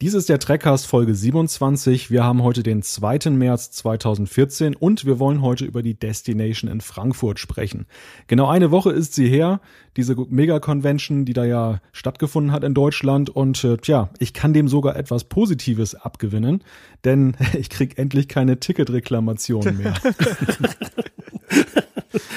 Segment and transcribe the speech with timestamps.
[0.00, 2.08] Dies ist der Trackcast Folge 27.
[2.08, 3.30] Wir haben heute den 2.
[3.30, 7.84] März 2014 und wir wollen heute über die Destination in Frankfurt sprechen.
[8.28, 9.60] Genau eine Woche ist sie her,
[9.96, 14.68] diese Mega-Convention, die da ja stattgefunden hat in Deutschland und äh, tja, ich kann dem
[14.68, 16.62] sogar etwas Positives abgewinnen,
[17.02, 19.94] denn ich krieg endlich keine Ticketreklamationen mehr.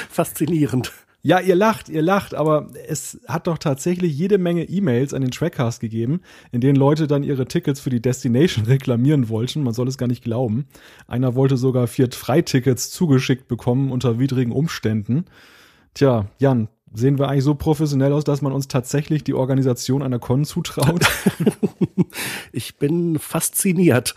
[0.09, 0.91] Faszinierend.
[1.23, 5.29] Ja, ihr lacht, ihr lacht, aber es hat doch tatsächlich jede Menge E-Mails an den
[5.29, 6.21] Trackcast gegeben,
[6.51, 9.61] in denen Leute dann ihre Tickets für die Destination reklamieren wollten.
[9.61, 10.65] Man soll es gar nicht glauben.
[11.07, 15.25] Einer wollte sogar vier Freitickets zugeschickt bekommen unter widrigen Umständen.
[15.93, 20.19] Tja, Jan, sehen wir eigentlich so professionell aus, dass man uns tatsächlich die Organisation einer
[20.19, 21.05] Con zutraut?
[22.51, 24.15] ich bin fasziniert.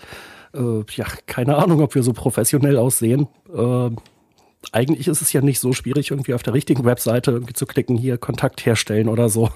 [0.55, 3.29] Äh, ja, keine Ahnung, ob wir so professionell aussehen.
[3.55, 3.91] Äh,
[4.73, 7.97] eigentlich ist es ja nicht so schwierig, irgendwie auf der richtigen Webseite irgendwie zu klicken,
[7.97, 9.51] hier Kontakt herstellen oder so.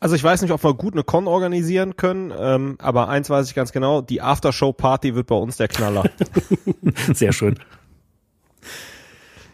[0.00, 3.48] Also ich weiß nicht, ob wir gut eine Con organisieren können, ähm, aber eins weiß
[3.48, 6.04] ich ganz genau, die Aftershow-Party wird bei uns der Knaller.
[7.12, 7.56] Sehr schön.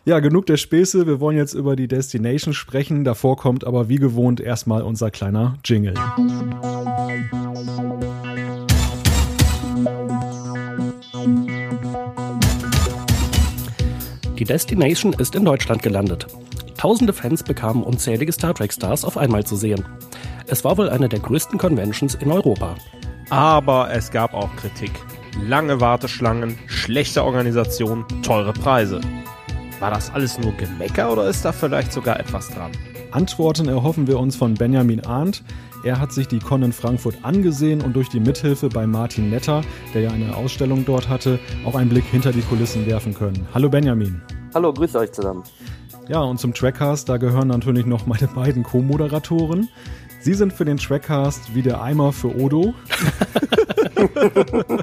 [0.04, 1.08] Ja, genug der Späße.
[1.08, 3.02] Wir wollen jetzt über die Destination sprechen.
[3.02, 5.94] Davor kommt aber wie gewohnt erstmal unser kleiner Jingle.
[14.38, 16.26] Die Destination ist in Deutschland gelandet.
[16.76, 19.82] Tausende Fans bekamen unzählige Star Trek Stars auf einmal zu sehen.
[20.46, 22.74] Es war wohl eine der größten Conventions in Europa.
[23.30, 24.90] Aber es gab auch Kritik.
[25.42, 29.00] Lange Warteschlangen, schlechte Organisation, teure Preise.
[29.80, 32.72] War das alles nur Gemecker oder ist da vielleicht sogar etwas dran?
[33.12, 35.42] Antworten erhoffen wir uns von Benjamin Arndt.
[35.84, 39.62] Er hat sich die Con in Frankfurt angesehen und durch die Mithilfe bei Martin Netter,
[39.94, 43.46] der ja eine Ausstellung dort hatte, auch einen Blick hinter die Kulissen werfen können.
[43.54, 44.20] Hallo Benjamin.
[44.54, 45.44] Hallo, grüße euch zusammen.
[46.08, 49.68] Ja, und zum Trackcast, da gehören natürlich noch meine beiden Co-Moderatoren.
[50.20, 52.74] Sie sind für den Trackcast wie der Eimer für Odo.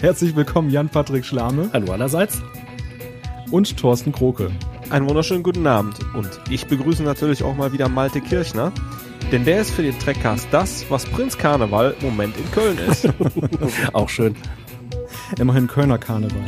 [0.00, 1.70] Herzlich willkommen Jan-Patrick Schlame.
[1.72, 2.42] Hallo allerseits.
[3.50, 4.50] Und Thorsten Kroke.
[4.90, 8.72] Einen wunderschönen guten Abend und ich begrüße natürlich auch mal wieder Malte Kirchner,
[9.30, 13.06] denn der ist für den Trackcast das, was Prinz Karneval im Moment in Köln ist.
[13.92, 14.34] auch schön.
[15.38, 16.42] Immerhin Kölner Karneval.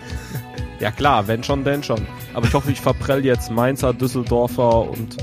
[0.80, 2.00] ja klar, wenn schon, denn schon.
[2.32, 5.18] Aber ich hoffe, ich verprell jetzt Mainzer, Düsseldorfer und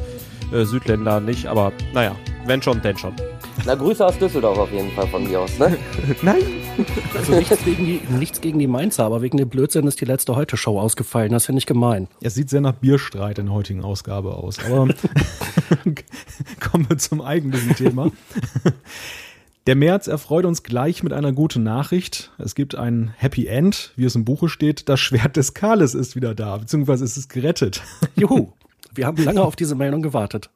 [0.51, 2.15] äh, Südländer nicht, aber naja,
[2.45, 3.15] wenn schon, denn schon.
[3.65, 5.77] Na, Grüße aus Düsseldorf auf jeden Fall von mir aus, ne?
[6.21, 6.41] Nein!
[7.15, 10.35] Also nichts gegen, die, nichts gegen die Mainzer, aber wegen dem Blödsinn ist die letzte
[10.35, 11.31] Heute-Show ausgefallen.
[11.31, 12.07] Das finde ich gemein.
[12.21, 14.57] Es sieht sehr nach Bierstreit in der heutigen Ausgabe aus.
[14.65, 14.87] Aber
[16.59, 18.11] kommen wir zum eigentlichen Thema.
[19.65, 22.31] Der März erfreut uns gleich mit einer guten Nachricht.
[22.37, 24.89] Es gibt ein Happy End, wie es im Buche steht.
[24.89, 27.81] Das Schwert des Kales ist wieder da, beziehungsweise ist es gerettet.
[28.15, 28.51] Juhu,
[28.93, 30.49] wir haben lange auf diese Meldung gewartet.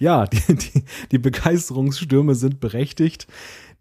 [0.00, 3.26] Ja, die, die, die Begeisterungsstürme sind berechtigt.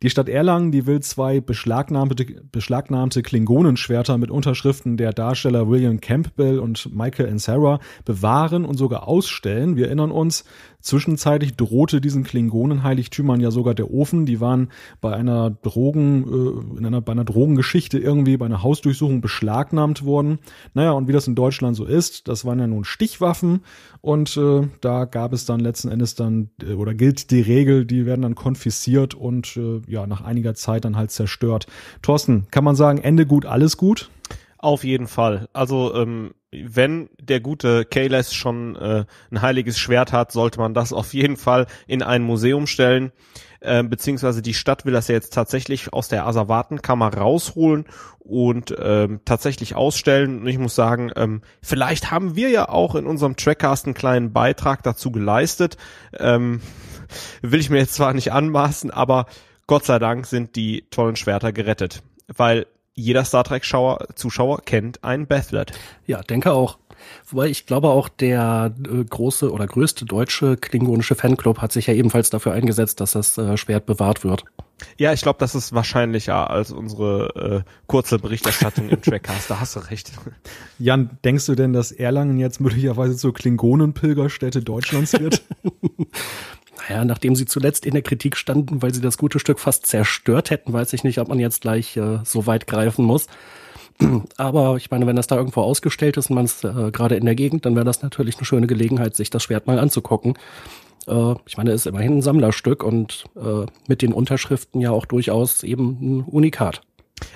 [0.02, 6.60] Die Stadt Erlangen, die will zwei beschlagnahmte, beschlagnahmte Klingonenschwerter mit Unterschriften der Darsteller William Campbell
[6.60, 9.78] und Michael Ansara bewahren und sogar ausstellen.
[9.78, 10.44] Wir erinnern uns,
[10.86, 14.28] Zwischenzeitlich drohte diesen Klingonenheiligtümern ja sogar der Ofen.
[14.28, 14.70] Die waren
[15.02, 20.38] bei einer Drogen, äh, in einer, bei einer Drogengeschichte irgendwie bei einer Hausdurchsuchung beschlagnahmt worden.
[20.76, 23.62] Naja, und wie das in Deutschland so ist, das waren ja nun Stichwaffen
[24.02, 28.06] und äh, da gab es dann letzten Endes dann, äh, oder gilt die Regel, die
[28.06, 31.66] werden dann konfisziert und äh, ja, nach einiger Zeit dann halt zerstört.
[32.04, 34.12] Thorsten, kann man sagen, Ende gut, alles gut?
[34.60, 35.48] Auf jeden Fall.
[35.54, 36.36] Also ähm,
[36.66, 41.38] wenn der gute Kayles schon äh, ein heiliges Schwert hat, sollte man das auf jeden
[41.38, 43.12] Fall in ein Museum stellen.
[43.62, 47.86] Äh, beziehungsweise die Stadt will das ja jetzt tatsächlich aus der Asservatenkammer rausholen
[48.20, 50.42] und ähm, tatsächlich ausstellen.
[50.42, 54.34] Und ich muss sagen, ähm, vielleicht haben wir ja auch in unserem Trackcast einen kleinen
[54.34, 55.78] Beitrag dazu geleistet.
[56.18, 56.62] Ähm,
[57.42, 59.26] will ich mir jetzt zwar nicht anmaßen, aber
[59.68, 62.04] Gott sei Dank sind die tollen Schwerter gerettet.
[62.28, 65.74] Weil jeder Star Trek Schauer, Zuschauer kennt ein Bathlet.
[66.08, 66.78] Ja, denke auch.
[67.28, 71.94] Wobei ich glaube auch der äh, große oder größte deutsche klingonische Fanclub hat sich ja
[71.94, 74.46] ebenfalls dafür eingesetzt, dass das äh, Schwert bewahrt wird.
[74.98, 79.50] Ja, ich glaube, das ist wahrscheinlicher als unsere äh, kurze Berichterstattung im Trackcast.
[79.50, 80.12] Da hast du recht.
[80.80, 85.44] Jan, denkst du denn, dass Erlangen jetzt möglicherweise zur Klingonenpilgerstätte Deutschlands wird?
[86.78, 90.50] Naja, nachdem sie zuletzt in der Kritik standen, weil sie das gute Stück fast zerstört
[90.50, 93.28] hätten, weiß ich nicht, ob man jetzt gleich äh, so weit greifen muss.
[94.38, 97.26] Aber ich meine, wenn das da irgendwo ausgestellt ist und man ist äh, gerade in
[97.26, 100.38] der Gegend, dann wäre das natürlich eine schöne Gelegenheit, sich das Schwert mal anzugucken.
[101.08, 105.06] Äh, ich meine, es ist immerhin ein Sammlerstück und äh, mit den Unterschriften ja auch
[105.06, 106.82] durchaus eben ein Unikat.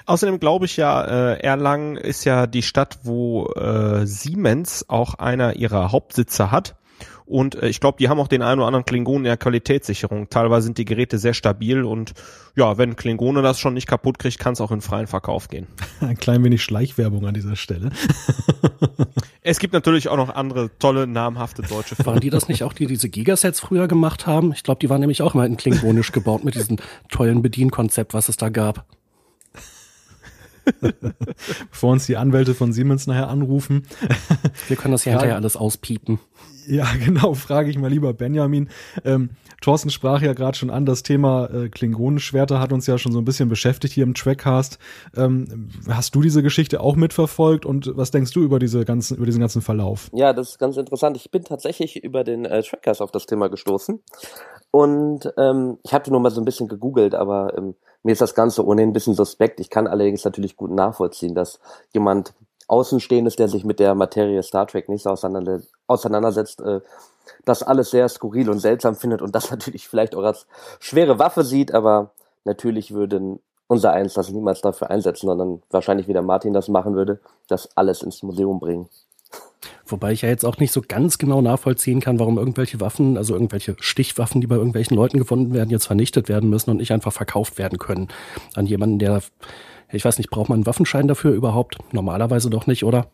[0.06, 5.56] Außerdem glaube ich ja, äh, Erlangen ist ja die Stadt, wo äh, Siemens auch einer
[5.56, 6.76] ihrer Hauptsitze hat.
[7.30, 10.30] Und äh, ich glaube, die haben auch den einen oder anderen Klingonen in der Qualitätssicherung.
[10.30, 12.14] Teilweise sind die Geräte sehr stabil und
[12.56, 15.68] ja, wenn Klingone das schon nicht kaputt kriegt, kann es auch in freien Verkauf gehen.
[16.02, 17.92] Ein klein wenig Schleichwerbung an dieser Stelle.
[19.44, 22.14] es gibt natürlich auch noch andere tolle, namhafte deutsche Firmen.
[22.14, 24.52] Waren die das nicht auch, die diese Gigasets früher gemacht haben?
[24.52, 26.78] Ich glaube, die waren nämlich auch mal in Klingonisch gebaut mit diesem
[27.12, 28.86] tollen Bedienkonzept, was es da gab.
[31.72, 33.84] Bevor uns die Anwälte von Siemens nachher anrufen.
[34.68, 36.20] Wir können das ja hinterher alles auspiepen.
[36.70, 38.70] Ja, genau, frage ich mal lieber Benjamin.
[39.04, 39.32] Ähm,
[39.62, 43.20] Thorsten sprach ja gerade schon an, das Thema äh, Klingonenschwerter hat uns ja schon so
[43.20, 44.78] ein bisschen beschäftigt hier im Trackcast.
[45.18, 49.26] Ähm, hast du diese Geschichte auch mitverfolgt und was denkst du über diese ganzen, über
[49.26, 50.10] diesen ganzen Verlauf?
[50.14, 51.18] Ja, das ist ganz interessant.
[51.18, 54.00] Ich bin tatsächlich über den äh, Trackcast auf das Thema gestoßen
[54.72, 58.36] und ähm, ich hatte nur mal so ein bisschen gegoogelt, aber ähm, mir ist das
[58.36, 59.60] Ganze ohnehin ein bisschen suspekt.
[59.60, 61.60] Ich kann allerdings natürlich gut nachvollziehen, dass
[61.94, 62.34] jemand
[62.70, 66.82] Außenstehendes, der sich mit der Materie Star Trek nicht so auseinandersetzt, äh,
[67.46, 70.48] das alles sehr skurril und seltsam findet und das natürlich vielleicht auch als
[70.80, 72.12] schwere Waffe sieht, aber
[72.46, 76.96] natürlich würden unser Eins das niemals dafür einsetzen, sondern wahrscheinlich wie der Martin das machen
[76.96, 78.88] würde, das alles ins Museum bringen.
[79.86, 83.34] Wobei ich ja jetzt auch nicht so ganz genau nachvollziehen kann, warum irgendwelche Waffen, also
[83.34, 87.14] irgendwelche Stichwaffen, die bei irgendwelchen Leuten gefunden werden, jetzt vernichtet werden müssen und nicht einfach
[87.14, 88.08] verkauft werden können
[88.56, 89.22] an jemanden, der,
[89.92, 91.78] ich weiß nicht, braucht man einen Waffenschein dafür überhaupt?
[91.92, 93.08] Normalerweise doch nicht, oder?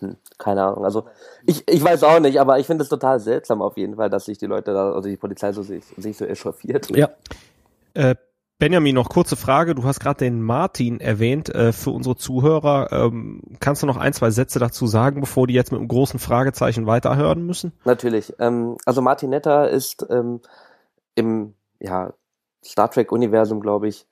[0.00, 0.84] Hm, keine Ahnung.
[0.84, 1.04] Also
[1.46, 4.24] ich, ich weiß auch nicht, aber ich finde es total seltsam auf jeden Fall, dass
[4.24, 6.94] sich die Leute da, also die Polizei so sich, sich so echauffiert.
[6.96, 7.10] Ja.
[7.94, 8.14] Äh,
[8.58, 9.74] Benjamin, noch kurze Frage.
[9.74, 12.92] Du hast gerade den Martin erwähnt äh, für unsere Zuhörer.
[12.92, 16.20] Ähm, kannst du noch ein, zwei Sätze dazu sagen, bevor die jetzt mit einem großen
[16.20, 17.72] Fragezeichen weiterhören müssen?
[17.84, 18.32] Natürlich.
[18.38, 20.40] Ähm, also Martin Netter ist ähm,
[21.16, 22.14] im ja,
[22.64, 24.06] Star Trek-Universum, glaube ich,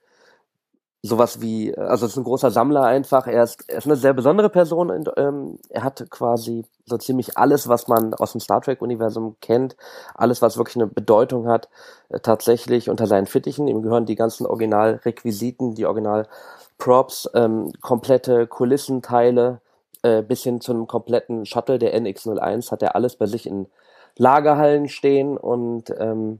[1.05, 3.27] sowas wie, also ist ein großer Sammler einfach.
[3.27, 4.89] Er ist, er ist eine sehr besondere Person.
[4.89, 9.75] Und, ähm, er hat quasi so ziemlich alles, was man aus dem Star Trek-Universum kennt,
[10.15, 11.67] alles, was wirklich eine Bedeutung hat,
[12.07, 13.67] äh, tatsächlich unter seinen Fittichen.
[13.67, 19.59] Ihm gehören die ganzen Originalrequisiten, die Original-Props, ähm, komplette Kulissenteile,
[20.03, 23.67] äh, bis hin zu einem kompletten Shuttle der NX-01 hat er alles bei sich in
[24.17, 26.39] Lagerhallen stehen und ähm,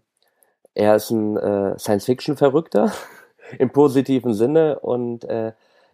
[0.73, 2.91] er ist ein äh, Science-Fiction-Verrückter
[3.59, 5.53] im positiven Sinne und äh,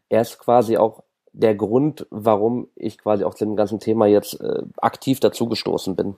[0.09, 4.39] er ist quasi auch der Grund, warum ich quasi auch zu dem ganzen Thema jetzt
[4.41, 6.15] äh, aktiv dazugestoßen bin.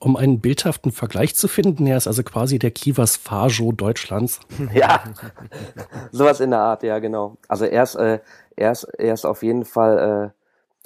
[0.00, 4.40] Um einen bildhaften Vergleich zu finden, er ist also quasi der Kivas Fajo Deutschlands.
[4.74, 5.04] Ja,
[6.10, 7.36] sowas in der Art, ja genau.
[7.48, 8.20] Also er ist, äh,
[8.56, 10.32] er ist, er ist auf jeden Fall,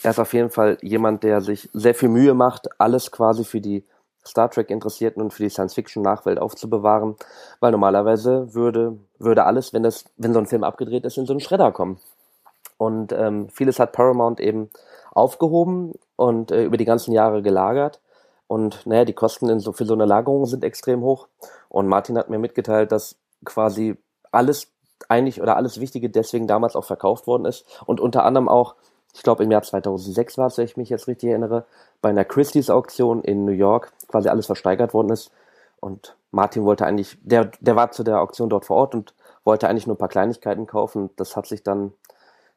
[0.02, 3.44] äh, er ist auf jeden Fall jemand, der sich sehr viel Mühe macht, alles quasi
[3.44, 3.84] für die
[4.26, 7.16] Star Trek Interessierten und für die Science-Fiction-Nachwelt aufzubewahren,
[7.60, 11.32] weil normalerweise würde, würde alles, wenn das, wenn so ein Film abgedreht ist, in so
[11.32, 11.98] einen Schredder kommen.
[12.78, 14.70] Und ähm, vieles hat Paramount eben
[15.12, 18.00] aufgehoben und äh, über die ganzen Jahre gelagert.
[18.46, 21.28] Und naja, die Kosten so, für so eine Lagerung sind extrem hoch.
[21.68, 23.96] Und Martin hat mir mitgeteilt, dass quasi
[24.32, 24.68] alles
[25.08, 27.64] eigentlich oder alles Wichtige deswegen damals auch verkauft worden ist.
[27.86, 28.74] Und unter anderem auch,
[29.14, 31.64] ich glaube im Jahr 2006 war es, wenn ich mich jetzt richtig erinnere,
[32.02, 35.30] bei einer Christie's Auktion in New York quasi alles versteigert worden ist.
[35.80, 39.14] Und Martin wollte eigentlich, der, der war zu der Auktion dort vor Ort und
[39.44, 41.10] wollte eigentlich nur ein paar Kleinigkeiten kaufen.
[41.16, 41.92] Das hat sich dann,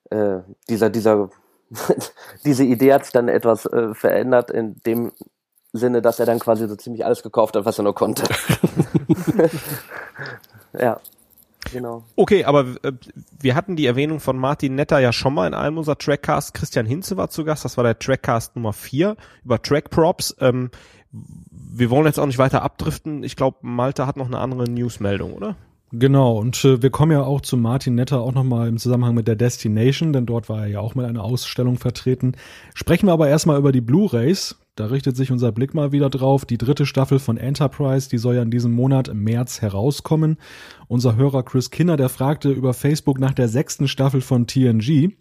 [0.09, 1.30] äh, dieser, dieser,
[2.44, 5.12] diese Idee hat sich dann etwas äh, verändert in dem
[5.74, 8.24] Sinne, dass er dann quasi so ziemlich alles gekauft hat, was er nur konnte.
[10.74, 11.00] ja.
[11.71, 12.03] Genau.
[12.15, 12.93] Okay, aber äh,
[13.39, 16.53] wir hatten die Erwähnung von Martin Netter ja schon mal in einem unserer Trackcasts.
[16.53, 20.35] Christian Hinze war zu Gast, das war der Trackcast Nummer 4 über Trackprops.
[20.39, 20.71] Ähm,
[21.11, 23.23] wir wollen jetzt auch nicht weiter abdriften.
[23.23, 25.56] Ich glaube, Malte hat noch eine andere Newsmeldung, oder?
[25.94, 29.27] Genau, und äh, wir kommen ja auch zu Martin Netter auch nochmal im Zusammenhang mit
[29.27, 32.33] der Destination, denn dort war er ja auch mit einer Ausstellung vertreten.
[32.73, 34.57] Sprechen wir aber erstmal über die Blu-Rays.
[34.75, 36.44] Da richtet sich unser Blick mal wieder drauf.
[36.44, 40.37] Die dritte Staffel von Enterprise, die soll ja in diesem Monat im März herauskommen.
[40.89, 45.13] Unser Hörer Chris Kinner, der fragte über Facebook nach der sechsten Staffel von TNG.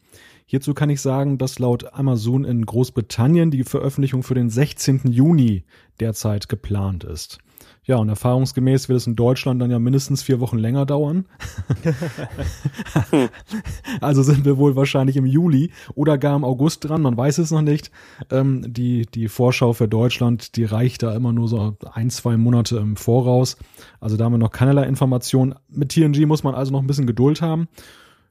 [0.47, 5.03] Hierzu kann ich sagen, dass laut Amazon in Großbritannien die Veröffentlichung für den 16.
[5.13, 5.65] Juni
[6.01, 7.39] derzeit geplant ist.
[7.87, 11.27] Ja, und erfahrungsgemäß wird es in Deutschland dann ja mindestens vier Wochen länger dauern.
[14.01, 17.53] also sind wir wohl wahrscheinlich im Juli oder gar im August dran, man weiß es
[17.53, 17.93] noch nicht.
[18.31, 22.79] Ähm, die, die Vorschau für Deutschland, die reicht da immer nur so ein, zwei Monate
[22.79, 23.57] im Voraus.
[24.01, 25.55] Also da haben wir noch keinerlei Informationen.
[25.69, 27.69] Mit TNG muss man also noch ein bisschen Geduld haben.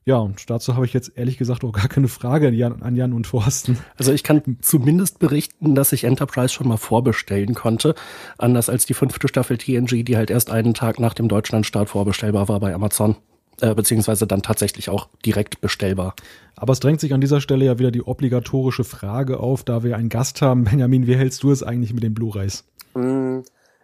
[0.07, 2.95] Ja, und dazu habe ich jetzt ehrlich gesagt auch gar keine Frage an Jan, an
[2.95, 3.79] Jan und Thorsten.
[3.97, 7.95] Also ich kann zumindest berichten, dass ich Enterprise schon mal vorbestellen konnte.
[8.37, 12.47] Anders als die fünfte Staffel TNG, die halt erst einen Tag nach dem Deutschlandstart vorbestellbar
[12.47, 13.15] war bei Amazon.
[13.61, 16.13] Äh, beziehungsweise dann tatsächlich auch direkt bestellbar.
[16.57, 19.95] Aber es drängt sich an dieser Stelle ja wieder die obligatorische Frage auf, da wir
[19.95, 20.65] einen Gast haben.
[20.65, 22.65] Benjamin, wie hältst du es eigentlich mit den Blu-rays?
[22.95, 23.39] Mm,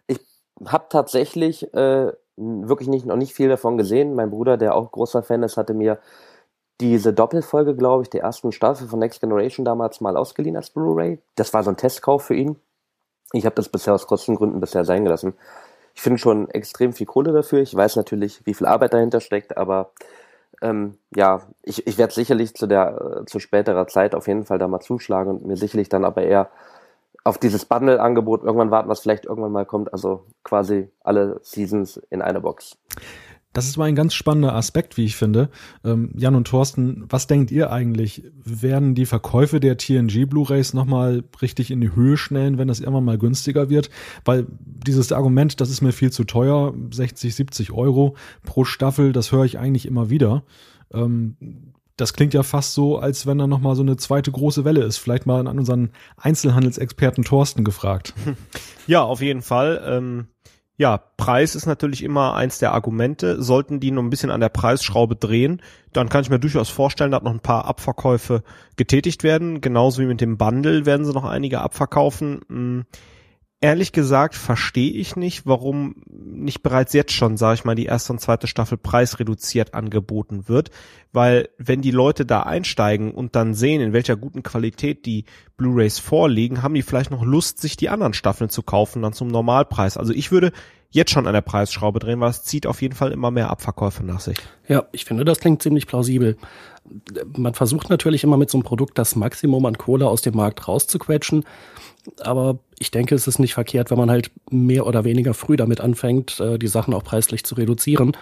[0.08, 0.20] ich
[0.66, 4.16] habe tatsächlich äh, wirklich nicht, noch nicht viel davon gesehen.
[4.16, 6.00] Mein Bruder, der auch großer Fan ist, hatte mir
[6.80, 11.20] diese Doppelfolge, glaube ich, der ersten Staffel von Next Generation damals mal ausgeliehen als Blu-ray.
[11.36, 12.56] Das war so ein Testkauf für ihn.
[13.34, 15.34] Ich habe das bisher aus Kostengründen bisher sein gelassen.
[15.94, 17.60] Ich finde schon extrem viel Kohle dafür.
[17.60, 19.92] Ich weiß natürlich, wie viel Arbeit dahinter steckt, aber
[20.62, 24.58] ähm, ja, ich, ich werde sicherlich zu der äh, zu späterer Zeit auf jeden Fall
[24.58, 26.50] da mal zuschlagen und mir sicherlich dann aber eher
[27.24, 29.94] auf dieses Bundle-Angebot irgendwann warten, was vielleicht irgendwann mal kommt.
[29.94, 32.78] Also quasi alle Seasons in einer Box.
[33.54, 35.50] Das ist mal ein ganz spannender Aspekt, wie ich finde.
[35.84, 38.24] Ähm, Jan und Thorsten, was denkt ihr eigentlich?
[38.46, 43.04] Werden die Verkäufe der TNG Blu-rays nochmal richtig in die Höhe schnellen, wenn das irgendwann
[43.04, 43.90] mal günstiger wird?
[44.24, 49.34] Weil dieses Argument, das ist mir viel zu teuer, 60, 70 Euro pro Staffel, das
[49.34, 50.44] höre ich eigentlich immer wieder.
[50.94, 51.36] Ähm,
[52.02, 54.98] das klingt ja fast so, als wenn da nochmal so eine zweite große Welle ist.
[54.98, 58.14] Vielleicht mal an unseren Einzelhandelsexperten Thorsten gefragt.
[58.88, 59.82] Ja, auf jeden Fall.
[59.86, 60.28] Ähm
[60.76, 63.42] ja, Preis ist natürlich immer eins der Argumente.
[63.42, 65.62] Sollten die noch ein bisschen an der Preisschraube drehen,
[65.94, 68.42] dann kann ich mir durchaus vorstellen, dass noch ein paar Abverkäufe
[68.78, 69.62] getätigt werden.
[69.62, 72.88] Genauso wie mit dem Bundle werden sie noch einige abverkaufen.
[73.64, 78.12] Ehrlich gesagt verstehe ich nicht, warum nicht bereits jetzt schon, sage ich mal, die erste
[78.12, 80.72] und zweite Staffel preisreduziert angeboten wird,
[81.14, 85.26] weil wenn die Leute da einsteigen und dann sehen, in welcher guten Qualität die
[85.58, 89.28] Blu-rays vorliegen, haben die vielleicht noch Lust, sich die anderen Staffeln zu kaufen, dann zum
[89.28, 89.96] Normalpreis.
[89.96, 90.54] Also ich würde
[90.90, 94.04] jetzt schon an der Preisschraube drehen, weil es zieht auf jeden Fall immer mehr Abverkäufe
[94.04, 94.38] nach sich.
[94.68, 96.36] Ja, ich finde, das klingt ziemlich plausibel.
[97.38, 100.68] Man versucht natürlich immer mit so einem Produkt das Maximum an Kohle aus dem Markt
[100.68, 101.46] rauszuquetschen.
[102.20, 105.80] Aber ich denke, es ist nicht verkehrt, wenn man halt mehr oder weniger früh damit
[105.80, 108.18] anfängt, äh, die Sachen auch preislich zu reduzieren.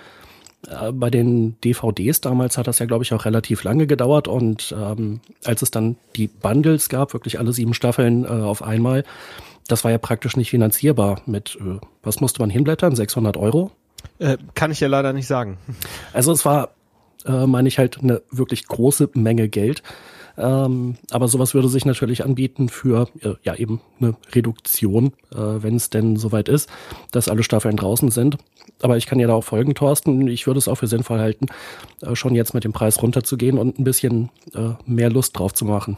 [0.68, 4.76] Äh, bei den DVDs damals hat das ja, glaube ich, auch relativ lange gedauert und
[4.78, 9.06] ähm, als es dann die Bundles gab, wirklich alle sieben Staffeln äh, auf einmal,
[9.70, 13.72] das war ja praktisch nicht finanzierbar mit, äh, was musste man hinblättern, 600 Euro?
[14.20, 15.58] Äh, kann ich ja leider nicht sagen.
[16.12, 16.72] Also es war,
[17.26, 19.84] äh, meine ich halt, eine wirklich große Menge Geld.
[20.40, 25.76] Ähm, aber sowas würde sich natürlich anbieten für äh, ja eben eine Reduktion, äh, wenn
[25.76, 26.70] es denn soweit ist,
[27.12, 28.38] dass alle Staffeln draußen sind.
[28.82, 30.28] Aber ich kann ja da auch folgen, Thorsten.
[30.28, 31.48] Ich würde es auch für sinnvoll halten,
[32.02, 35.66] äh, schon jetzt mit dem Preis runterzugehen und ein bisschen äh, mehr Lust drauf zu
[35.66, 35.98] machen.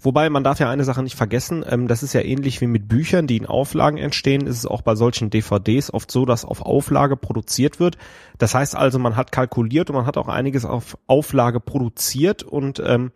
[0.00, 2.88] Wobei man darf ja eine Sache nicht vergessen, ähm, das ist ja ähnlich wie mit
[2.88, 6.62] Büchern, die in Auflagen entstehen, ist es auch bei solchen DVDs oft so, dass auf
[6.62, 7.98] Auflage produziert wird.
[8.38, 12.82] Das heißt also, man hat kalkuliert und man hat auch einiges auf Auflage produziert und
[12.84, 13.12] ähm,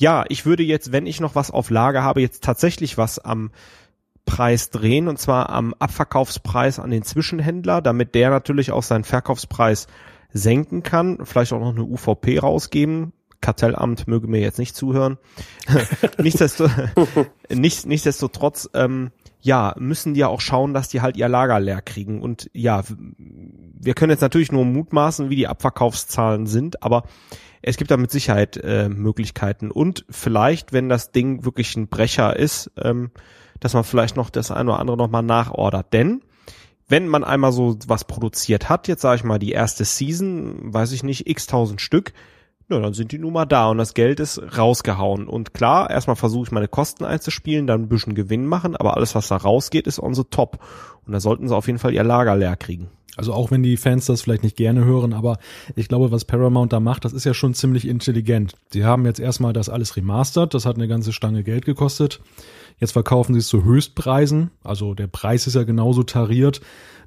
[0.00, 3.50] ja, ich würde jetzt, wenn ich noch was auf Lager habe, jetzt tatsächlich was am
[4.24, 9.88] Preis drehen und zwar am Abverkaufspreis an den Zwischenhändler, damit der natürlich auch seinen Verkaufspreis
[10.32, 13.12] senken kann, vielleicht auch noch eine UVP rausgeben.
[13.40, 15.18] Kartellamt möge mir jetzt nicht zuhören.
[16.18, 21.60] Nichtsdestotrotz, nicht, nichtsdestotrotz ähm, ja, müssen die ja auch schauen, dass die halt ihr Lager
[21.60, 22.20] leer kriegen.
[22.20, 22.82] Und ja,
[23.16, 27.04] wir können jetzt natürlich nur mutmaßen, wie die Abverkaufszahlen sind, aber
[27.62, 32.36] es gibt da mit Sicherheit äh, Möglichkeiten und vielleicht, wenn das Ding wirklich ein Brecher
[32.36, 33.10] ist, ähm,
[33.60, 35.92] dass man vielleicht noch das eine oder andere nochmal nachordert.
[35.92, 36.22] Denn
[36.88, 40.92] wenn man einmal so was produziert hat, jetzt sage ich mal die erste Season, weiß
[40.92, 42.12] ich nicht, x tausend Stück,
[42.70, 45.26] na, dann sind die nun mal da und das Geld ist rausgehauen.
[45.26, 49.14] Und klar, erstmal versuche ich meine Kosten einzuspielen, dann ein bisschen Gewinn machen, aber alles,
[49.14, 50.60] was da rausgeht, ist on the top.
[51.04, 52.88] Und da sollten sie auf jeden Fall ihr Lager leer kriegen.
[53.16, 55.38] Also auch wenn die Fans das vielleicht nicht gerne hören, aber
[55.74, 58.54] ich glaube, was Paramount da macht, das ist ja schon ziemlich intelligent.
[58.68, 62.20] Sie haben jetzt erstmal das alles remastert, das hat eine ganze Stange Geld gekostet.
[62.78, 66.60] Jetzt verkaufen sie es zu Höchstpreisen, also der Preis ist ja genauso tariert,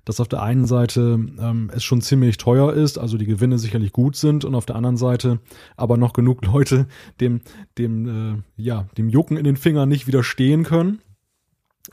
[0.05, 3.91] dass auf der einen Seite ähm, es schon ziemlich teuer ist, also die Gewinne sicherlich
[3.91, 5.39] gut sind und auf der anderen Seite
[5.77, 6.88] aber noch genug Leute
[7.19, 7.41] dem
[7.77, 11.00] dem äh, ja dem Jucken in den Fingern nicht widerstehen können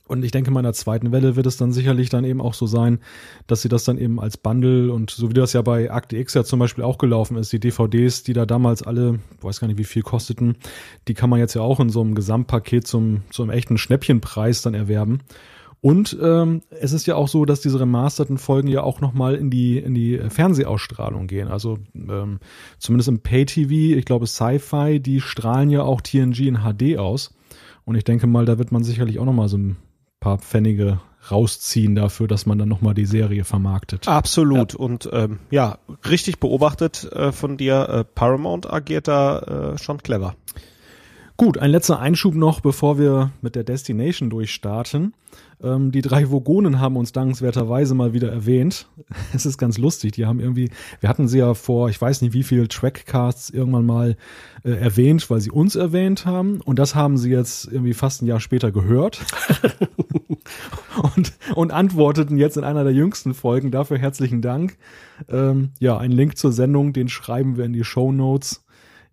[0.06, 2.66] und ich denke, in meiner zweiten Welle wird es dann sicherlich dann eben auch so
[2.66, 3.00] sein,
[3.46, 6.34] dass sie das dann eben als Bundle und so wie das ja bei Akte X
[6.34, 9.78] ja zum Beispiel auch gelaufen ist, die DVDs, die da damals alle, weiß gar nicht
[9.78, 10.56] wie viel kosteten,
[11.08, 14.74] die kann man jetzt ja auch in so einem Gesamtpaket zum, zum echten Schnäppchenpreis dann
[14.74, 15.20] erwerben.
[15.82, 19.50] Und ähm, es ist ja auch so, dass diese remasterten Folgen ja auch nochmal in
[19.50, 21.49] die, in die Fernsehausstrahlung gehen.
[21.49, 22.38] Also ähm,
[22.78, 27.34] zumindest im Pay-TV, ich glaube Sci-Fi, die strahlen ja auch TNG in HD aus.
[27.87, 29.76] Und ich denke mal, da wird man sicherlich auch nochmal so ein
[30.20, 34.06] paar Pfennige rausziehen dafür, dass man dann nochmal die Serie vermarktet.
[34.06, 34.75] Absolut.
[34.75, 34.78] Ja.
[34.78, 40.34] Und ähm, ja, richtig beobachtet äh, von dir, äh, Paramount agiert da äh, schon clever.
[41.37, 45.14] Gut, ein letzter Einschub noch, bevor wir mit der Destination durchstarten.
[45.62, 48.88] Ähm, die drei Vogonen haben uns dankenswerterweise mal wieder erwähnt.
[49.32, 50.12] Es ist ganz lustig.
[50.12, 53.86] Die haben irgendwie, wir hatten sie ja vor, ich weiß nicht wie viel Trackcasts irgendwann
[53.86, 54.16] mal
[54.64, 56.60] äh, erwähnt, weil sie uns erwähnt haben.
[56.60, 59.20] Und das haben sie jetzt irgendwie fast ein Jahr später gehört.
[61.16, 63.70] und, und antworteten jetzt in einer der jüngsten Folgen.
[63.70, 64.76] Dafür herzlichen Dank.
[65.28, 68.64] Ähm, ja, ein Link zur Sendung, den schreiben wir in die Show Notes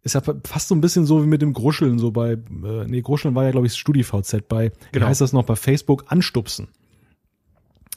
[0.03, 3.01] ist ja fast so ein bisschen so wie mit dem Gruscheln, so bei, äh, nee,
[3.01, 5.05] Gruscheln war ja, glaube ich, StudiVZ, bei, genau.
[5.05, 6.69] wie heißt das noch, bei Facebook, anstupsen.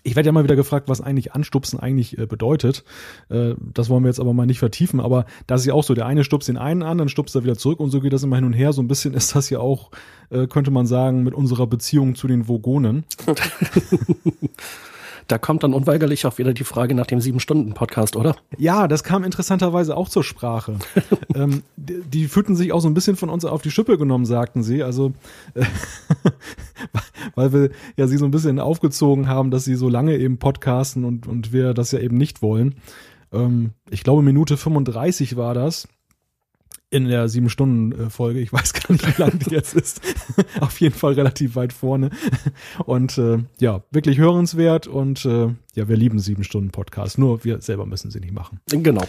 [0.02, 2.84] Ich werde ja mal wieder gefragt, was eigentlich anstupsen eigentlich äh, bedeutet.
[3.28, 5.94] Äh, das wollen wir jetzt aber mal nicht vertiefen, aber das ist ja auch so,
[5.94, 8.22] der eine stupst den einen an, dann stupst er wieder zurück und so geht das
[8.22, 8.72] immer hin und her.
[8.72, 9.90] So ein bisschen ist das ja auch,
[10.30, 13.04] äh, könnte man sagen, mit unserer Beziehung zu den Vogonen.
[15.30, 18.34] Da kommt dann unweigerlich auch wieder die Frage nach dem Sieben-Stunden-Podcast, oder?
[18.58, 20.76] Ja, das kam interessanterweise auch zur Sprache.
[21.36, 24.24] ähm, die, die, fühlten sich auch so ein bisschen von uns auf die Schippe genommen,
[24.24, 24.82] sagten sie.
[24.82, 25.12] Also,
[25.54, 25.64] äh,
[27.36, 31.04] weil wir ja sie so ein bisschen aufgezogen haben, dass sie so lange eben podcasten
[31.04, 32.74] und, und wir das ja eben nicht wollen.
[33.32, 35.86] Ähm, ich glaube, Minute 35 war das
[36.90, 38.40] in der sieben Stunden Folge.
[38.40, 40.00] Ich weiß gar nicht, wie lang die jetzt ist.
[40.60, 42.10] Auf jeden Fall relativ weit vorne.
[42.84, 47.16] Und äh, ja, wirklich hörenswert und äh, ja, wir lieben sieben Stunden Podcast.
[47.16, 48.60] Nur wir selber müssen sie nicht machen.
[48.68, 49.02] Genau.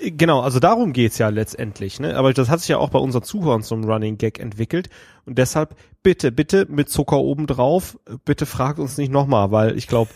[0.00, 2.00] Äh, genau, also darum geht's ja letztendlich.
[2.00, 2.16] Ne?
[2.16, 4.90] Aber das hat sich ja auch bei unseren Zuhörern zum Running Gag entwickelt.
[5.24, 7.96] Und deshalb bitte, bitte mit Zucker oben drauf.
[8.24, 10.10] Bitte fragt uns nicht nochmal, weil ich glaube,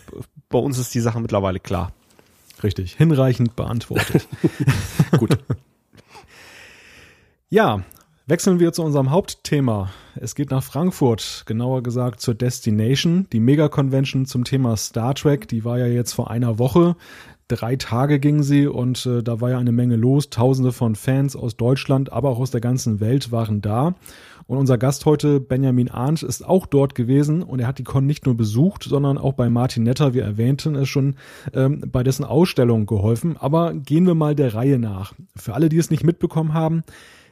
[0.49, 1.93] bei uns ist die Sache mittlerweile klar.
[2.61, 4.27] Richtig, hinreichend beantwortet.
[5.17, 5.37] Gut.
[7.49, 7.83] Ja,
[8.25, 9.91] wechseln wir zu unserem Hauptthema.
[10.15, 15.47] Es geht nach Frankfurt, genauer gesagt zur Destination, die Mega-Convention zum Thema Star Trek.
[15.47, 16.95] Die war ja jetzt vor einer Woche.
[17.47, 20.31] Drei Tage ging sie und äh, da war ja eine Menge los.
[20.31, 23.93] Tausende von Fans aus Deutschland, aber auch aus der ganzen Welt waren da.
[24.47, 28.07] Und unser Gast heute, Benjamin Arndt, ist auch dort gewesen und er hat die Con
[28.07, 31.15] nicht nur besucht, sondern auch bei Martin Netter, wir erwähnten es schon,
[31.53, 33.37] ähm, bei dessen Ausstellung geholfen.
[33.37, 35.13] Aber gehen wir mal der Reihe nach.
[35.35, 36.83] Für alle, die es nicht mitbekommen haben,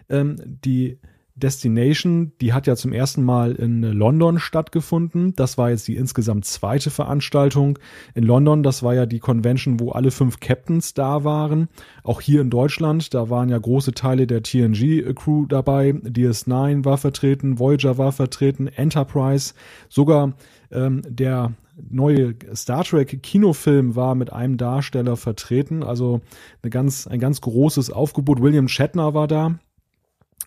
[0.09, 0.99] ähm, die
[1.35, 5.33] Destination, die hat ja zum ersten Mal in London stattgefunden.
[5.35, 7.79] Das war jetzt die insgesamt zweite Veranstaltung
[8.13, 8.61] in London.
[8.61, 11.69] Das war ja die Convention, wo alle fünf Captains da waren.
[12.03, 15.89] Auch hier in Deutschland, da waren ja große Teile der TNG-Crew dabei.
[15.89, 19.55] DS9 war vertreten, Voyager war vertreten, Enterprise,
[19.89, 20.33] sogar
[20.71, 21.53] ähm, der
[21.89, 25.81] neue Star Trek Kinofilm war mit einem Darsteller vertreten.
[25.81, 26.21] Also
[26.61, 28.39] eine ganz, ein ganz großes Aufgebot.
[28.39, 29.55] William Shatner war da.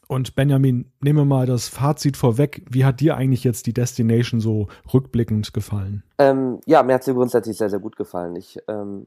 [0.08, 2.62] Und Benjamin, nehme mal das Fazit vorweg.
[2.70, 6.02] Wie hat dir eigentlich jetzt die Destination so rückblickend gefallen?
[6.18, 8.36] Ähm, ja, mir hat sie grundsätzlich sehr, sehr gut gefallen.
[8.36, 9.06] Ich, ähm,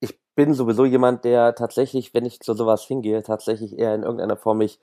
[0.00, 4.36] ich bin sowieso jemand, der tatsächlich, wenn ich zu sowas hingehe, tatsächlich eher in irgendeiner
[4.36, 4.78] Form mich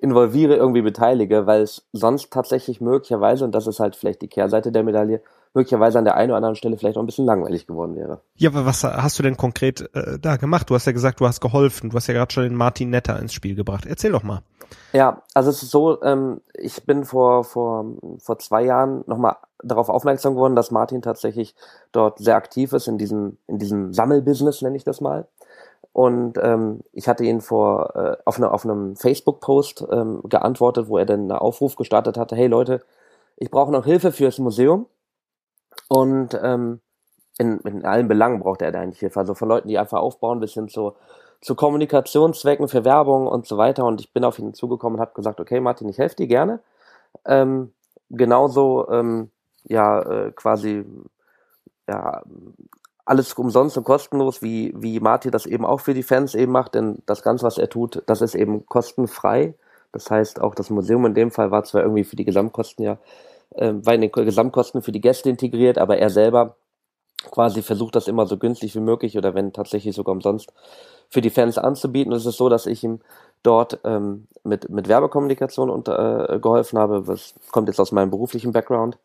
[0.00, 4.70] involviere, irgendwie beteilige, weil es sonst tatsächlich möglicherweise, und das ist halt vielleicht die Kehrseite
[4.72, 5.22] der Medaille,
[5.54, 8.20] möglicherweise an der einen oder anderen Stelle vielleicht auch ein bisschen langweilig geworden wäre.
[8.36, 10.70] Ja, aber was hast du denn konkret äh, da gemacht?
[10.70, 11.90] Du hast ja gesagt, du hast geholfen.
[11.90, 13.86] Du hast ja gerade schon den Martin Netter ins Spiel gebracht.
[13.86, 14.42] Erzähl doch mal.
[14.92, 17.86] Ja, also es ist so, ähm, ich bin vor, vor,
[18.18, 21.54] vor zwei Jahren nochmal darauf aufmerksam geworden, dass Martin tatsächlich
[21.92, 25.26] dort sehr aktiv ist in diesem, in diesem Sammelbusiness, nenne ich das mal.
[25.92, 30.98] Und ähm, ich hatte ihn vor äh, auf, eine, auf einem Facebook-Post ähm, geantwortet, wo
[30.98, 32.82] er dann einen Aufruf gestartet hatte, hey Leute,
[33.36, 34.86] ich brauche noch Hilfe fürs Museum.
[35.88, 36.80] Und ähm,
[37.38, 39.20] in, in allen Belangen braucht er da eigentlich Hilfe.
[39.20, 40.94] Also von Leuten, die einfach aufbauen, bis hin zu,
[41.40, 43.84] zu Kommunikationszwecken für Werbung und so weiter.
[43.84, 46.60] Und ich bin auf ihn zugekommen und habe gesagt, okay, Martin, ich helfe dir gerne.
[47.24, 47.72] Ähm,
[48.10, 49.30] genauso ähm,
[49.64, 50.84] ja äh, quasi
[51.88, 52.22] ja
[53.04, 56.74] alles umsonst und kostenlos, wie, wie Martin das eben auch für die Fans eben macht,
[56.74, 59.54] denn das Ganze, was er tut, das ist eben kostenfrei.
[59.92, 62.98] Das heißt, auch das Museum in dem Fall war zwar irgendwie für die Gesamtkosten ja
[63.54, 66.56] äh, war in den Gesamtkosten für die Gäste integriert, aber er selber
[67.30, 70.52] quasi versucht das immer so günstig wie möglich oder wenn tatsächlich sogar umsonst
[71.08, 72.12] für die Fans anzubieten.
[72.12, 73.00] Und es ist so, dass ich ihm
[73.42, 77.02] dort ähm, mit, mit Werbekommunikation unter, äh, geholfen habe.
[77.06, 78.98] Das kommt jetzt aus meinem beruflichen Background.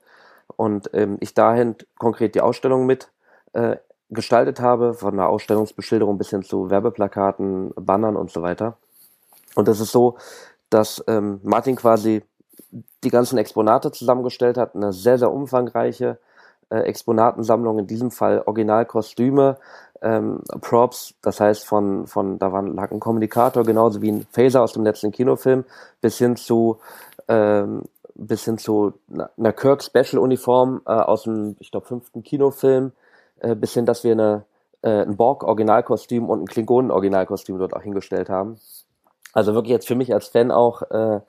[0.55, 3.09] Und ähm, ich dahin konkret die Ausstellung mit
[3.53, 3.77] äh,
[4.09, 8.77] gestaltet habe, von der Ausstellungsbeschilderung bis hin zu Werbeplakaten, Bannern und so weiter.
[9.55, 10.17] Und es ist so,
[10.69, 12.23] dass ähm, Martin quasi
[13.03, 16.17] die ganzen Exponate zusammengestellt hat, eine sehr, sehr umfangreiche
[16.69, 19.57] äh, Exponatensammlung, in diesem Fall Originalkostüme,
[20.01, 24.61] ähm, Props, das heißt von, von da war, lag ein Kommunikator, genauso wie ein Phaser
[24.61, 25.65] aus dem letzten Kinofilm,
[26.01, 26.79] bis hin zu
[27.27, 27.83] ähm,
[28.15, 28.93] bis hin zu
[29.37, 32.91] einer Kirk Special Uniform äh, aus dem, ich glaube, fünften Kinofilm,
[33.39, 34.45] äh, bis hin, dass wir eine,
[34.81, 38.59] äh, ein Borg Originalkostüm und ein Klingonen Originalkostüm dort auch hingestellt haben.
[39.33, 41.21] Also wirklich jetzt für mich als Fan auch äh,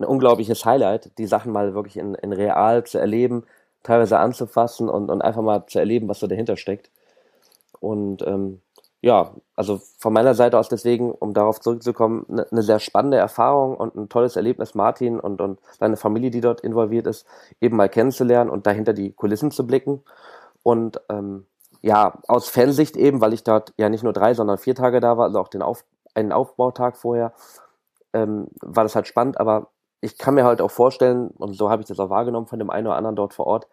[0.00, 3.44] ein unglaubliches Highlight, die Sachen mal wirklich in, in real zu erleben,
[3.82, 6.90] teilweise anzufassen und, und einfach mal zu erleben, was so dahinter steckt.
[7.80, 8.60] Und ähm,
[9.02, 13.76] ja, also von meiner Seite aus deswegen, um darauf zurückzukommen, eine ne sehr spannende Erfahrung
[13.76, 17.26] und ein tolles Erlebnis, Martin und, und deine Familie, die dort involviert ist,
[17.60, 20.02] eben mal kennenzulernen und dahinter die Kulissen zu blicken.
[20.62, 21.46] Und ähm,
[21.80, 25.16] ja, aus Fansicht eben, weil ich dort ja nicht nur drei, sondern vier Tage da
[25.16, 25.84] war, also auch den Auf,
[26.14, 27.32] einen Aufbautag vorher,
[28.12, 29.68] ähm, war das halt spannend, aber
[30.00, 32.70] ich kann mir halt auch vorstellen, und so habe ich das auch wahrgenommen von dem
[32.70, 33.68] einen oder anderen dort vor Ort,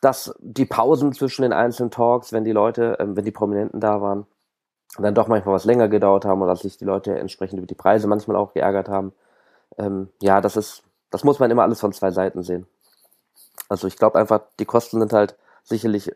[0.00, 4.00] dass die Pausen zwischen den einzelnen Talks, wenn die Leute, ähm, wenn die Prominenten da
[4.00, 4.26] waren,
[4.98, 7.74] dann doch manchmal was länger gedauert haben oder dass sich die Leute entsprechend über die
[7.74, 9.12] Preise manchmal auch geärgert haben.
[9.78, 12.66] Ähm, ja, das ist, das muss man immer alles von zwei Seiten sehen.
[13.68, 16.10] Also ich glaube einfach, die Kosten sind halt sicherlich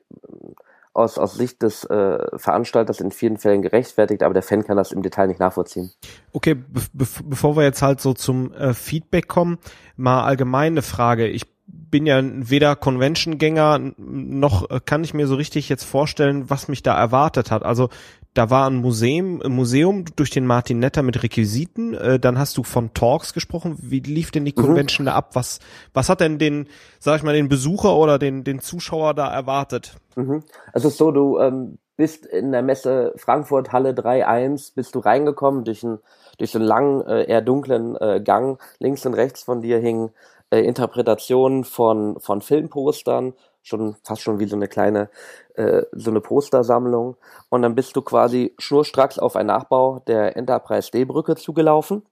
[0.95, 4.93] aus, aus Sicht des äh, Veranstalters in vielen Fällen gerechtfertigt, aber der Fan kann das
[4.93, 5.91] im Detail nicht nachvollziehen.
[6.33, 9.59] Okay, be bevor wir jetzt halt so zum äh, Feedback kommen,
[9.97, 11.27] mal allgemeine Frage.
[11.27, 16.69] Ich bin ja weder Convention-Gänger noch äh, kann ich mir so richtig jetzt vorstellen, was
[16.69, 17.65] mich da erwartet hat.
[17.65, 17.89] Also
[18.35, 21.95] da war ein Museum, ein Museum durch den Martin Netter mit Requisiten.
[21.95, 23.79] Äh, dann hast du von Talks gesprochen.
[23.81, 24.63] Wie lief denn die mhm.
[24.63, 25.11] Convention mhm.
[25.11, 25.31] da ab?
[25.35, 25.61] Was,
[25.93, 26.69] was hat denn den,
[26.99, 29.97] sag ich mal, den Besucher oder den, den Zuschauer da erwartet?
[30.17, 30.43] Mhm.
[30.73, 35.85] Also so, du ähm, bist in der Messe Frankfurt Halle 3.1, bist du reingekommen durch
[35.85, 36.01] einen
[36.39, 38.61] durch so einen langen, äh, eher dunklen äh, Gang.
[38.81, 40.11] Links und rechts von dir hingen
[40.51, 45.09] äh, Interpretationen von, von Filmpostern, schon fast schon wie so eine kleine
[45.55, 47.17] äh, so eine Postersammlung.
[47.49, 52.05] Und dann bist du quasi schnurstracks auf einen Nachbau der Enterprise D-Brücke zugelaufen.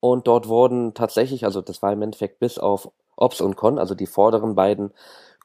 [0.00, 3.94] Und dort wurden tatsächlich, also das war im Endeffekt bis auf Ops und Con, also
[3.94, 4.92] die vorderen beiden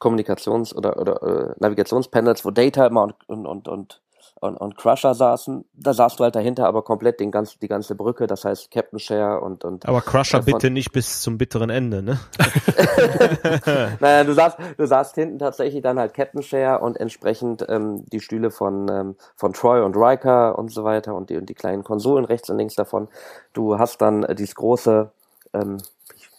[0.00, 4.02] Kommunikations- oder, oder äh, Navigationspanels, wo Data immer und, und, und, und
[4.40, 5.64] und, und Crusher saßen.
[5.74, 8.98] Da saßt du halt dahinter aber komplett den ganzen, die ganze Brücke, das heißt Captain
[8.98, 12.18] Share und, und Aber Crusher bitte nicht bis zum bitteren Ende, ne?
[14.00, 18.20] naja, du saßt, du saßt hinten tatsächlich dann halt Captain Share und entsprechend ähm, die
[18.20, 21.82] Stühle von, ähm, von Troy und Riker und so weiter und die, und die kleinen
[21.82, 23.08] Konsolen rechts und links davon.
[23.54, 25.10] Du hast dann äh, dieses große
[25.54, 25.78] ähm,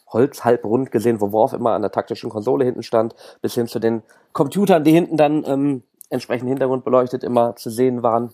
[0.10, 3.68] Holz halb rund gesehen, wo Worf immer an der taktischen Konsole hinten stand, bis hin
[3.68, 8.34] zu den Computern, die hinten dann ähm, entsprechend Hintergrund beleuchtet immer zu sehen waren.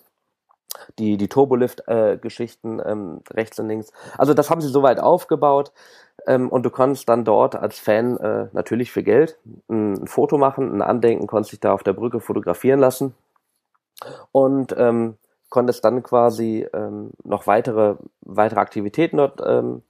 [0.98, 3.92] Die, die Turbolift-Geschichten äh, ähm, rechts und links.
[4.18, 5.72] Also das haben sie soweit aufgebaut
[6.26, 9.38] ähm, und du konntest dann dort als Fan äh, natürlich für Geld
[9.70, 13.14] ein, ein, Foto machen, ein Andenken, konntest dich da auf der Brücke fotografieren lassen
[14.32, 15.18] und ähm,
[15.50, 19.84] konntest dann quasi ähm, noch weitere, weitere Aktivitäten dort ähm,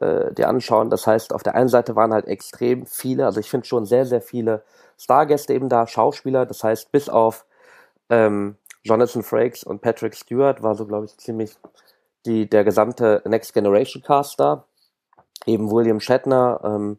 [0.00, 0.90] äh, dir anschauen.
[0.90, 4.06] Das heißt, auf der einen Seite waren halt extrem viele, also ich finde schon sehr,
[4.06, 4.62] sehr viele
[4.98, 7.46] Stargäste eben da, Schauspieler, das heißt, bis auf
[8.08, 11.56] ähm, Jonathan Frakes und Patrick Stewart war so, glaube ich, ziemlich
[12.26, 14.64] die, der gesamte Next Generation Cast da.
[15.46, 16.98] Eben William Shatner ähm,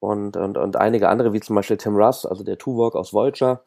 [0.00, 3.60] und, und, und einige andere, wie zum Beispiel Tim Russ, also der Tuvok aus Vulture.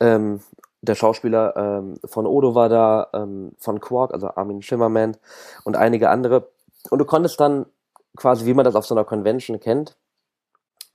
[0.00, 0.40] Ähm,
[0.82, 5.16] der Schauspieler ähm, von Odo war da, ähm, von Quark, also Armin Schimmerman
[5.64, 6.48] und einige andere.
[6.90, 7.66] Und du konntest dann
[8.16, 9.96] quasi, wie man das auf so einer Convention kennt,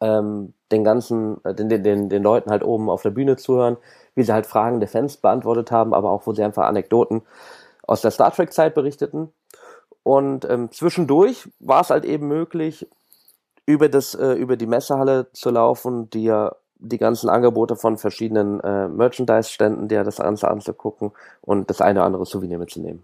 [0.02, 3.78] ähm, den ganzen, äh, den, den, den Leuten halt oben auf der Bühne zuhören,
[4.16, 7.22] wie sie halt Fragen der Fans beantwortet haben, aber auch wo sie einfach Anekdoten
[7.88, 9.32] aus der Star Trek-Zeit berichteten.
[10.04, 12.88] Und ähm, zwischendurch war es halt eben möglich,
[13.66, 18.60] über das, äh, über die Messehalle zu laufen, die ja die ganzen Angebote von verschiedenen
[18.60, 23.04] äh, Merchandise-Ständen, dir das Ganze anzugucken und das eine oder andere Souvenir mitzunehmen.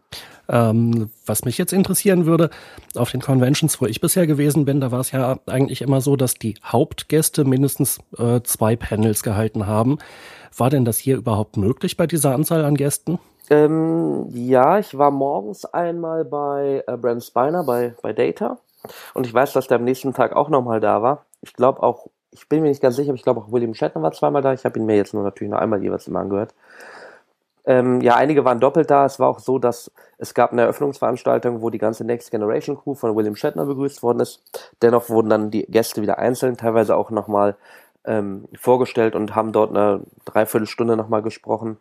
[0.49, 2.49] Ähm, was mich jetzt interessieren würde,
[2.95, 6.15] auf den Conventions, wo ich bisher gewesen bin, da war es ja eigentlich immer so,
[6.15, 9.99] dass die Hauptgäste mindestens äh, zwei Panels gehalten haben.
[10.57, 13.19] War denn das hier überhaupt möglich bei dieser Anzahl an Gästen?
[13.49, 18.57] Ähm, ja, ich war morgens einmal bei äh, Brent Spiner bei, bei Data
[19.13, 21.25] und ich weiß, dass der am nächsten Tag auch nochmal da war.
[21.41, 22.07] Ich glaube auch
[22.37, 24.53] ich bin mir nicht ganz sicher, aber ich glaube auch William Shatner war zweimal da.
[24.53, 26.53] Ich habe ihn mir jetzt nur natürlich nur einmal jeweils immer angehört.
[27.65, 29.05] Ähm, ja, einige waren doppelt da.
[29.05, 32.93] Es war auch so, dass es gab eine Eröffnungsveranstaltung, wo die ganze Next Generation Crew
[32.93, 34.41] von William Shatner begrüßt worden ist.
[34.81, 37.57] Dennoch wurden dann die Gäste wieder einzeln, teilweise auch nochmal
[38.05, 41.77] ähm, vorgestellt und haben dort eine Dreiviertelstunde nochmal gesprochen.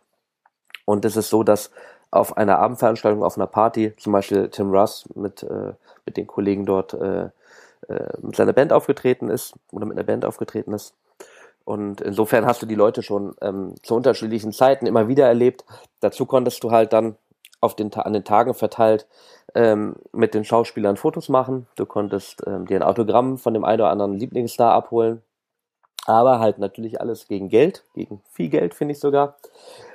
[0.83, 1.71] Und es ist so, dass
[2.11, 5.73] auf einer Abendveranstaltung, auf einer Party, zum Beispiel Tim Russ mit, äh,
[6.05, 7.29] mit den Kollegen dort äh,
[7.87, 10.93] äh, mit seiner Band aufgetreten ist oder mit einer Band aufgetreten ist.
[11.65, 15.65] Und insofern hast du die Leute schon ähm, zu unterschiedlichen Zeiten immer wieder erlebt.
[15.99, 17.17] Dazu konntest du halt dann
[17.59, 19.07] auf den, an den Tagen verteilt
[19.55, 21.67] ähm, mit den Schauspielern Fotos machen.
[21.75, 25.21] Du konntest ähm, dir ein Autogramm von dem einen oder anderen Lieblingsstar abholen.
[26.05, 29.35] Aber halt natürlich alles gegen Geld, gegen viel Geld, finde ich sogar.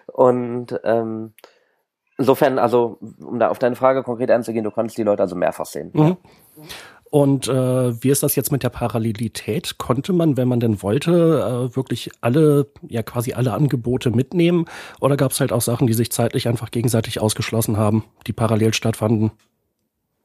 [0.06, 1.32] Und ähm,
[2.18, 5.66] insofern, also um da auf deine Frage konkret einzugehen, du konntest die Leute also mehrfach
[5.66, 5.90] sehen.
[5.92, 6.16] Mhm.
[7.12, 9.76] Und äh, wie ist das jetzt mit der Parallelität?
[9.76, 11.10] Konnte man, wenn man denn wollte,
[11.70, 14.64] äh, wirklich alle, ja quasi alle Angebote mitnehmen?
[14.98, 18.72] Oder gab es halt auch Sachen, die sich zeitlich einfach gegenseitig ausgeschlossen haben, die parallel
[18.72, 19.30] stattfanden?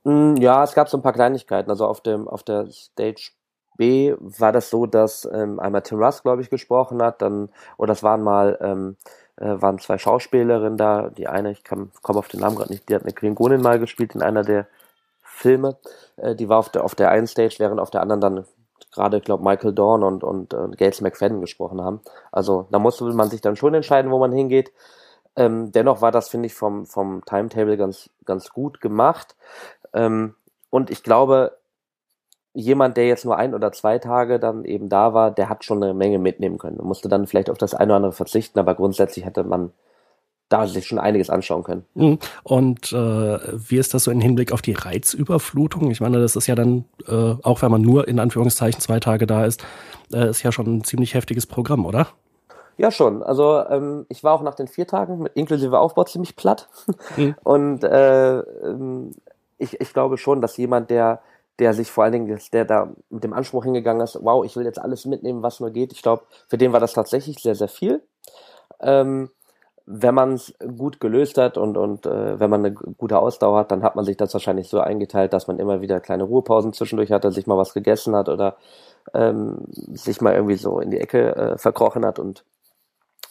[0.05, 1.69] Mm, ja, es gab so ein paar Kleinigkeiten.
[1.69, 3.31] Also auf dem auf der Stage
[3.77, 7.89] B war das so, dass ähm, einmal Tim Russ, glaube ich, gesprochen hat, dann oder
[7.89, 11.09] das waren mal ähm, äh, waren zwei Schauspielerinnen da.
[11.09, 14.15] Die eine, ich komme auf den Namen gerade nicht, die hat eine Klingonin mal gespielt
[14.15, 14.67] in einer der
[15.21, 15.77] Filme.
[16.17, 18.45] Äh, die war auf der, auf der einen Stage, während auf der anderen dann
[18.91, 22.01] gerade, glaube Michael Dorn und, und, und Gates McFadden gesprochen haben.
[22.31, 24.71] Also da musste man sich dann schon entscheiden, wo man hingeht.
[25.35, 29.35] Ähm, dennoch war das, finde ich, vom, vom Timetable ganz, ganz gut gemacht.
[29.93, 30.33] Ähm,
[30.71, 31.57] und ich glaube,
[32.57, 35.83] jemand, der jetzt nur ein oder zwei Tage dann eben da war, der hat schon
[35.83, 36.79] eine Menge mitnehmen können.
[36.81, 39.71] Musste dann vielleicht auf das eine oder andere verzichten, aber grundsätzlich hätte man
[40.49, 41.85] da sich schon einiges anschauen können.
[41.93, 42.17] Mhm.
[42.43, 45.91] Und äh, wie ist das so im Hinblick auf die Reizüberflutung?
[45.91, 49.27] Ich meine, das ist ja dann, äh, auch wenn man nur in Anführungszeichen zwei Tage
[49.27, 49.63] da ist,
[50.11, 52.07] äh, ist ja schon ein ziemlich heftiges Programm, oder?
[52.77, 53.21] Ja, schon.
[53.21, 56.69] Also ähm, ich war auch nach den vier Tagen mit inklusive Aufbau ziemlich platt.
[57.17, 57.35] Mhm.
[57.43, 59.11] Und äh, ähm,
[59.59, 61.21] ich, ich glaube schon, dass jemand, der
[61.59, 64.65] der sich vor allen Dingen, der da mit dem Anspruch hingegangen ist, wow, ich will
[64.65, 65.91] jetzt alles mitnehmen, was nur geht.
[65.91, 68.03] Ich glaube, für den war das tatsächlich sehr, sehr viel.
[68.79, 69.29] Ähm,
[69.89, 73.71] wenn man es gut gelöst hat und, und äh, wenn man eine gute Ausdauer hat,
[73.71, 77.11] dann hat man sich das wahrscheinlich so eingeteilt, dass man immer wieder kleine Ruhepausen zwischendurch
[77.11, 78.57] hatte, sich mal was gegessen hat oder
[79.13, 82.43] ähm, sich mal irgendwie so in die Ecke äh, verkrochen hat und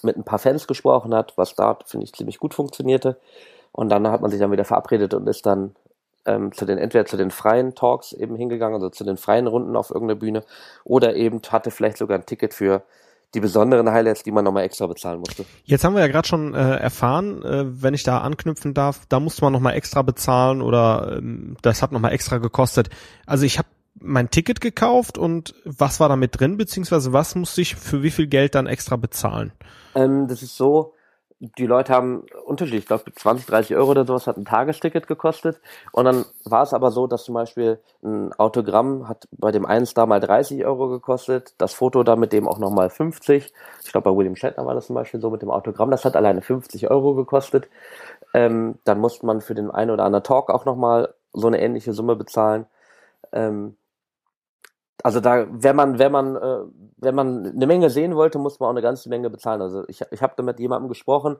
[0.02, 3.18] mit ein paar Fans gesprochen hat, was da, finde ich, ziemlich gut funktionierte.
[3.72, 5.76] Und dann hat man sich dann wieder verabredet und ist dann
[6.26, 9.76] ähm, zu den, entweder zu den freien Talks eben hingegangen, also zu den freien Runden
[9.76, 10.44] auf irgendeiner Bühne,
[10.84, 12.82] oder eben hatte vielleicht sogar ein Ticket für
[13.34, 15.44] die besonderen Highlights, die man nochmal extra bezahlen musste.
[15.64, 19.20] Jetzt haben wir ja gerade schon äh, erfahren, äh, wenn ich da anknüpfen darf, da
[19.20, 22.88] musste man nochmal extra bezahlen oder ähm, das hat nochmal extra gekostet.
[23.26, 23.68] Also ich habe
[24.00, 28.10] mein Ticket gekauft und was war da mit drin, beziehungsweise was musste ich für wie
[28.10, 29.52] viel Geld dann extra bezahlen?
[29.94, 30.94] Ähm, das ist so,
[31.38, 35.60] die Leute haben unterschiedlich, ich glaube 20, 30 Euro oder sowas hat ein Tagesticket gekostet.
[35.92, 39.84] Und dann war es aber so, dass zum Beispiel ein Autogramm hat bei dem einen
[39.84, 43.52] Star mal 30 Euro gekostet, das Foto da mit dem auch nochmal 50.
[43.84, 46.16] Ich glaube bei William Shatner war das zum Beispiel so mit dem Autogramm, das hat
[46.16, 47.68] alleine 50 Euro gekostet.
[48.32, 51.92] Ähm, dann musste man für den einen oder anderen Talk auch nochmal so eine ähnliche
[51.92, 52.66] Summe bezahlen.
[53.32, 53.76] Ähm,
[55.02, 56.58] also da, wenn man, wenn man, äh,
[56.98, 59.60] wenn man eine Menge sehen wollte, muss man auch eine ganze Menge bezahlen.
[59.60, 61.36] Also ich, ich habe da mit jemandem gesprochen,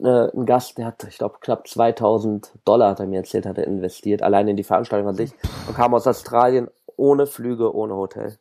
[0.00, 3.58] äh, ein Gast, der hat, ich glaube, knapp 2000 Dollar, hat er mir erzählt, hat
[3.58, 5.32] er investiert, allein in die Veranstaltung an sich
[5.68, 8.36] und kam aus Australien ohne Flüge, ohne Hotel.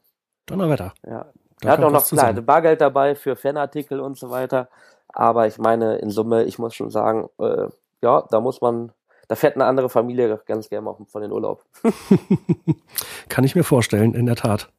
[0.45, 0.93] Donnerwetter.
[1.05, 1.25] Ja.
[1.61, 4.69] Da er hat auch noch klar, Bargeld dabei für Fanartikel und so weiter.
[5.07, 7.67] Aber ich meine, in Summe, ich muss schon sagen, äh,
[8.01, 8.91] ja, da muss man
[9.27, 11.65] da fährt eine andere Familie ganz gerne auch von den Urlaub.
[13.29, 14.71] Kann ich mir vorstellen, in der Tat.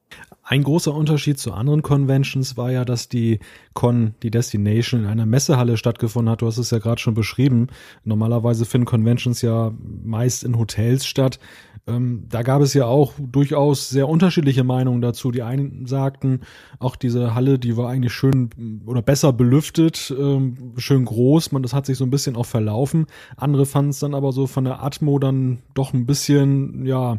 [0.43, 3.41] Ein großer Unterschied zu anderen Conventions war ja, dass die
[3.75, 6.43] Con, die Destination in einer Messehalle stattgefunden hat.
[6.43, 7.67] Du hast es ja gerade schon beschrieben.
[8.05, 9.73] Normalerweise finden Conventions ja
[10.05, 11.41] meist in Hotels statt.
[11.89, 15.31] Ähm, da gab es ja auch durchaus sehr unterschiedliche Meinungen dazu.
[15.31, 16.41] Die einen sagten,
[16.79, 21.53] auch diese Halle, die war eigentlich schön oder besser belüftet, ähm, schön groß.
[21.53, 23.07] Man, das hat sich so ein bisschen auch verlaufen.
[23.37, 27.19] Andere fanden es dann aber so von der Atmo dann doch ein bisschen, ja,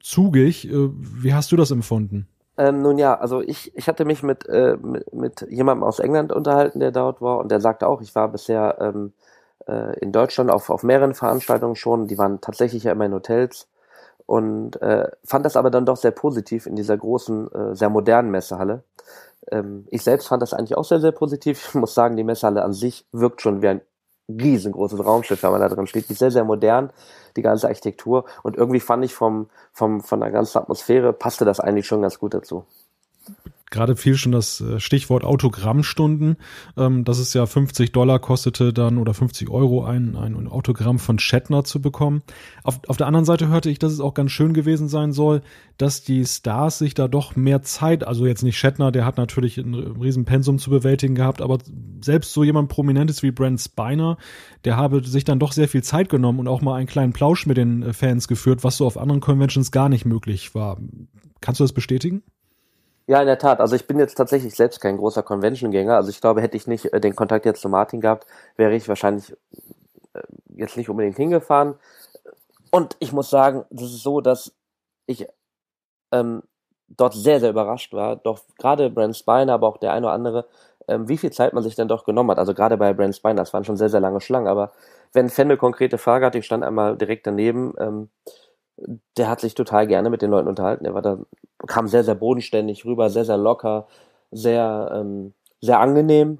[0.00, 0.68] zugig.
[0.68, 2.28] Äh, wie hast du das empfunden?
[2.56, 6.32] Ähm, nun ja, also ich, ich hatte mich mit, äh, mit, mit jemandem aus England
[6.32, 9.12] unterhalten, der dort war, und der sagte auch, ich war bisher ähm,
[9.66, 13.68] äh, in Deutschland auf, auf mehreren Veranstaltungen schon, die waren tatsächlich ja immer in Hotels
[14.26, 18.30] und äh, fand das aber dann doch sehr positiv in dieser großen, äh, sehr modernen
[18.30, 18.84] Messehalle.
[19.50, 21.68] Ähm, ich selbst fand das eigentlich auch sehr, sehr positiv.
[21.68, 23.80] Ich muss sagen, die Messehalle an sich wirkt schon wie ein
[24.28, 26.08] riesengroßes Raumschiff, wenn man da drin steht.
[26.08, 26.90] Die ist sehr, sehr modern,
[27.36, 28.24] die ganze Architektur.
[28.42, 32.18] Und irgendwie fand ich vom, vom, von der ganzen Atmosphäre passte das eigentlich schon ganz
[32.18, 32.64] gut dazu
[33.74, 36.36] gerade fiel schon das äh, Stichwort Autogrammstunden,
[36.76, 41.18] ähm, dass es ja 50 Dollar kostete dann oder 50 Euro ein, ein Autogramm von
[41.18, 42.22] Shatner zu bekommen.
[42.62, 45.42] Auf, auf der anderen Seite hörte ich, dass es auch ganz schön gewesen sein soll,
[45.76, 49.58] dass die Stars sich da doch mehr Zeit, also jetzt nicht Shatner, der hat natürlich
[49.58, 51.58] ein riesen Pensum zu bewältigen gehabt, aber
[52.00, 54.16] selbst so jemand Prominentes wie Brent Spiner,
[54.64, 57.46] der habe sich dann doch sehr viel Zeit genommen und auch mal einen kleinen Plausch
[57.46, 60.78] mit den äh, Fans geführt, was so auf anderen Conventions gar nicht möglich war.
[61.40, 62.22] Kannst du das bestätigen?
[63.06, 63.60] Ja, in der Tat.
[63.60, 65.94] Also ich bin jetzt tatsächlich selbst kein großer Convention-Gänger.
[65.96, 68.88] Also ich glaube, hätte ich nicht äh, den Kontakt jetzt zu Martin gehabt, wäre ich
[68.88, 69.32] wahrscheinlich
[70.14, 70.22] äh,
[70.56, 71.74] jetzt nicht unbedingt hingefahren.
[72.70, 74.52] Und ich muss sagen, das ist so, dass
[75.06, 75.26] ich
[76.12, 76.42] ähm,
[76.88, 78.16] dort sehr, sehr überrascht war.
[78.16, 80.46] Doch gerade Brent Spiner, aber auch der eine oder andere,
[80.88, 82.38] ähm, wie viel Zeit man sich denn doch genommen hat.
[82.38, 84.72] Also gerade bei Brent Spiner, das waren schon sehr, sehr lange Schlangen, aber
[85.12, 88.08] wenn eine konkrete Frage hatte, ich stand einmal direkt daneben, ähm,
[89.16, 90.84] der hat sich total gerne mit den Leuten unterhalten.
[90.84, 91.18] Er war da,
[91.66, 93.86] kam sehr, sehr bodenständig rüber, sehr, sehr locker,
[94.30, 96.38] sehr, ähm, sehr angenehm.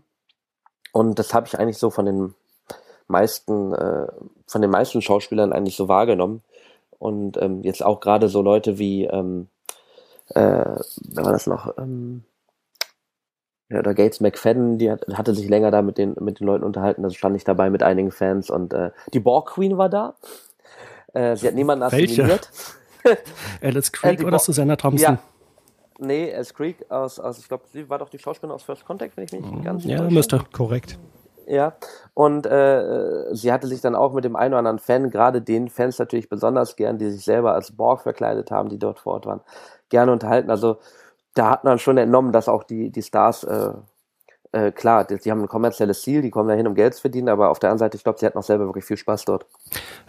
[0.93, 2.35] Und das habe ich eigentlich so von den
[3.09, 4.07] meisten, äh,
[4.47, 6.43] von den meisten Schauspielern eigentlich so wahrgenommen.
[6.99, 9.49] Und ähm, jetzt auch gerade so Leute wie, ähm,
[10.31, 11.77] äh, wer war das noch?
[11.79, 12.25] Ähm,
[13.71, 16.65] ja, oder Gates McFadden, die hat, hatte sich länger da mit den, mit den Leuten
[16.65, 20.15] unterhalten, da stand ich dabei mit einigen Fans und äh, die Borg Queen war da.
[21.15, 22.51] Äh, sie hat niemanden assimiliert.
[23.63, 25.15] Alice Creek äh, oder Susanna Thompson?
[25.15, 25.19] Ja.
[25.99, 29.17] Nee, Alice Creek aus, aus ich glaube, sie war doch die Schauspielerin aus First Contact,
[29.17, 30.45] wenn ich mich nicht ganz Ja, müsste.
[30.53, 30.99] Korrekt.
[31.47, 31.75] Ja,
[32.15, 35.69] und äh, sie hatte sich dann auch mit dem einen oder anderen Fan, gerade den
[35.69, 39.27] Fans natürlich besonders gern, die sich selber als Borg verkleidet haben, die dort vor Ort
[39.27, 39.41] waren,
[39.91, 40.51] gerne unterhalten.
[40.51, 40.79] Also
[41.35, 43.45] da hat man schon entnommen, dass auch die, die Stars,
[44.55, 47.29] äh, klar, die, die haben ein kommerzielles Ziel, die kommen dahin, um Geld zu verdienen,
[47.29, 49.47] aber auf der anderen Seite, ich glaube, sie hatten auch selber wirklich viel Spaß dort.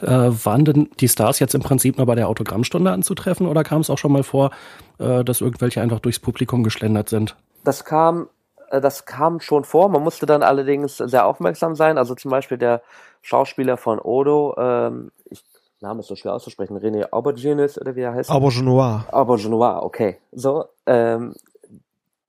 [0.02, 3.82] Äh, waren denn die Stars jetzt im Prinzip nur bei der Autogrammstunde anzutreffen oder kam
[3.82, 4.52] es auch schon mal vor,
[5.00, 7.36] äh, dass irgendwelche einfach durchs Publikum geschlendert sind?
[7.64, 8.28] Das kam
[8.70, 9.90] äh, das kam schon vor.
[9.90, 11.98] Man musste dann allerdings sehr aufmerksam sein.
[11.98, 12.84] Also zum Beispiel der
[13.24, 15.44] Schauspieler von Odo, ähm, ich,
[15.82, 18.30] Name ist so schwer auszusprechen, René Aubergines oder wie er heißt.
[18.30, 19.06] Aubergenois.
[19.12, 20.18] Aubergenois, okay.
[20.32, 21.34] So, ähm,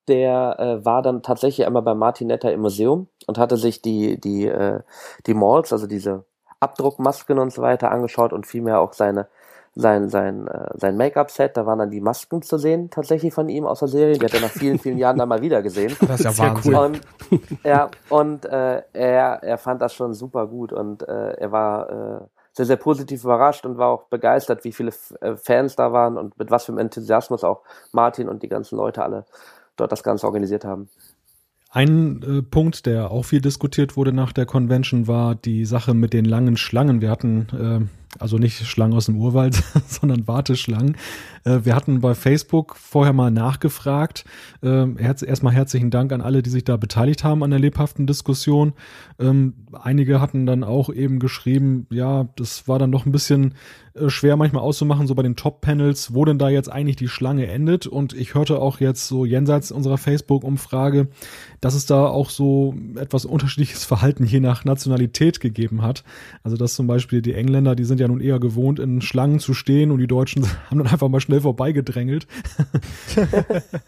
[0.09, 4.21] der äh, war dann tatsächlich einmal bei Martin Netter im Museum und hatte sich die,
[4.21, 4.81] die, äh,
[5.27, 6.25] die Malls, also diese
[6.61, 9.29] Abdruckmasken und so weiter angeschaut und vielmehr auch seine
[9.79, 13.67] sein, sein, äh, sein Make-up-Set, da waren dann die Masken zu sehen, tatsächlich von ihm
[13.67, 14.19] aus der Serie.
[14.19, 15.95] Die hat er nach vielen, vielen Jahren dann mal wieder gesehen.
[16.07, 16.75] Das ist ja Wahnsinn.
[16.75, 16.85] Cool.
[16.85, 17.01] Und,
[17.63, 22.21] ja, und äh, er, er fand das schon super gut und äh, er war äh,
[22.53, 26.39] sehr, sehr positiv überrascht und war auch begeistert, wie viele äh, Fans da waren und
[26.39, 29.27] mit was für einem Enthusiasmus auch Martin und die ganzen Leute alle
[29.77, 30.89] dort das Ganze organisiert haben.
[31.71, 36.13] Ein äh, Punkt, der auch viel diskutiert wurde nach der Convention, war die Sache mit
[36.13, 37.01] den langen Schlangen.
[37.01, 40.97] Wir hatten äh, also nicht Schlangen aus dem Urwald, sondern Warteschlangen.
[41.47, 44.25] Äh, wir hatten bei Facebook vorher mal nachgefragt.
[44.63, 48.75] Äh, erstmal herzlichen Dank an alle, die sich da beteiligt haben an der lebhaften Diskussion.
[49.19, 53.55] Ähm, einige hatten dann auch eben geschrieben, ja, das war dann noch ein bisschen
[53.97, 57.47] äh, schwer manchmal auszumachen, so bei den Top-Panels, wo denn da jetzt eigentlich die Schlange
[57.47, 57.87] endet.
[57.87, 61.09] Und ich hörte auch jetzt so jenseits unserer Facebook-Umfrage,
[61.61, 66.05] dass es da auch so etwas unterschiedliches Verhalten je nach Nationalität gegeben hat.
[66.43, 69.55] Also dass zum Beispiel die Engländer, die sind ja nun eher gewohnt, in Schlangen zu
[69.55, 72.27] stehen und die Deutschen haben dann einfach mal schnell vorbeigedrängelt.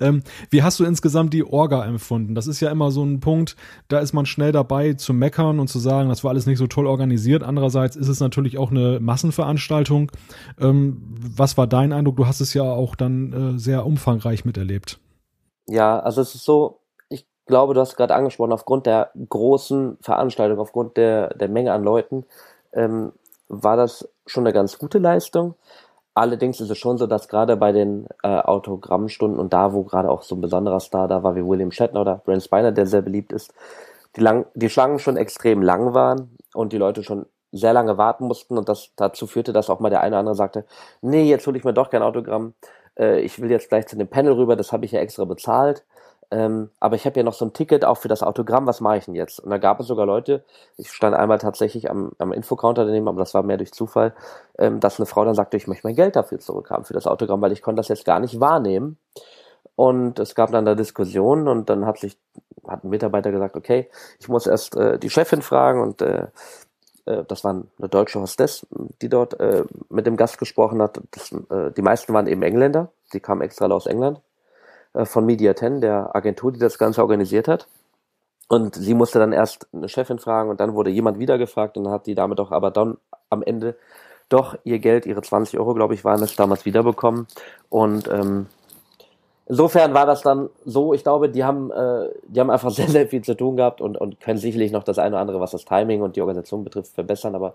[0.00, 2.34] Ähm, wie hast du insgesamt die Orga empfunden?
[2.34, 3.56] Das ist ja immer so ein Punkt,
[3.88, 6.66] da ist man schnell dabei zu meckern und zu sagen, das war alles nicht so
[6.66, 7.42] toll organisiert.
[7.42, 10.10] Andererseits ist es natürlich auch eine Massenveranstaltung.
[10.60, 12.16] Ähm, was war dein Eindruck?
[12.16, 14.98] Du hast es ja auch dann äh, sehr umfangreich miterlebt.
[15.66, 20.58] Ja, also es ist so, ich glaube, du hast gerade angesprochen, aufgrund der großen Veranstaltung,
[20.58, 22.24] aufgrund der, der Menge an Leuten,
[22.72, 23.12] ähm,
[23.48, 25.54] war das schon eine ganz gute Leistung.
[26.16, 30.10] Allerdings ist es schon so, dass gerade bei den äh, Autogrammstunden und da, wo gerade
[30.10, 33.02] auch so ein besonderer Star da war, wie William Shatner oder Brent Spiner, der sehr
[33.02, 33.52] beliebt ist,
[34.16, 38.24] die, lang, die Schlangen schon extrem lang waren und die Leute schon sehr lange warten
[38.24, 40.64] mussten und das dazu führte, dass auch mal der eine oder andere sagte,
[41.02, 42.54] nee, jetzt hole ich mir doch kein Autogramm,
[42.98, 45.84] äh, ich will jetzt gleich zu dem Panel rüber, das habe ich ja extra bezahlt.
[46.30, 48.98] Ähm, aber ich habe ja noch so ein Ticket auch für das Autogramm, was mache
[48.98, 49.38] ich denn jetzt?
[49.38, 50.44] Und da gab es sogar Leute,
[50.76, 54.14] ich stand einmal tatsächlich am, am Infocounter daneben, aber das war mehr durch Zufall,
[54.58, 57.40] ähm, dass eine Frau dann sagte, ich möchte mein Geld dafür zurückhaben, für das Autogramm,
[57.42, 58.98] weil ich konnte das jetzt gar nicht wahrnehmen.
[59.76, 62.18] Und es gab dann da Diskussionen und dann hat sich,
[62.66, 66.28] hat ein Mitarbeiter gesagt, okay, ich muss erst äh, die Chefin fragen und äh,
[67.04, 68.66] äh das war eine deutsche Hostess,
[69.02, 71.00] die dort äh, mit dem Gast gesprochen hat.
[71.10, 74.20] Das, äh, die meisten waren eben Engländer, die kamen extra aus England.
[74.96, 77.68] Äh, von Media 10, der Agentur, die das Ganze organisiert hat.
[78.48, 81.84] Und sie musste dann erst eine Chefin fragen und dann wurde jemand wieder gefragt und
[81.84, 82.96] dann hat die Dame doch aber dann
[83.28, 83.76] am Ende
[84.28, 87.26] doch ihr Geld, ihre 20 Euro, glaube ich, waren es damals wiederbekommen.
[87.68, 88.46] Und ähm,
[89.46, 93.08] insofern war das dann so, ich glaube, die haben, äh, die haben einfach sehr, sehr
[93.08, 95.64] viel zu tun gehabt und, und können sicherlich noch das eine oder andere, was das
[95.64, 97.54] Timing und die Organisation betrifft, verbessern, aber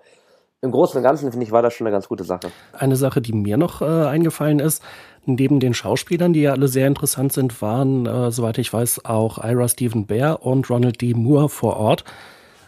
[0.61, 2.51] im Großen und Ganzen, finde ich, war das schon eine ganz gute Sache.
[2.73, 4.83] Eine Sache, die mir noch äh, eingefallen ist,
[5.25, 9.43] neben den Schauspielern, die ja alle sehr interessant sind, waren, äh, soweit ich weiß, auch
[9.43, 11.13] Ira Stephen Bear und Ronald D.
[11.13, 12.03] Moore vor Ort.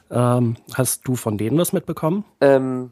[0.10, 2.26] Ähm, hast du von denen was mitbekommen?
[2.42, 2.92] Ähm,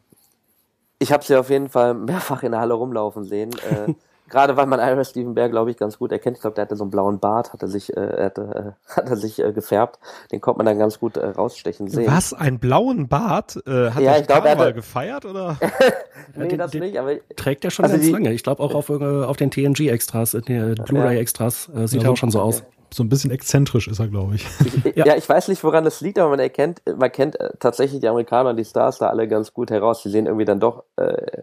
[1.00, 3.52] ich habe sie auf jeden Fall mehrfach in der Halle rumlaufen sehen.
[3.70, 3.94] Äh,
[4.32, 6.38] Gerade weil man Ira Steven Bear, glaube ich, ganz gut erkennt.
[6.38, 9.10] Ich glaube, der hatte so einen blauen Bart, hat er sich, äh, hatte, äh, hat
[9.10, 10.00] er sich äh, gefärbt.
[10.32, 12.08] Den konnte man dann ganz gut äh, rausstechen sehen.
[12.08, 12.34] Was?
[12.34, 13.58] Einen blauen Bart?
[13.68, 14.74] Äh, hat ja, ich glaube, er hatte...
[14.74, 15.58] gefeiert oder?
[16.36, 18.12] nee, den, das den nicht, aber trägt er schon also ganz die...
[18.14, 18.32] lange.
[18.32, 22.18] Ich glaube auch auf, äh, auf den TNG-Extras, den Blu-ray-Extras äh, sieht ja, er auch
[22.18, 22.64] schon so aus.
[22.90, 24.48] so ein bisschen exzentrisch ist er, glaube ich.
[24.86, 25.08] ich ja.
[25.08, 25.16] ja.
[25.18, 28.54] ich weiß nicht, woran das liegt, aber man erkennt, man kennt äh, tatsächlich die Amerikaner,
[28.54, 30.04] die Stars da alle ganz gut heraus.
[30.04, 31.42] Die sehen irgendwie dann doch äh,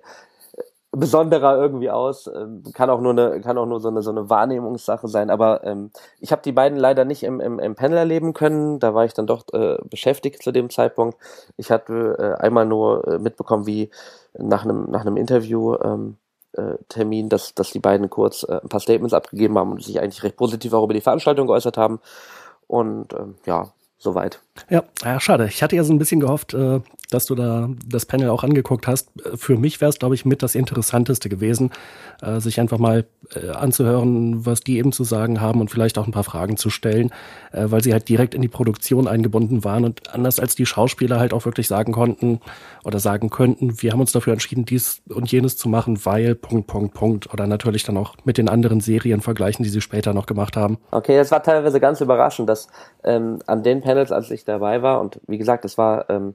[0.99, 2.27] besonderer irgendwie aus.
[2.27, 5.31] Ähm, kann auch nur eine, kann auch nur so eine so eine Wahrnehmungssache sein.
[5.31, 5.91] Aber ähm,
[6.21, 8.79] ich habe die beiden leider nicht im, im, im Panel erleben können.
[8.79, 11.19] Da war ich dann doch äh, beschäftigt zu dem Zeitpunkt.
[11.57, 13.91] Ich hatte äh, einmal nur äh, mitbekommen, wie
[14.37, 16.17] nach einem nach einem Interview ähm,
[16.53, 20.01] äh, Termin, dass, dass die beiden kurz äh, ein paar Statements abgegeben haben und sich
[20.01, 22.01] eigentlich recht positiv auch über die Veranstaltung geäußert haben.
[22.67, 24.41] Und ähm, ja, soweit.
[24.71, 25.47] Ja, ja, schade.
[25.47, 26.81] Ich hatte ja so ein bisschen gehofft, äh,
[27.11, 29.11] dass du da das Panel auch angeguckt hast.
[29.35, 31.71] Für mich wäre es, glaube ich, mit das Interessanteste gewesen,
[32.23, 36.07] äh, sich einfach mal äh, anzuhören, was die eben zu sagen haben und vielleicht auch
[36.07, 37.11] ein paar Fragen zu stellen,
[37.53, 41.19] äh, weil sie halt direkt in die Produktion eingebunden waren und anders als die Schauspieler
[41.19, 42.41] halt auch wirklich sagen konnten
[42.85, 46.67] oder sagen könnten, wir haben uns dafür entschieden, dies und jenes zu machen, weil Punkt,
[46.67, 47.33] Punkt, Punkt.
[47.33, 50.79] Oder natürlich dann auch mit den anderen Serien vergleichen, die sie später noch gemacht haben.
[50.91, 52.69] Okay, das war teilweise ganz überraschend, dass
[53.05, 56.35] ähm, an den Panels, als ich dabei war, und wie gesagt, es war ähm,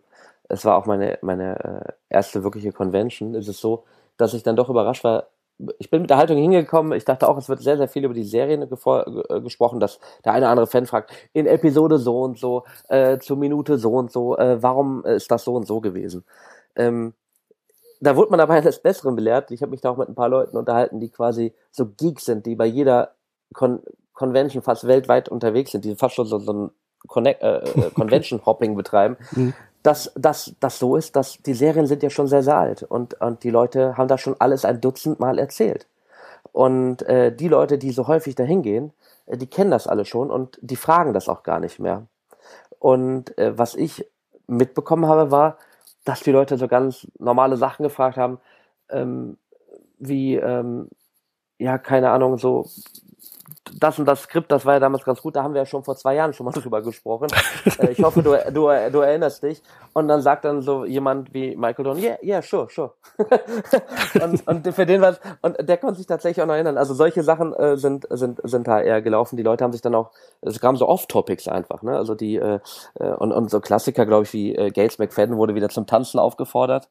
[0.50, 3.86] es war auch meine, meine äh, erste wirkliche Convention, ist es so,
[4.18, 5.28] dass ich dann doch überrascht war.
[5.78, 8.14] Ich bin mit der Haltung hingekommen, ich dachte auch, es wird sehr, sehr viel über
[8.14, 12.38] die Serien äh, gesprochen, dass der eine oder andere Fan fragt, in Episode so und
[12.38, 16.26] so, äh, zur Minute so und so, äh, warum ist das so und so gewesen?
[16.76, 17.14] Ähm,
[18.02, 19.52] da wurde man aber eines Besseren belehrt.
[19.52, 22.46] Ich habe mich da auch mit ein paar Leuten unterhalten, die quasi so Geeks sind,
[22.46, 23.16] die bei jeder
[23.54, 23.82] Con
[24.14, 26.72] Convention fast weltweit unterwegs sind, die fast schon so, so ein
[27.08, 29.18] Connect, äh, äh Convention-Hopping betreiben.
[29.32, 32.84] Mhm dass das das so ist, dass die Serien sind ja schon sehr, sehr alt
[32.84, 35.88] und, und die Leute haben da schon alles ein Dutzend Mal erzählt.
[36.54, 38.94] Und äh, die Leute, die so häufig dahin gehen,
[39.26, 42.08] äh, die kennen das alle schon und die fragen das auch gar nicht mehr.
[42.80, 44.06] Und äh, was ich
[44.48, 45.58] mitbekommen habe, war,
[46.06, 48.40] dass die Leute so ganz normale Sachen gefragt haben,
[48.90, 49.38] ähm,
[50.00, 50.90] wie, ähm,
[51.58, 52.68] ja, keine Ahnung, so,
[53.84, 55.84] das und das Skript, das war ja damals ganz gut, da haben wir ja schon
[55.84, 57.28] vor zwei Jahren schon mal drüber gesprochen.
[57.80, 59.62] Äh, ich hoffe, du, du, du erinnerst dich.
[59.94, 62.94] Und dann sagt dann so jemand wie Michael Don, yeah, yeah, sure, sure.
[64.24, 66.78] und, und für den war und der konnte sich tatsächlich auch noch erinnern.
[66.78, 69.38] Also solche Sachen äh, sind, sind, sind da eher gelaufen.
[69.38, 70.12] Die Leute haben sich dann auch,
[70.42, 71.98] es kamen so Off-Topics einfach, ne?
[71.98, 72.60] Also die, äh,
[72.96, 76.20] äh, und, und so Klassiker, glaube ich, wie äh, Gates McFadden wurde wieder zum Tanzen
[76.20, 76.90] aufgefordert.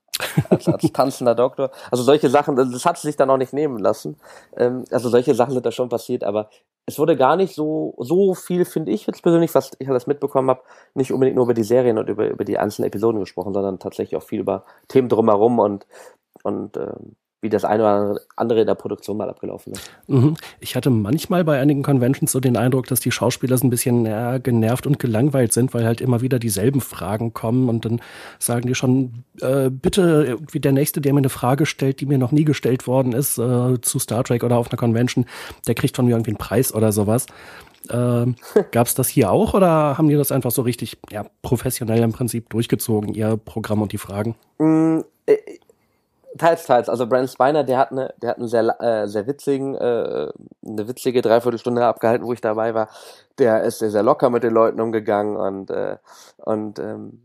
[0.51, 1.71] Als, als tanzender Doktor.
[1.91, 4.17] Also solche Sachen, das hat sich dann auch nicht nehmen lassen.
[4.57, 6.49] Ähm, also solche Sachen sind da schon passiert, aber
[6.87, 10.51] es wurde gar nicht so, so viel, finde ich jetzt persönlich, was ich alles mitbekommen
[10.51, 10.63] habe,
[10.95, 14.17] nicht unbedingt nur über die Serien und über, über die einzelnen Episoden gesprochen, sondern tatsächlich
[14.17, 15.87] auch viel über Themen drumherum und,
[16.43, 19.91] und ähm, wie das eine oder andere in der Produktion mal abgelaufen ist.
[20.07, 20.37] Mhm.
[20.61, 24.07] Ich hatte manchmal bei einigen Conventions so den Eindruck, dass die Schauspieler so ein bisschen
[24.07, 28.01] ja, genervt und gelangweilt sind, weil halt immer wieder dieselben Fragen kommen und dann
[28.39, 32.17] sagen die schon, äh, bitte irgendwie der Nächste, der mir eine Frage stellt, die mir
[32.17, 35.27] noch nie gestellt worden ist, äh, zu Star Trek oder auf einer Convention,
[35.67, 37.27] der kriegt von mir irgendwie einen Preis oder sowas.
[37.89, 38.27] Äh,
[38.71, 42.13] Gab es das hier auch oder haben die das einfach so richtig ja, professionell im
[42.13, 44.37] Prinzip durchgezogen, ihr Programm und die Fragen?
[44.59, 45.37] Mm, äh,
[46.39, 46.89] Teils, teils.
[46.89, 50.31] Also Brent Spiner, der hat eine, der hat einen sehr, äh, sehr witzigen, äh,
[50.67, 52.89] eine witzige Dreiviertelstunde abgehalten, wo ich dabei war.
[53.39, 55.99] Der ist sehr, sehr locker mit den Leuten umgegangen und äh,
[56.39, 57.23] und ähm,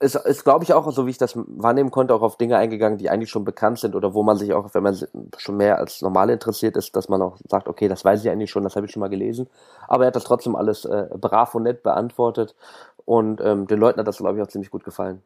[0.00, 2.98] ist, ist glaube ich auch, so wie ich das wahrnehmen konnte, auch auf Dinge eingegangen,
[2.98, 4.96] die eigentlich schon bekannt sind oder wo man sich auch, wenn man
[5.36, 8.50] schon mehr als normal interessiert ist, dass man auch sagt, okay, das weiß ich eigentlich
[8.50, 9.48] schon, das habe ich schon mal gelesen.
[9.88, 12.54] Aber er hat das trotzdem alles äh, brav und nett beantwortet
[13.04, 15.22] und ähm, den Leuten hat das, glaube ich, auch ziemlich gut gefallen.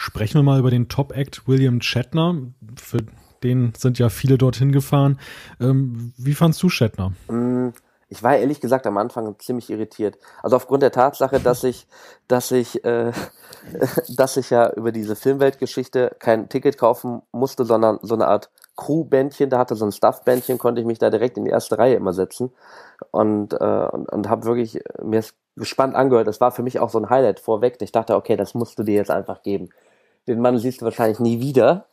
[0.00, 2.36] Sprechen wir mal über den Top-Act William Shatner.
[2.80, 2.98] Für
[3.42, 5.18] den sind ja viele dorthin gefahren.
[5.60, 7.14] Ähm, wie fandst du Shatner?
[7.26, 7.70] Mm,
[8.08, 10.16] ich war ehrlich gesagt am Anfang ziemlich irritiert.
[10.40, 11.88] Also aufgrund der Tatsache, dass ich,
[12.28, 13.10] dass ich, äh,
[14.16, 19.50] dass ich ja über diese Filmweltgeschichte kein Ticket kaufen musste, sondern so eine Art Crew-Bändchen,
[19.50, 22.12] da hatte so ein Stuff-Bändchen, konnte ich mich da direkt in die erste Reihe immer
[22.12, 22.52] setzen
[23.10, 25.24] und, äh, und, und habe wirklich mir
[25.56, 26.28] gespannt angehört.
[26.28, 27.78] Das war für mich auch so ein Highlight vorweg.
[27.80, 29.70] Ich dachte, okay, das musst du dir jetzt einfach geben
[30.28, 31.86] den Mann siehst du wahrscheinlich nie wieder.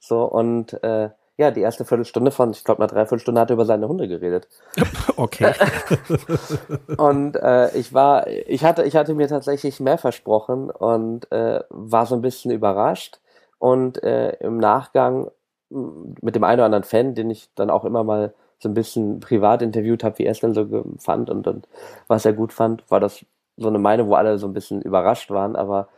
[0.00, 3.66] So, und äh, ja, die erste Viertelstunde von, ich glaube, nach Dreiviertelstunde hat er über
[3.66, 4.48] seine Hunde geredet.
[5.18, 5.50] Okay.
[6.98, 12.04] und äh, ich war, ich hatte, ich hatte mir tatsächlich mehr versprochen und äh, war
[12.04, 13.18] so ein bisschen überrascht.
[13.58, 15.30] Und äh, im Nachgang
[15.70, 19.20] mit dem einen oder anderen Fan, den ich dann auch immer mal so ein bisschen
[19.20, 21.66] privat interviewt habe, wie er es dann so fand und, und
[22.08, 23.24] was er gut fand, war das
[23.56, 25.88] so eine Meinung, wo alle so ein bisschen überrascht waren, aber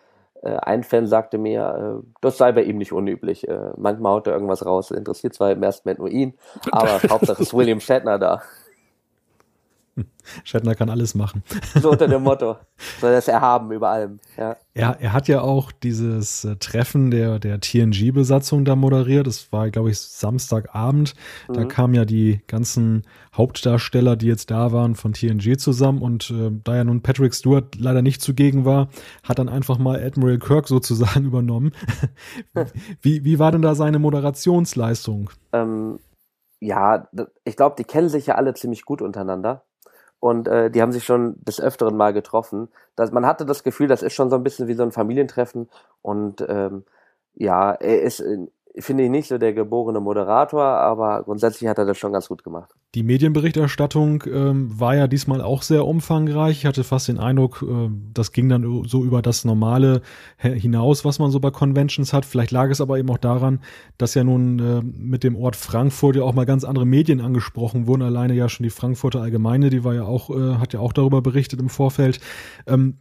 [0.46, 3.48] ein Fan sagte mir, äh, das sei bei ihm nicht unüblich.
[3.48, 6.34] Äh, manchmal haut er irgendwas raus, interessiert zwar im ersten Moment nur ihn,
[6.70, 8.42] aber Hauptsache ist William Shatner da.
[10.44, 11.42] Shatner kann alles machen.
[11.80, 12.56] So unter dem Motto.
[13.00, 14.56] Soll das erhaben über allem, ja.
[14.74, 19.26] Er, er hat ja auch dieses äh, Treffen der, der TNG-Besatzung da moderiert.
[19.26, 21.14] Das war, glaube ich, Samstagabend.
[21.48, 21.68] Da Mhm.
[21.68, 23.02] kamen ja die ganzen
[23.36, 26.00] Hauptdarsteller, die jetzt da waren, von TNG zusammen.
[26.00, 28.88] Und äh, da ja nun Patrick Stewart leider nicht zugegen war,
[29.24, 31.72] hat dann einfach mal Admiral Kirk sozusagen übernommen.
[33.02, 35.30] wie, wie war denn da seine Moderationsleistung?
[35.52, 35.98] Ähm,
[36.60, 37.08] ja,
[37.44, 39.64] ich glaube, die kennen sich ja alle ziemlich gut untereinander.
[40.20, 42.68] Und äh, die haben sich schon des Öfteren mal getroffen.
[42.96, 45.68] Das, man hatte das Gefühl, das ist schon so ein bisschen wie so ein Familientreffen.
[46.02, 46.84] Und ähm,
[47.34, 48.22] ja, er ist,
[48.78, 52.44] finde ich, nicht so der geborene Moderator, aber grundsätzlich hat er das schon ganz gut
[52.44, 52.70] gemacht.
[52.94, 56.58] Die Medienberichterstattung ähm, war ja diesmal auch sehr umfangreich.
[56.58, 60.02] Ich hatte fast den Eindruck, äh, das ging dann so über das Normale
[60.36, 62.24] hinaus, was man so bei Conventions hat.
[62.24, 63.60] Vielleicht lag es aber eben auch daran,
[63.98, 67.86] dass ja nun äh, mit dem Ort Frankfurt ja auch mal ganz andere Medien angesprochen
[67.86, 68.02] wurden.
[68.02, 71.20] Alleine ja schon die Frankfurter Allgemeine, die war ja auch, äh, hat ja auch darüber
[71.20, 72.20] berichtet im Vorfeld.
[72.66, 72.98] Ähm,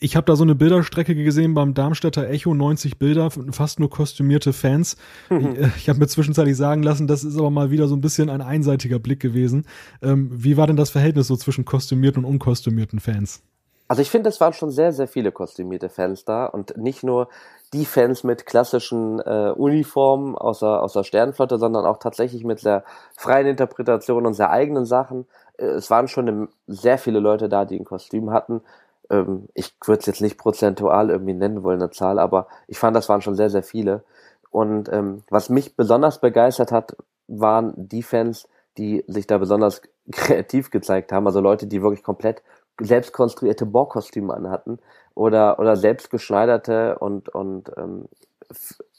[0.00, 4.54] ich habe da so eine Bilderstrecke gesehen beim Darmstädter Echo, 90 Bilder, fast nur kostümierte
[4.54, 4.96] Fans.
[5.28, 8.00] Ich, äh, ich habe mir zwischenzeitlich sagen lassen, das ist aber mal wieder so ein
[8.00, 9.66] bisschen ein einseitiger Blick gewesen.
[10.02, 13.42] Ähm, wie war denn das Verhältnis so zwischen kostümierten und unkostümierten Fans?
[13.88, 17.28] Also ich finde, es waren schon sehr, sehr viele kostümierte Fans da und nicht nur
[17.72, 22.60] die Fans mit klassischen äh, Uniformen aus der, aus der Sternenflotte, sondern auch tatsächlich mit
[22.60, 22.84] sehr
[23.16, 25.26] freien Interpretationen und sehr eigenen Sachen.
[25.58, 28.62] Äh, es waren schon sehr viele Leute da, die ein Kostüm hatten.
[29.10, 32.96] Ähm, ich würde es jetzt nicht prozentual irgendwie nennen wollen, eine Zahl, aber ich fand,
[32.96, 34.04] das waren schon sehr, sehr viele.
[34.50, 36.96] Und ähm, was mich besonders begeistert hat,
[37.28, 38.48] waren die Fans,
[38.78, 39.82] die sich da besonders
[40.12, 41.26] kreativ gezeigt haben.
[41.26, 42.42] Also Leute, die wirklich komplett
[42.80, 44.78] selbst konstruierte Borg-Kostüme anhatten
[45.14, 48.06] oder, oder selbst geschneiderte und, und ähm,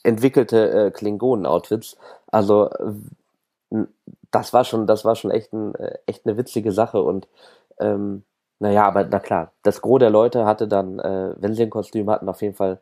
[0.03, 1.97] entwickelte äh, Klingonen-Outfits.
[2.27, 2.69] Also
[4.31, 7.27] das war schon, das war schon echt, ein, äh, echt eine witzige Sache und
[7.79, 8.23] ähm,
[8.61, 12.09] naja, aber na klar, das Gros der Leute hatte dann, äh, wenn sie ein Kostüm
[12.11, 12.79] hatten, auf jeden Fall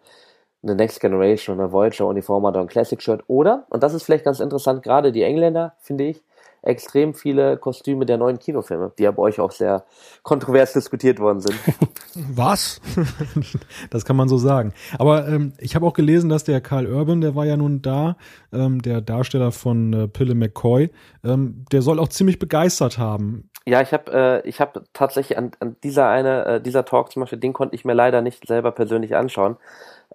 [0.61, 3.23] eine Next Generation, eine Voyager-Uniform oder ein Classic-Shirt.
[3.27, 6.21] Oder, und das ist vielleicht ganz interessant, gerade die Engländer, finde ich,
[6.61, 9.85] extrem viele Kostüme der neuen Kinofilme, die ja bei euch auch sehr
[10.23, 11.55] kontrovers diskutiert worden sind.
[12.15, 12.81] Was?
[13.89, 14.73] Das kann man so sagen.
[14.97, 18.17] Aber ähm, ich habe auch gelesen, dass der Karl Urban, der war ja nun da,
[18.51, 20.91] ähm, der Darsteller von äh, Pille McCoy,
[21.23, 23.49] ähm, der soll auch ziemlich begeistert haben.
[23.65, 27.21] Ja, ich habe äh, ich habe tatsächlich an, an dieser eine äh, dieser Talk zum
[27.21, 29.57] Beispiel, den konnte ich mir leider nicht selber persönlich anschauen.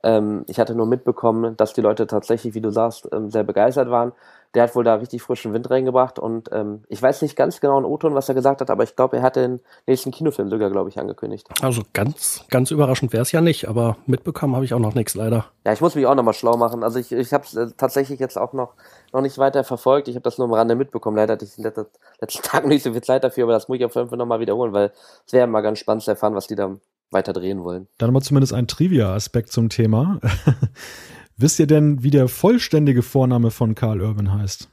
[0.03, 3.90] Ähm, ich hatte nur mitbekommen, dass die Leute tatsächlich, wie du sagst, ähm, sehr begeistert
[3.90, 4.12] waren.
[4.55, 7.78] Der hat wohl da richtig frischen Wind reingebracht und ähm, ich weiß nicht ganz genau
[7.78, 10.70] in O-Ton, was er gesagt hat, aber ich glaube, er hat den nächsten Kinofilm sogar,
[10.70, 11.48] glaube ich, angekündigt.
[11.61, 15.14] Also ganz, ganz überraschend wäre es ja nicht, aber mitbekommen habe ich auch noch nichts
[15.14, 15.46] leider.
[15.66, 16.84] Ja, ich muss mich auch nochmal schlau machen.
[16.84, 18.74] Also ich, ich habe es äh, tatsächlich jetzt auch noch,
[19.12, 20.09] noch nicht weiter verfolgt.
[20.09, 21.16] Ich habe das nur am Rande mitbekommen.
[21.16, 21.86] Leider hatte ich in den letzten,
[22.20, 24.40] letzten Tagen nicht so viel Zeit dafür, aber das muss ich auf jeden Fall nochmal
[24.40, 24.92] wiederholen, weil
[25.26, 26.76] es wäre mal ganz spannend zu erfahren, was die da
[27.11, 27.88] weiter drehen wollen.
[27.98, 30.20] Dann aber zumindest ein Trivia-Aspekt zum Thema.
[31.37, 34.68] Wisst ihr denn, wie der vollständige Vorname von Karl Urban heißt?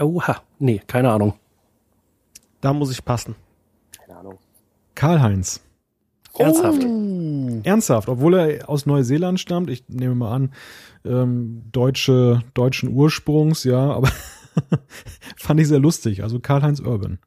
[0.00, 1.34] Oha, nee, keine Ahnung.
[2.60, 3.34] Da muss ich passen.
[3.98, 4.38] Keine Ahnung.
[4.94, 5.60] Karl-Heinz.
[6.38, 6.82] Ernsthaft.
[7.64, 10.52] Ernsthaft, obwohl er aus Neuseeland stammt, ich nehme mal an,
[11.04, 14.08] ähm, deutsche, deutschen Ursprungs, ja, aber
[15.36, 16.22] fand ich sehr lustig.
[16.22, 17.18] Also Karl-Heinz Urban.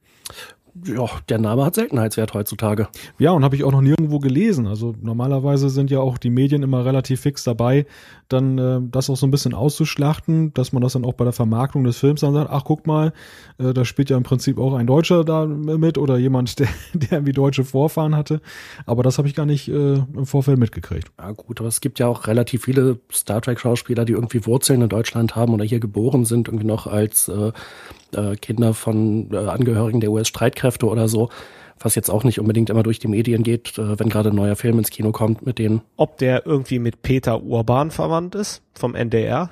[0.83, 2.89] Ja, der Name hat Seltenheitswert heutzutage.
[3.17, 4.67] Ja, und habe ich auch noch nirgendwo gelesen.
[4.67, 7.85] Also normalerweise sind ja auch die Medien immer relativ fix dabei,
[8.27, 11.31] dann äh, das auch so ein bisschen auszuschlachten, dass man das dann auch bei der
[11.31, 13.13] Vermarktung des Films dann sagt, ach guck mal,
[13.57, 17.11] äh, da spielt ja im Prinzip auch ein Deutscher da mit oder jemand, der, der
[17.13, 18.41] irgendwie deutsche Vorfahren hatte.
[18.85, 21.09] Aber das habe ich gar nicht äh, im Vorfeld mitgekriegt.
[21.17, 24.89] Ja gut, aber es gibt ja auch relativ viele Star Trek-Schauspieler, die irgendwie Wurzeln in
[24.89, 27.29] Deutschland haben oder hier geboren sind, irgendwie noch als
[28.15, 31.29] äh, Kinder von äh, Angehörigen der US-Streitkräfte oder so,
[31.79, 34.55] was jetzt auch nicht unbedingt immer durch die Medien geht, äh, wenn gerade ein neuer
[34.55, 35.81] Film ins Kino kommt mit denen.
[35.97, 39.51] Ob der irgendwie mit Peter Urban verwandt ist, vom NDR?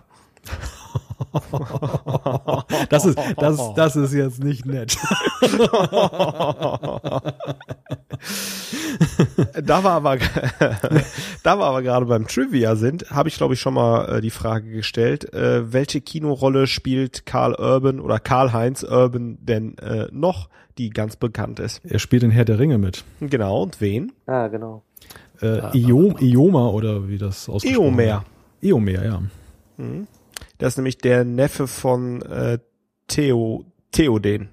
[2.89, 4.97] Das ist, das, das ist jetzt nicht nett.
[9.63, 10.17] da wir aber,
[11.43, 14.29] da wir aber gerade beim Trivia sind, habe ich glaube ich schon mal äh, die
[14.29, 20.89] Frage gestellt, äh, welche Kinorolle spielt Karl Urban oder Karl-Heinz Urban denn äh, noch, die
[20.89, 21.81] ganz bekannt ist?
[21.85, 23.03] Er spielt in Herr der Ringe mit.
[23.19, 24.11] Genau, und wen?
[24.25, 24.83] Ah, genau.
[25.41, 28.23] Äh, Iom, Ioma oder wie das ausgesprochen Eomer.
[28.61, 28.71] wird.
[28.71, 29.21] Eomer, ja.
[30.57, 32.59] Das ist nämlich der Neffe von äh,
[33.07, 34.49] Theo, Theoden.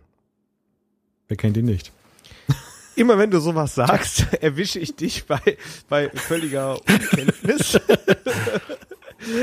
[1.29, 1.93] Wer kennt ihn nicht?
[2.97, 5.41] Immer wenn du sowas sagst, erwische ich dich bei,
[5.89, 7.79] bei völliger Unkenntnis.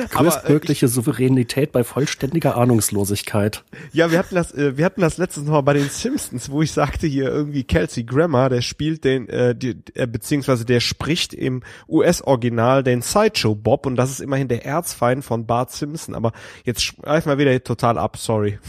[0.09, 3.63] Größtmögliche Souveränität bei vollständiger Ahnungslosigkeit.
[3.93, 6.61] Ja, wir hatten das, äh, wir hatten das letztens noch mal bei den Simpsons, wo
[6.61, 11.34] ich sagte hier irgendwie Kelsey Grammer, der spielt den, äh, die, äh, beziehungsweise der spricht
[11.34, 16.15] im US-Original den Sideshow Bob und das ist immerhin der Erzfeind von Bart Simpson.
[16.15, 18.59] Aber jetzt schweifen wir wieder total ab, sorry.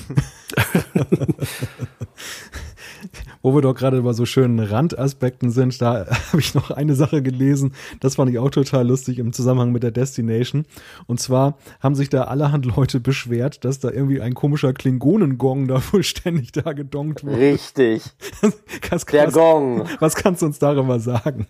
[3.43, 7.23] wo wir doch gerade über so schönen Randaspekten sind, da habe ich noch eine Sache
[7.23, 10.65] gelesen, das fand ich auch total lustig im Zusammenhang mit der Destination.
[11.07, 15.81] Und zwar haben sich da allerhand Leute beschwert, dass da irgendwie ein komischer Klingonengong da
[15.93, 17.39] wohl ständig da gedongt wurde.
[17.39, 18.03] Richtig.
[18.91, 19.85] Was, Der was, Gong.
[20.01, 21.47] was kannst du uns darüber sagen?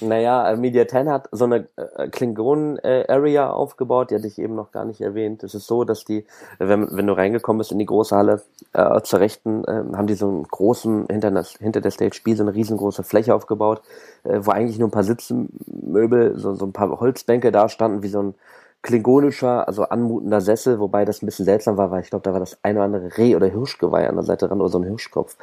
[0.00, 4.70] Naja, äh, Media 10 hat so eine äh, Klingonen-Area aufgebaut, die hatte ich eben noch
[4.70, 5.42] gar nicht erwähnt.
[5.42, 6.24] Es ist so, dass die,
[6.58, 10.14] wenn, wenn du reingekommen bist in die große Halle, äh, zur Rechten, äh, haben die
[10.14, 13.82] so einen großen, hinter, das, hinter der Stage Spiel so eine riesengroße Fläche aufgebaut,
[14.24, 18.08] äh, wo eigentlich nur ein paar Sitzmöbel, so, so ein paar Holzbänke da standen, wie
[18.08, 18.34] so ein
[18.82, 22.40] klingonischer, also anmutender Sessel, wobei das ein bisschen seltsam war, weil ich glaube, da war
[22.40, 25.36] das eine oder andere Reh- oder Hirschgeweih an der Seite dran oder so ein Hirschkopf.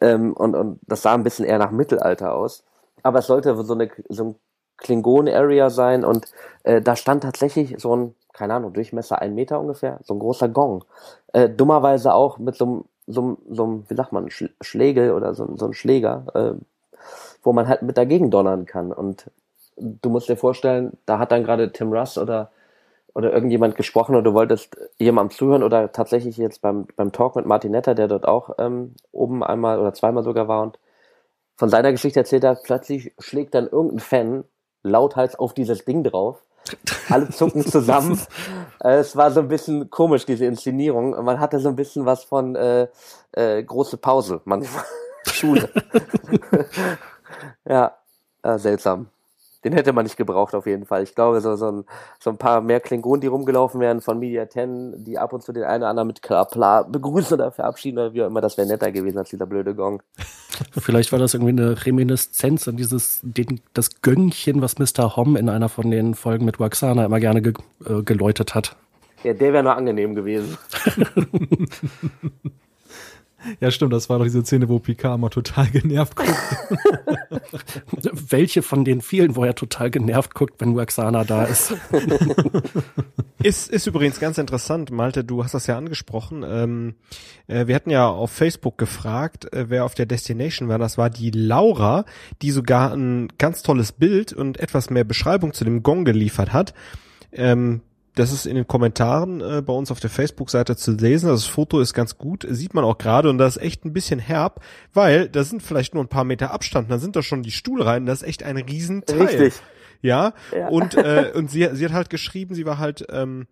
[0.00, 2.64] Ähm, und, und das sah ein bisschen eher nach Mittelalter aus.
[3.02, 4.34] Aber es sollte so eine so ein
[4.78, 6.26] Klingon-Area sein und
[6.64, 10.48] äh, da stand tatsächlich so ein, keine Ahnung, Durchmesser ein Meter ungefähr, so ein großer
[10.48, 10.84] Gong.
[11.32, 15.56] Äh, dummerweise auch mit so einem, so so wie sagt man, Sch Schlägel oder so,
[15.56, 16.54] so ein Schläger, äh,
[17.42, 18.92] wo man halt mit dagegen donnern kann.
[18.92, 19.30] Und
[19.76, 22.50] du musst dir vorstellen, da hat dann gerade Tim Russ oder
[23.14, 27.46] oder irgendjemand gesprochen und du wolltest jemandem zuhören oder tatsächlich jetzt beim, beim Talk mit
[27.46, 30.78] Martin Netter, der dort auch ähm, oben einmal oder zweimal sogar war und
[31.56, 34.44] von seiner Geschichte erzählt hat, plötzlich schlägt dann irgendein Fan
[34.82, 36.42] lauthals auf dieses Ding drauf.
[37.08, 38.20] Alle zucken zusammen.
[38.82, 41.10] Äh, es war so ein bisschen komisch, diese Inszenierung.
[41.24, 42.88] Man hatte so ein bisschen was von äh,
[43.32, 44.84] äh, große Pause, manchmal.
[45.32, 45.70] Schule.
[47.68, 47.96] ja,
[48.42, 49.08] äh, seltsam.
[49.64, 51.02] Den hätte man nicht gebraucht auf jeden Fall.
[51.02, 51.84] Ich glaube, so, so, ein,
[52.20, 55.52] so ein paar mehr Klingonen, die rumgelaufen wären von Media 10, die ab und zu
[55.52, 58.68] den einen oder anderen mit Krapla begrüßen oder verabschieden oder wie auch immer, das wäre
[58.68, 60.02] netter gewesen als dieser blöde Gong.
[60.78, 65.16] Vielleicht war das irgendwie eine Reminiszenz an dieses, den, das Gönnchen, was Mr.
[65.16, 67.54] Hom in einer von den Folgen mit Waxana immer gerne ge,
[67.86, 68.76] äh, geläutet hat.
[69.22, 70.58] Ja, der wäre nur angenehm gewesen.
[73.60, 76.34] Ja, stimmt, das war doch diese Szene, wo Picard mal total genervt guckt.
[78.30, 81.74] Welche von den vielen, wo er total genervt guckt, wenn Waxana da ist?
[83.44, 86.46] Ist, ist übrigens ganz interessant, Malte, du hast das ja angesprochen.
[86.48, 86.94] Ähm,
[87.46, 90.78] äh, wir hatten ja auf Facebook gefragt, äh, wer auf der Destination war.
[90.78, 92.06] Das war die Laura,
[92.40, 96.72] die sogar ein ganz tolles Bild und etwas mehr Beschreibung zu dem Gong geliefert hat.
[97.32, 97.82] Ähm,
[98.14, 101.28] das ist in den Kommentaren äh, bei uns auf der Facebook-Seite zu lesen.
[101.28, 104.18] Das Foto ist ganz gut, sieht man auch gerade und das ist echt ein bisschen
[104.20, 104.60] herb,
[104.92, 108.06] weil da sind vielleicht nur ein paar Meter Abstand, dann sind da schon die Stuhlreihen,
[108.06, 109.20] das ist echt ein Riesenteil.
[109.22, 109.54] Richtig.
[110.02, 110.68] Ja, Ja.
[110.68, 113.46] und äh, und sie, sie hat halt geschrieben, sie war halt ähm,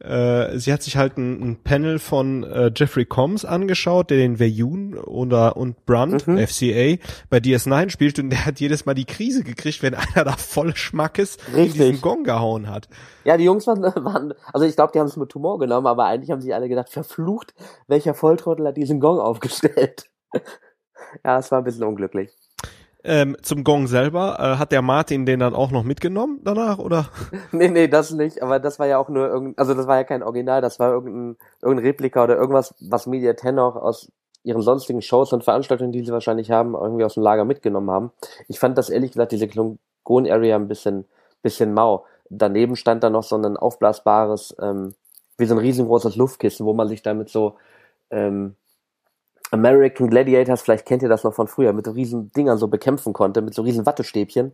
[0.00, 4.38] äh, sie hat sich halt ein, ein Panel von äh, Jeffrey Combs angeschaut, der den
[4.38, 6.38] Veyun oder und Brunt, Mhm.
[6.38, 6.96] FCA,
[7.30, 10.76] bei DS9 spielt und der hat jedes Mal die Krise gekriegt, wenn einer da voll
[10.76, 12.88] Schmackes in diesen Gong gehauen hat.
[13.24, 16.04] Ja, die Jungs waren, waren also ich glaube, die haben es mit Humor genommen, aber
[16.04, 17.54] eigentlich haben sich alle gedacht, verflucht,
[17.86, 20.10] welcher Volltrottel hat diesen Gong aufgestellt?
[21.24, 22.30] ja, es war ein bisschen unglücklich.
[23.08, 27.08] Ähm, zum Gong selber, äh, hat der Martin den dann auch noch mitgenommen danach, oder?
[27.52, 30.02] Nee, nee, das nicht, aber das war ja auch nur irgendein, also das war ja
[30.02, 34.10] kein Original, das war irgendein, irgendein Replika oder irgendwas, was Media 10 auch aus
[34.42, 38.10] ihren sonstigen Shows und Veranstaltungen, die sie wahrscheinlich haben, irgendwie aus dem Lager mitgenommen haben.
[38.48, 41.04] Ich fand das ehrlich gesagt, diese Klingon-Area ein bisschen,
[41.42, 42.04] bisschen mau.
[42.28, 44.94] Daneben stand da noch so ein aufblasbares, ähm,
[45.38, 47.54] wie so ein riesengroßes Luftkissen, wo man sich damit so,
[48.10, 48.56] ähm,
[49.50, 53.12] American Gladiators, vielleicht kennt ihr das noch von früher, mit so riesen Dingern so bekämpfen
[53.12, 54.52] konnte, mit so riesen Wattestäbchen.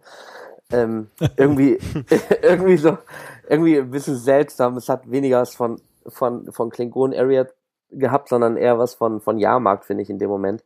[0.71, 1.79] Ähm, irgendwie,
[2.43, 2.99] irgendwie so,
[3.49, 4.77] irgendwie ein bisschen seltsam.
[4.77, 7.47] Es hat weniger was von, von, von Klingon Area
[7.91, 10.63] gehabt, sondern eher was von, von Jahrmarkt, finde ich, in dem Moment.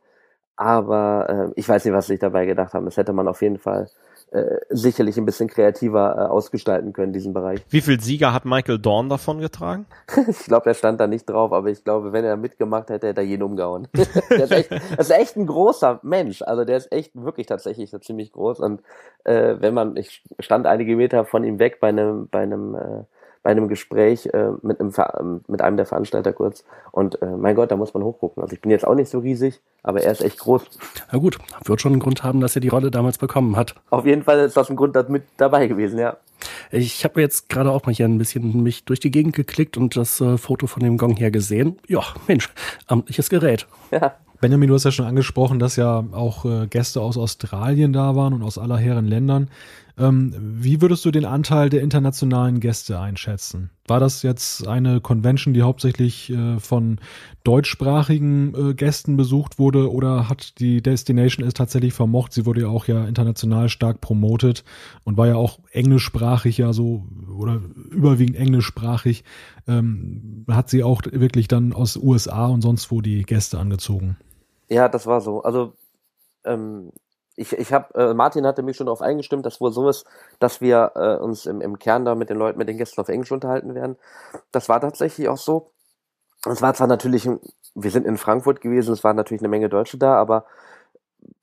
[0.55, 2.85] Aber äh, ich weiß nicht, was sie sich dabei gedacht haben.
[2.85, 3.89] Das hätte man auf jeden Fall
[4.31, 7.61] äh, sicherlich ein bisschen kreativer äh, ausgestalten können, diesen Bereich.
[7.69, 9.85] Wie viel Sieger hat Michael Dorn davon getragen?
[10.27, 13.21] Ich glaube, der stand da nicht drauf, aber ich glaube, wenn er mitgemacht hätte, hätte
[13.21, 13.87] er jeden umgehauen.
[14.29, 16.41] der ist echt, das ist echt ein großer Mensch.
[16.41, 18.59] Also der ist echt wirklich tatsächlich so ziemlich groß.
[18.59, 18.81] Und
[19.23, 23.03] äh, wenn man, ich stand einige Meter von ihm weg bei einem, bei einem, äh,
[23.47, 26.65] bei einem Gespräch äh, mit, einem, Ver- ähm, mit einem der Veranstalter kurz.
[26.91, 28.43] Und äh, mein Gott, da muss man hochgucken.
[28.43, 30.63] Also ich bin jetzt auch nicht so riesig, aber er ist echt groß.
[31.13, 33.75] Na gut, wird schon einen Grund haben, dass er die Rolle damals bekommen hat.
[33.89, 36.17] Auf jeden Fall ist das ein Grund mit dabei gewesen, ja.
[36.71, 39.95] Ich habe jetzt gerade auch mal hier ein bisschen mich durch die Gegend geklickt und
[39.95, 41.79] das äh, Foto von dem Gong hier gesehen.
[41.87, 42.49] Ja, Mensch,
[42.87, 43.65] amtliches Gerät.
[43.91, 48.17] Ja, Benjamin, du hast ja schon angesprochen, dass ja auch äh, Gäste aus Australien da
[48.17, 49.49] waren und aus aller Herren Ländern.
[49.99, 53.71] Ähm, wie würdest du den Anteil der internationalen Gäste einschätzen?
[53.87, 56.99] War das jetzt eine Convention, die hauptsächlich äh, von
[57.43, 62.33] deutschsprachigen äh, Gästen besucht wurde oder hat die Destination es tatsächlich vermocht?
[62.33, 64.63] Sie wurde ja auch ja international stark promotet
[65.03, 69.23] und war ja auch englischsprachig ja so oder überwiegend englischsprachig.
[69.67, 74.17] Ähm, hat sie auch wirklich dann aus USA und sonst wo die Gäste angezogen?
[74.69, 75.41] Ja, das war so.
[75.41, 75.73] Also
[76.43, 76.91] ähm,
[77.37, 80.05] ich, ich habe, äh, Martin hatte mich schon darauf eingestimmt, dass wohl so ist,
[80.39, 83.09] dass wir äh, uns im, im Kern da mit den Leuten, mit den Gästen auf
[83.09, 83.95] Englisch unterhalten werden.
[84.51, 85.71] Das war tatsächlich auch so.
[86.45, 87.29] Es war zwar natürlich,
[87.75, 90.45] wir sind in Frankfurt gewesen, es waren natürlich eine Menge Deutsche da, aber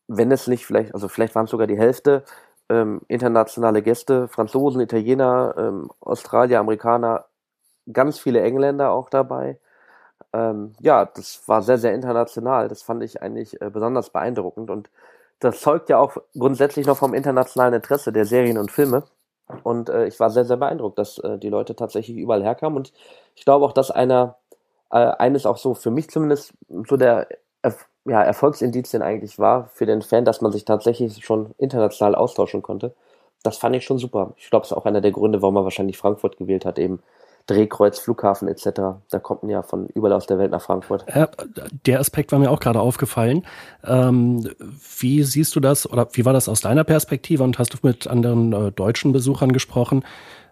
[0.09, 2.25] wenn es nicht vielleicht, also vielleicht waren es sogar die Hälfte,
[2.69, 7.27] ähm, internationale Gäste, Franzosen, Italiener, ähm, Australier, Amerikaner,
[7.93, 9.59] ganz viele Engländer auch dabei.
[10.33, 12.69] Ähm, ja, das war sehr, sehr international.
[12.69, 14.91] Das fand ich eigentlich äh, besonders beeindruckend und
[15.45, 19.05] das zeugt ja auch grundsätzlich noch vom internationalen Interesse der Serien und Filme.
[19.63, 22.77] Und äh, ich war sehr, sehr beeindruckt, dass äh, die Leute tatsächlich überall herkamen.
[22.77, 22.93] Und
[23.35, 24.37] ich glaube auch, dass einer,
[24.91, 26.55] äh, eines auch so für mich zumindest
[26.89, 27.29] so der
[27.63, 32.61] Erf ja, Erfolgsindizien eigentlich war für den Fan, dass man sich tatsächlich schon international austauschen
[32.63, 32.95] konnte.
[33.43, 34.35] Das fand ich schon super.
[34.37, 37.03] Ich glaube, es ist auch einer der Gründe, warum man wahrscheinlich Frankfurt gewählt hat, eben
[37.47, 38.71] Drehkreuz, Flughafen etc.
[39.11, 41.05] Da kommt man ja von überall aus der Welt nach Frankfurt.
[41.15, 41.29] Ja,
[41.85, 43.45] der Aspekt war mir auch gerade aufgefallen.
[43.85, 44.49] Ähm,
[44.99, 48.07] wie siehst du das oder wie war das aus deiner Perspektive und hast du mit
[48.07, 50.05] anderen äh, deutschen Besuchern gesprochen?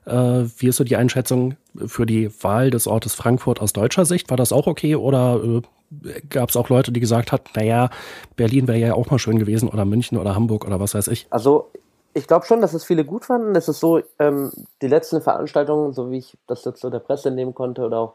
[0.05, 4.29] Äh, wie ist so die Einschätzung für die Wahl des Ortes Frankfurt aus deutscher Sicht?
[4.31, 5.63] War das auch okay oder äh,
[6.29, 7.91] gab es auch Leute, die gesagt hat, naja,
[8.37, 11.27] Berlin wäre ja auch mal schön gewesen oder München oder Hamburg oder was weiß ich?
[11.31, 11.71] Also
[12.15, 13.55] ich glaube schon, dass es viele gut fanden.
[13.57, 17.31] Es ist so, ähm, die letzten Veranstaltungen, so wie ich das jetzt so der Presse
[17.31, 18.15] nehmen konnte oder auch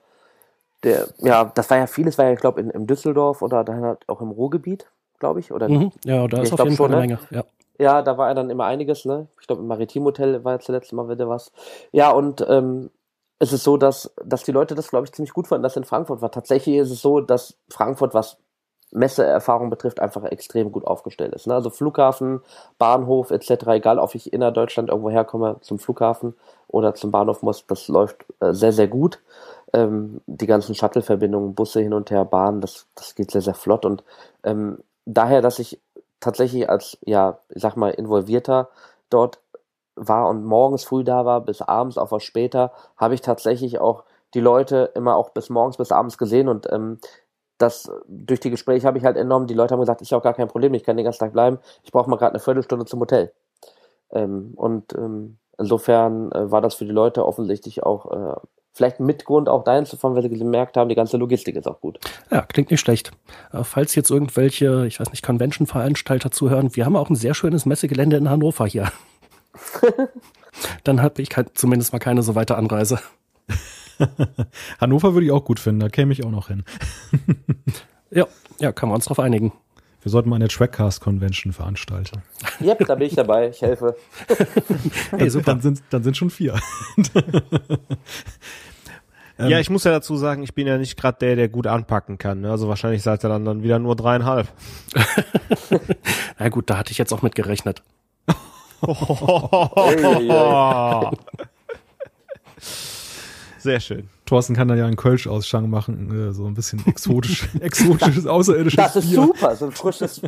[0.84, 3.84] der, ja, das war ja vieles, war ja, ich glaube, in, in Düsseldorf oder dann
[3.84, 4.88] halt auch im Ruhrgebiet,
[5.20, 5.52] glaube ich.
[5.52, 5.92] Oder, mhm.
[6.06, 7.02] Ja, da ist auf jeden Fall eine ne?
[7.02, 7.20] Menge.
[7.32, 7.44] Ja.
[7.80, 9.28] ja, da war ja dann immer einiges, ne?
[9.42, 11.52] Ich glaube, im Maritimhotel war jetzt das letzte Mal wieder was.
[11.92, 12.92] Ja, und ähm,
[13.40, 15.84] es ist so, dass, dass die Leute das, glaube ich, ziemlich gut fanden, dass in
[15.84, 16.32] Frankfurt war.
[16.32, 18.38] Tatsächlich ist es so, dass Frankfurt, was
[18.92, 21.48] Messeerfahrung betrifft, einfach extrem gut aufgestellt ist.
[21.48, 21.54] Ne?
[21.54, 22.42] Also Flughafen,
[22.78, 26.36] Bahnhof etc., egal ob ich innerdeutschland irgendwo herkomme zum Flughafen
[26.68, 29.20] oder zum Bahnhof muss, das läuft äh, sehr, sehr gut.
[29.74, 33.86] Ähm, die ganzen Shuttle-Verbindungen, Busse hin und her, Bahnen, das, das geht sehr, sehr flott.
[33.86, 34.04] Und
[34.44, 35.82] ähm, daher, dass ich
[36.20, 38.70] tatsächlich als, ja, ich sag mal, involvierter
[39.10, 39.40] dort
[39.96, 44.04] war und morgens früh da war, bis abends, auch was später, habe ich tatsächlich auch
[44.34, 47.00] die Leute immer auch bis morgens bis abends gesehen und ähm,
[47.58, 50.34] das durch die Gespräche habe ich halt enorm, die Leute haben gesagt, ja auch gar
[50.34, 53.00] kein Problem, ich kann den ganzen Tag bleiben, ich brauche mal gerade eine Viertelstunde zum
[53.00, 53.32] Hotel.
[54.12, 58.36] Ähm, und ähm, insofern äh, war das für die Leute offensichtlich auch äh,
[58.74, 61.68] vielleicht mit Grund auch dahin zu fahren, weil sie gemerkt haben, die ganze Logistik ist
[61.68, 62.00] auch gut.
[62.32, 63.12] Ja, klingt nicht schlecht.
[63.52, 67.66] Äh, falls jetzt irgendwelche, ich weiß nicht, Convention-Veranstalter zuhören, wir haben auch ein sehr schönes
[67.66, 68.92] Messegelände in Hannover hier.
[70.84, 73.00] Dann habe ich zumindest mal keine so weite Anreise.
[74.80, 76.64] Hannover würde ich auch gut finden, da käme ich auch noch hin.
[78.12, 78.26] ja,
[78.60, 79.52] ja, kann man uns drauf einigen.
[80.02, 82.22] Wir sollten mal eine Trackcast-Convention veranstalten.
[82.62, 83.98] Yep, da bin ich dabei, ich helfe.
[85.18, 85.46] hey, super.
[85.46, 86.56] Dann sind, dann sind schon vier.
[89.38, 91.68] ja, ähm, ich muss ja dazu sagen, ich bin ja nicht gerade der, der gut
[91.68, 92.42] anpacken kann.
[92.42, 92.52] Ne?
[92.52, 94.48] Also wahrscheinlich seid ihr dann, dann wieder nur dreieinhalb.
[96.40, 97.84] Na gut, da hatte ich jetzt auch mit gerechnet.
[103.68, 104.10] Sehr schön.
[104.26, 108.96] Thorsten kann da ja einen Kölsch-Ausschank machen, äh, so ein bisschen exotisch, exotisches, außerirdisches Das
[108.96, 109.24] ist Bier.
[109.24, 110.22] super, so ein frisches,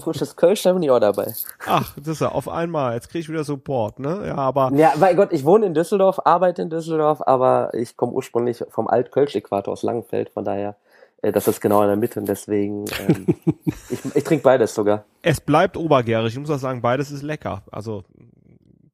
[0.00, 1.34] frisches Kölsch, da bin ich auch dabei.
[1.66, 4.28] Ach, das ist ja auf einmal, jetzt kriege ich wieder Support, ne?
[4.28, 4.70] Ja, aber...
[4.76, 8.86] Ja, mein Gott, ich wohne in Düsseldorf, arbeite in Düsseldorf, aber ich komme ursprünglich vom
[8.86, 10.76] Alt-Kölsch-Äquator aus Langenfeld, von daher
[11.22, 13.26] äh, das ist genau in der Mitte und deswegen ähm,
[13.90, 15.04] ich, ich trinke beides sogar.
[15.22, 16.32] Es bleibt obergärig.
[16.32, 17.64] Ich muss auch sagen, beides ist lecker.
[17.72, 18.04] Also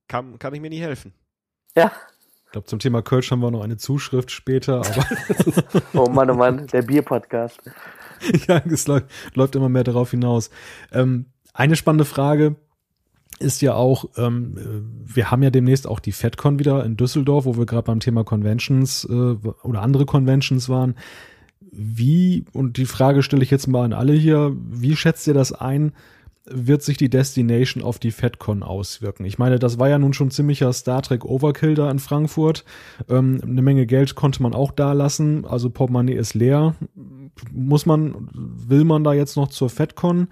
[0.09, 1.13] kann, kann ich mir nicht helfen.
[1.77, 1.93] Ja,
[2.55, 4.77] glaube, zum Thema Kölsch haben wir noch eine Zuschrift später.
[4.77, 5.07] Aber
[5.93, 7.61] oh Mann, oh Mann, der Bierpodcast.
[8.49, 10.51] ja, es läuft, läuft immer mehr darauf hinaus.
[10.93, 12.55] Ähm, eine spannende Frage
[13.41, 14.55] ist ja auch, ähm,
[15.05, 18.23] wir haben ja demnächst auch die FedCon wieder in Düsseldorf, wo wir gerade beim Thema
[18.23, 20.95] Conventions äh, oder andere Conventions waren.
[21.61, 25.53] Wie, und die Frage stelle ich jetzt mal an alle hier, wie schätzt ihr das
[25.53, 25.93] ein?
[26.47, 29.25] Wird sich die Destination auf die FedCon auswirken?
[29.25, 32.65] Ich meine, das war ja nun schon ziemlicher Star Trek Overkill da in Frankfurt.
[33.09, 36.75] Ähm, eine Menge Geld konnte man auch da lassen, also Portemonnaie ist leer.
[37.53, 40.29] Muss man, will man da jetzt noch zur FedCon?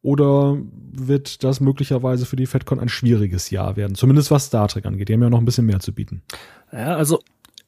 [0.00, 0.56] Oder
[0.92, 3.96] wird das möglicherweise für die FedCon ein schwieriges Jahr werden?
[3.96, 5.08] Zumindest was Star Trek angeht.
[5.08, 6.22] Die haben ja noch ein bisschen mehr zu bieten.
[6.72, 7.20] Ja, also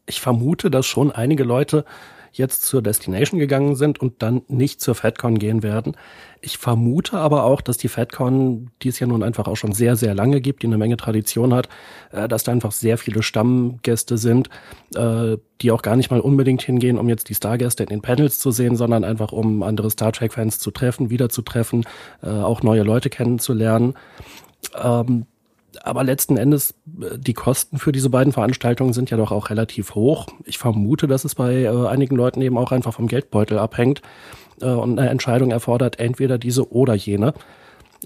[0.06, 1.84] ich vermute, dass schon einige Leute
[2.32, 5.96] jetzt zur Destination gegangen sind und dann nicht zur FedCon gehen werden.
[6.40, 9.96] Ich vermute aber auch, dass die FedCon, die es ja nun einfach auch schon sehr,
[9.96, 11.68] sehr lange gibt, die eine Menge Tradition hat,
[12.12, 14.48] äh, dass da einfach sehr viele Stammgäste sind,
[14.94, 18.38] äh, die auch gar nicht mal unbedingt hingehen, um jetzt die Stargäste in den Panels
[18.38, 21.84] zu sehen, sondern einfach um andere Star Trek-Fans zu treffen, wiederzutreffen,
[22.22, 23.94] äh, auch neue Leute kennenzulernen.
[24.80, 25.26] Ähm,
[25.82, 29.94] aber letzten Endes, äh, die Kosten für diese beiden Veranstaltungen sind ja doch auch relativ
[29.94, 30.26] hoch.
[30.44, 34.02] Ich vermute, dass es bei äh, einigen Leuten eben auch einfach vom Geldbeutel abhängt
[34.60, 37.34] äh, und eine Entscheidung erfordert, entweder diese oder jene.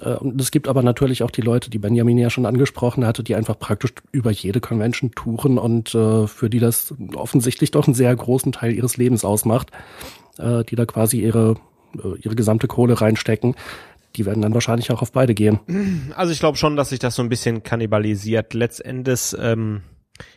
[0.01, 3.23] Äh, und es gibt aber natürlich auch die Leute, die Benjamin ja schon angesprochen hatte,
[3.23, 7.95] die einfach praktisch über jede Convention touren und äh, für die das offensichtlich doch einen
[7.95, 9.71] sehr großen Teil ihres Lebens ausmacht,
[10.39, 11.57] äh, die da quasi ihre,
[12.21, 13.55] ihre gesamte Kohle reinstecken
[14.17, 15.61] die werden dann wahrscheinlich auch auf beide gehen.
[16.17, 18.55] Also ich glaube schon, dass sich das so ein bisschen kannibalisiert.
[18.55, 19.83] Letztendlich, ähm,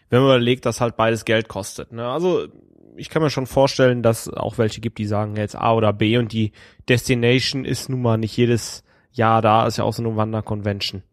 [0.09, 1.91] wenn man überlegt, dass halt beides Geld kostet.
[1.91, 2.07] Ne?
[2.07, 2.47] Also
[2.95, 6.17] ich kann mir schon vorstellen, dass auch welche gibt, die sagen jetzt A oder B
[6.17, 6.51] und die
[6.89, 11.03] Destination ist nun mal nicht jedes Jahr da, ist ja auch so eine Wanderconvention.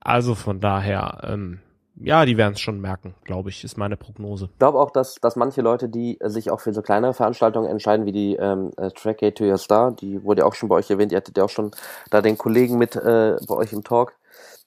[0.00, 1.58] Also von daher, ähm,
[1.98, 4.50] ja, die werden es schon merken, glaube ich, ist meine Prognose.
[4.52, 8.04] Ich glaube auch, dass, dass manche Leute, die sich auch für so kleinere Veranstaltungen entscheiden,
[8.04, 10.76] wie die ähm, äh, Track A to Your Star, die wurde ja auch schon bei
[10.76, 11.70] euch erwähnt, ihr hattet ja auch schon
[12.10, 14.14] da den Kollegen mit äh, bei euch im Talk.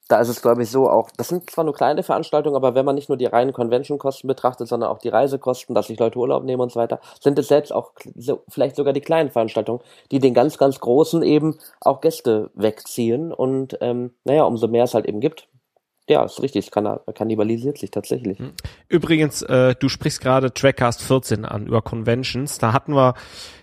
[0.07, 2.84] Da ist es, glaube ich, so auch, das sind zwar nur kleine Veranstaltungen, aber wenn
[2.84, 6.43] man nicht nur die reinen Convention-Kosten betrachtet, sondern auch die Reisekosten, dass sich Leute Urlaub
[6.43, 10.17] nehmen und so weiter, sind es selbst auch so, vielleicht sogar die kleinen Veranstaltungen, die
[10.17, 13.32] den ganz, ganz großen eben auch Gäste wegziehen.
[13.32, 15.47] Und ähm, naja, umso mehr es halt eben gibt,
[16.10, 18.39] ja, ist richtig, kann, kannibalisiert sich tatsächlich.
[18.39, 18.53] Hm.
[18.88, 22.57] Übrigens, äh, du sprichst gerade Trackcast 14 an über Conventions.
[22.57, 23.14] Da hatten wir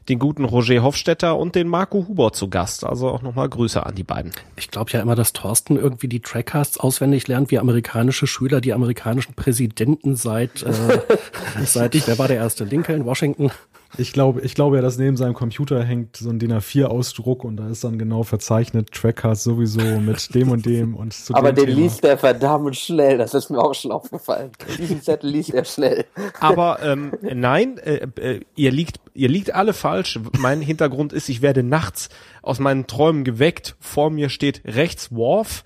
[0.08, 2.84] den guten Roger Hofstetter und den Marco Huber zu Gast.
[2.84, 4.32] Also auch nochmal Grüße an die beiden.
[4.56, 8.72] Ich glaube ja immer, dass Thorsten irgendwie die Trackcasts auswendig lernt, wie amerikanische Schüler die
[8.72, 11.00] amerikanischen Präsidenten seit, äh,
[11.64, 12.64] seit, wer war der erste?
[12.64, 13.50] Lincoln, Washington?
[13.98, 17.56] Ich glaube, ich glaube ja, dass neben seinem Computer hängt so ein DIN A4-Ausdruck und
[17.56, 21.66] da ist dann genau verzeichnet, Trackcast sowieso mit dem und dem und zu Aber den
[21.66, 21.78] Thema.
[21.78, 24.50] liest er verdammt schnell, das ist mir auch schon aufgefallen.
[24.78, 26.04] Diesen Zettel liest er schnell.
[26.40, 29.95] Aber ähm, nein, äh, äh, ihr liegt, ihr liegt alle falsch.
[30.38, 32.08] Mein Hintergrund ist, ich werde nachts
[32.42, 33.76] aus meinen Träumen geweckt.
[33.80, 35.64] Vor mir steht rechts Worf,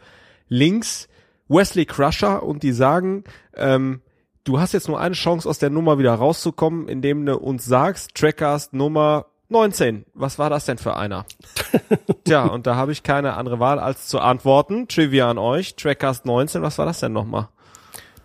[0.49, 1.09] links
[1.49, 3.25] Wesley Crusher und die sagen,
[3.57, 4.03] ähm,
[4.45, 8.15] du hast jetzt nur eine Chance, aus der Nummer wieder rauszukommen, indem du uns sagst,
[8.15, 10.07] Trackcast Nummer 19.
[10.15, 11.27] Was war das denn für einer?
[12.25, 14.87] Tja, und da habe ich keine andere Wahl, als zu antworten.
[14.87, 15.75] Trivia an euch.
[15.75, 17.49] Trackcast 19, was war das denn nochmal?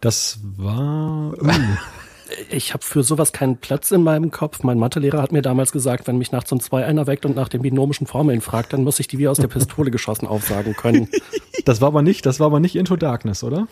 [0.01, 1.33] Das war.
[1.33, 1.47] Uh.
[2.49, 4.63] Ich habe für sowas keinen Platz in meinem Kopf.
[4.63, 7.49] Mein Mathelehrer hat mir damals gesagt, wenn mich nachts um zwei einer weckt und nach
[7.49, 11.09] den binomischen Formeln fragt, dann muss ich die wie aus der Pistole geschossen aufsagen können.
[11.63, 13.67] Das war aber nicht, das war aber nicht Into Darkness, oder?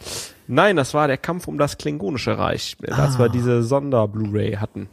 [0.48, 3.20] Nein, das war der Kampf um das Klingonische Reich, als ah.
[3.20, 4.90] wir diese Sonder-Blu-ray hatten.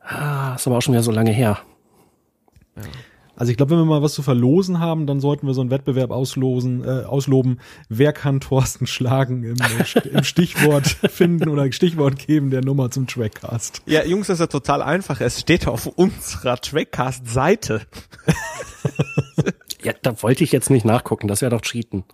[0.00, 1.58] Ah, ist aber auch schon wieder so lange her.
[2.76, 2.82] Ja.
[3.42, 5.72] Also ich glaube, wenn wir mal was zu verlosen haben, dann sollten wir so einen
[5.72, 12.24] Wettbewerb auslosen, äh, ausloben, wer kann Thorsten schlagen im, äh, im Stichwort finden oder Stichwort
[12.24, 13.82] geben der Nummer zum Trackcast.
[13.84, 15.20] Ja, Jungs, das ist ja total einfach.
[15.20, 17.80] Es steht auf unserer Trackcast-Seite.
[19.82, 22.04] ja, da wollte ich jetzt nicht nachgucken, das wäre doch Cheaten.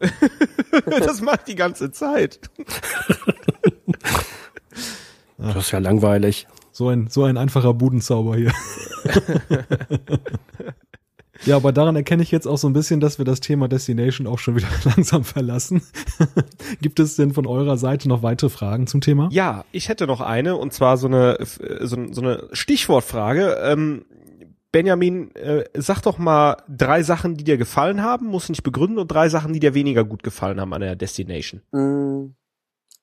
[0.86, 2.40] das macht die ganze Zeit.
[5.36, 6.46] das ist ja langweilig.
[6.80, 8.52] So ein, so ein einfacher Budenzauber hier.
[11.44, 14.26] ja, aber daran erkenne ich jetzt auch so ein bisschen, dass wir das Thema Destination
[14.26, 15.82] auch schon wieder langsam verlassen.
[16.80, 19.28] Gibt es denn von eurer Seite noch weitere Fragen zum Thema?
[19.30, 23.58] Ja, ich hätte noch eine und zwar so eine, so, so eine Stichwortfrage.
[23.62, 24.06] Ähm,
[24.72, 29.08] Benjamin, äh, sag doch mal drei Sachen, die dir gefallen haben, muss nicht begründen, und
[29.08, 31.60] drei Sachen, die dir weniger gut gefallen haben an der Destination.
[31.72, 32.34] Mm,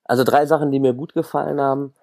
[0.04, 1.94] also drei Sachen, die mir gut gefallen haben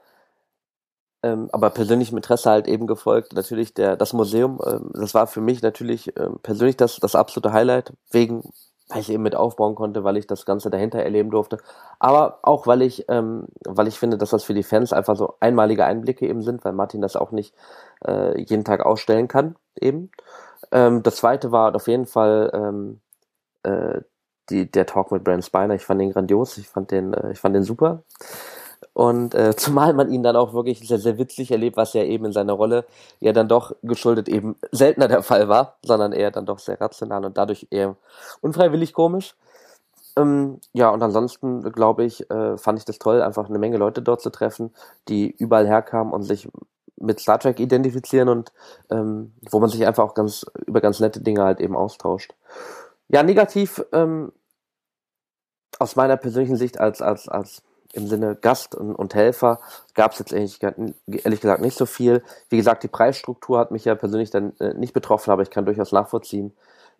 [1.24, 3.32] ähm, aber persönlichem Interesse halt eben gefolgt.
[3.34, 7.52] Natürlich der das Museum, ähm, das war für mich natürlich ähm, persönlich das das absolute
[7.52, 8.42] Highlight wegen
[8.88, 11.56] weil ich eben mit aufbauen konnte, weil ich das Ganze dahinter erleben durfte,
[11.98, 15.34] aber auch weil ich ähm, weil ich finde, dass das für die Fans einfach so
[15.40, 17.54] einmalige Einblicke eben sind, weil Martin das auch nicht
[18.06, 20.10] äh, jeden Tag ausstellen kann eben.
[20.72, 23.00] Ähm, das zweite war auf jeden Fall ähm,
[23.62, 24.02] äh,
[24.50, 25.74] die, der Talk mit Brand Spiner.
[25.74, 28.02] Ich fand den grandios, ich fand den, äh, ich fand den super.
[28.92, 32.26] Und äh, zumal man ihn dann auch wirklich sehr, sehr witzig erlebt, was ja eben
[32.26, 32.84] in seiner Rolle
[33.20, 37.24] ja dann doch geschuldet eben seltener der Fall war, sondern eher dann doch sehr rational
[37.24, 37.96] und dadurch eher
[38.40, 39.34] unfreiwillig komisch.
[40.16, 44.02] Ähm, ja, und ansonsten glaube ich, äh, fand ich das toll, einfach eine Menge Leute
[44.02, 44.72] dort zu treffen,
[45.08, 46.48] die überall herkamen und sich
[46.96, 48.52] mit Star Trek identifizieren und
[48.90, 52.34] ähm, wo man sich einfach auch ganz über ganz nette Dinge halt eben austauscht.
[53.08, 54.32] Ja, negativ ähm,
[55.78, 57.62] aus meiner persönlichen Sicht als als als
[57.94, 59.58] im Sinne Gast und, und Helfer
[59.94, 62.22] gab es jetzt ehrlich, ehrlich, gesagt nicht so viel.
[62.48, 65.64] Wie gesagt, die Preisstruktur hat mich ja persönlich dann äh, nicht betroffen, aber ich kann
[65.64, 66.52] durchaus nachvollziehen,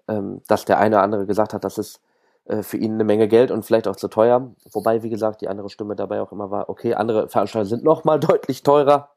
[0.09, 2.01] ähm, dass der eine oder andere gesagt hat, das ist
[2.47, 4.51] äh, für ihn eine Menge Geld und vielleicht auch zu teuer.
[4.71, 8.05] Wobei, wie gesagt, die andere Stimme dabei auch immer war, okay, andere Veranstaltungen sind noch
[8.05, 9.11] mal deutlich teurer.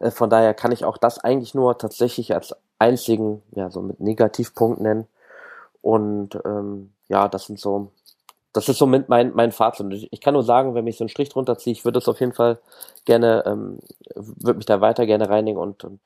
[0.00, 4.00] Äh, von daher kann ich auch das eigentlich nur tatsächlich als einzigen, ja, so mit
[4.00, 5.06] Negativpunkt nennen.
[5.82, 7.90] Und ähm, ja, das sind so
[8.52, 10.08] das ist somit mein, mein Fazit.
[10.10, 12.20] Ich kann nur sagen, wenn mich so ein Strich drunter ziehe, ich würde es auf
[12.20, 12.58] jeden Fall
[13.04, 13.78] gerne, ähm,
[14.14, 16.00] würde mich da weiter gerne reinigen und, und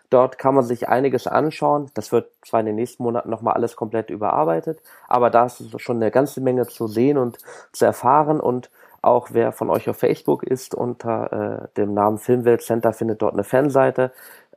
[0.08, 1.90] Dort kann man sich einiges anschauen.
[1.92, 5.96] Das wird zwar in den nächsten Monaten nochmal alles komplett überarbeitet, aber da ist schon
[5.96, 7.36] eine ganze Menge zu sehen und
[7.72, 8.40] zu erfahren.
[8.40, 8.70] Und
[9.02, 13.34] auch wer von euch auf Facebook ist, unter äh, dem Namen Filmwelt Center findet dort
[13.34, 14.10] eine Fanseite.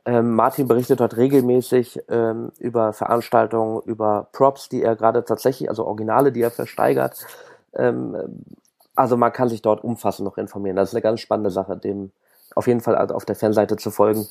[0.06, 5.84] Ähm, Martin berichtet dort regelmäßig ähm, über Veranstaltungen, über Props, die er gerade tatsächlich, also
[5.84, 7.26] Originale, die er versteigert.
[7.76, 8.16] Ähm,
[8.94, 10.76] also man kann sich dort umfassend noch informieren.
[10.76, 12.12] Das ist eine ganz spannende Sache, dem
[12.54, 14.26] auf jeden Fall auf der Fanseite zu folgen.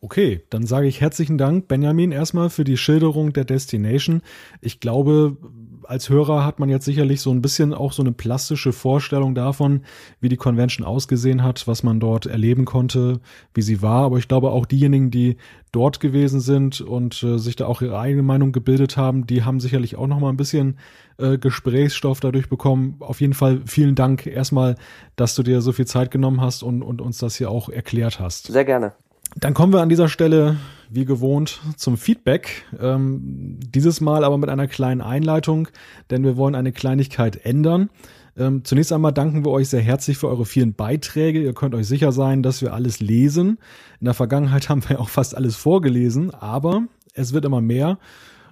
[0.00, 4.22] Okay, dann sage ich herzlichen Dank, Benjamin, erstmal für die Schilderung der Destination.
[4.60, 5.36] Ich glaube,
[5.84, 9.82] als Hörer hat man jetzt sicherlich so ein bisschen auch so eine plastische Vorstellung davon,
[10.20, 13.20] wie die Convention ausgesehen hat, was man dort erleben konnte,
[13.54, 14.04] wie sie war.
[14.04, 15.36] Aber ich glaube auch diejenigen, die
[15.72, 19.60] dort gewesen sind und äh, sich da auch ihre eigene Meinung gebildet haben, die haben
[19.60, 20.78] sicherlich auch noch mal ein bisschen
[21.18, 22.96] äh, Gesprächsstoff dadurch bekommen.
[23.00, 24.76] Auf jeden Fall vielen Dank erstmal,
[25.16, 28.20] dass du dir so viel Zeit genommen hast und, und uns das hier auch erklärt
[28.20, 28.46] hast.
[28.46, 28.92] Sehr gerne.
[29.38, 30.56] Dann kommen wir an dieser Stelle,
[30.88, 32.64] wie gewohnt, zum Feedback.
[32.80, 35.68] Ähm, dieses Mal aber mit einer kleinen Einleitung,
[36.10, 37.90] denn wir wollen eine Kleinigkeit ändern.
[38.38, 41.42] Ähm, zunächst einmal danken wir euch sehr herzlich für eure vielen Beiträge.
[41.42, 43.58] Ihr könnt euch sicher sein, dass wir alles lesen.
[44.00, 47.98] In der Vergangenheit haben wir auch fast alles vorgelesen, aber es wird immer mehr.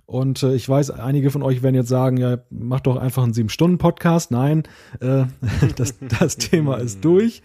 [0.04, 3.32] Und äh, ich weiß, einige von euch werden jetzt sagen, ja, mach doch einfach einen
[3.32, 4.30] sieben Stunden Podcast.
[4.30, 4.64] Nein,
[5.00, 5.24] äh,
[5.76, 7.40] das, das Thema ist durch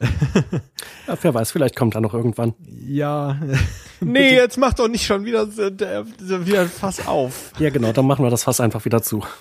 [1.06, 2.54] ja, wer weiß, vielleicht kommt er noch irgendwann.
[2.86, 3.38] Ja.
[4.00, 7.52] nee, jetzt mach doch nicht schon wieder, wieder Fass auf.
[7.58, 9.22] Ja, genau, dann machen wir das Fass einfach wieder zu.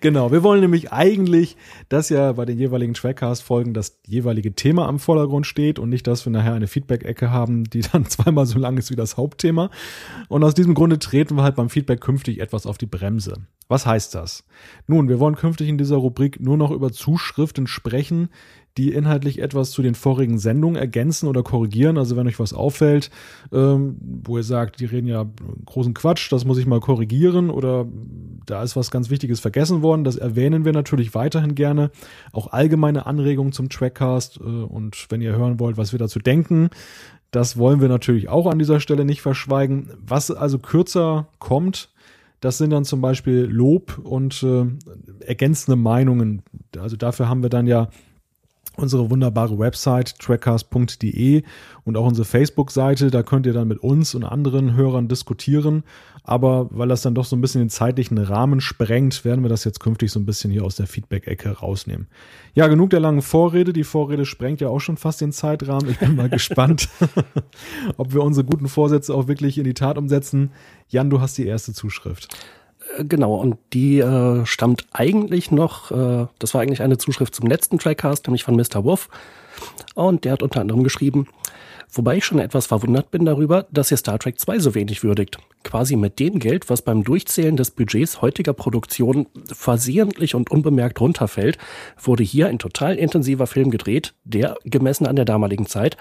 [0.00, 1.56] Genau, wir wollen nämlich eigentlich,
[1.88, 6.24] dass ja bei den jeweiligen Trackcast-Folgen das jeweilige Thema am Vordergrund steht und nicht, dass
[6.24, 9.70] wir nachher eine Feedback-Ecke haben, die dann zweimal so lang ist wie das Hauptthema.
[10.28, 13.46] Und aus diesem Grunde treten wir halt beim Feedback künftig etwas auf die Bremse.
[13.68, 14.44] Was heißt das?
[14.86, 18.28] Nun, wir wollen künftig in dieser Rubrik nur noch über Zuschriften sprechen,
[18.76, 21.96] die inhaltlich etwas zu den vorigen Sendungen ergänzen oder korrigieren.
[21.98, 23.10] Also wenn euch was auffällt,
[23.52, 25.26] ähm, wo ihr sagt, die reden ja
[25.64, 27.86] großen Quatsch, das muss ich mal korrigieren oder
[28.44, 31.90] da ist was ganz Wichtiges vergessen worden, das erwähnen wir natürlich weiterhin gerne.
[32.32, 36.70] Auch allgemeine Anregungen zum Trackcast äh, und wenn ihr hören wollt, was wir dazu denken,
[37.30, 39.90] das wollen wir natürlich auch an dieser Stelle nicht verschweigen.
[40.00, 41.90] Was also kürzer kommt,
[42.40, 44.66] das sind dann zum Beispiel Lob und äh,
[45.20, 46.42] ergänzende Meinungen.
[46.78, 47.88] Also dafür haben wir dann ja
[48.78, 51.42] unsere wunderbare Website trackcast.de
[51.84, 53.10] und auch unsere Facebook-Seite.
[53.10, 55.84] Da könnt ihr dann mit uns und anderen Hörern diskutieren.
[56.28, 59.62] Aber weil das dann doch so ein bisschen den zeitlichen Rahmen sprengt, werden wir das
[59.62, 62.08] jetzt künftig so ein bisschen hier aus der Feedback-Ecke rausnehmen.
[62.54, 63.72] Ja, genug der langen Vorrede.
[63.72, 65.88] Die Vorrede sprengt ja auch schon fast den Zeitrahmen.
[65.88, 66.88] Ich bin mal gespannt,
[67.96, 70.50] ob wir unsere guten Vorsätze auch wirklich in die Tat umsetzen.
[70.88, 72.28] Jan, du hast die erste Zuschrift.
[72.96, 77.48] Äh, genau, und die äh, stammt eigentlich noch, äh, das war eigentlich eine Zuschrift zum
[77.48, 78.84] letzten Trackcast, nämlich von Mr.
[78.84, 79.08] Wolf.
[79.94, 81.28] Und der hat unter anderem geschrieben,
[81.90, 85.38] wobei ich schon etwas verwundert bin darüber, dass ihr Star Trek 2 so wenig würdigt.
[85.64, 91.58] Quasi mit dem Geld, was beim Durchzählen des Budgets heutiger Produktionen versehentlich und unbemerkt runterfällt,
[92.00, 95.96] wurde hier ein total intensiver Film gedreht, der, gemessen an der damaligen Zeit,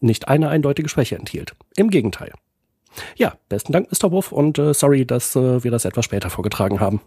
[0.00, 1.54] nicht eine eindeutige Schwäche enthielt.
[1.76, 2.32] Im Gegenteil.
[3.16, 4.10] Ja, besten Dank, Mr.
[4.10, 7.00] Wolf, und äh, sorry, dass äh, wir das etwas später vorgetragen haben.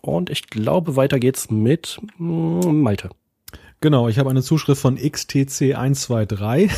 [0.00, 3.10] Und ich glaube, weiter geht's mit mm, Malte.
[3.80, 6.68] Genau, ich habe eine Zuschrift von XTC123.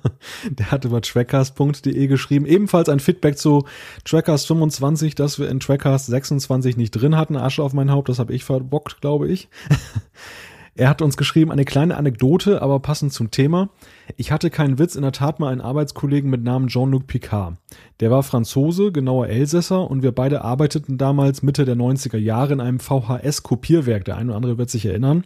[0.50, 2.46] Der hat über trackcast.de geschrieben.
[2.46, 3.66] Ebenfalls ein Feedback zu
[4.04, 7.36] Trackcast 25, das wir in Trackcast 26 nicht drin hatten.
[7.36, 9.48] Asche auf mein Haupt, das habe ich verbockt, glaube ich.
[10.76, 13.70] Er hat uns geschrieben, eine kleine Anekdote, aber passend zum Thema.
[14.16, 17.56] Ich hatte keinen Witz, in der Tat mal einen Arbeitskollegen mit Namen Jean-Luc Picard.
[18.00, 22.60] Der war Franzose, genauer Elsässer, und wir beide arbeiteten damals Mitte der 90er Jahre in
[22.60, 24.04] einem VHS-Kopierwerk.
[24.04, 25.24] Der eine oder andere wird sich erinnern.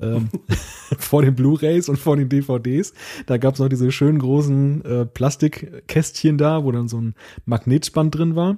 [0.00, 0.30] Ähm,
[0.98, 2.92] vor den Blu-Rays und vor den DVDs.
[3.26, 7.14] Da gab es noch diese schönen großen äh, Plastikkästchen da, wo dann so ein
[7.46, 8.56] Magnetband drin war.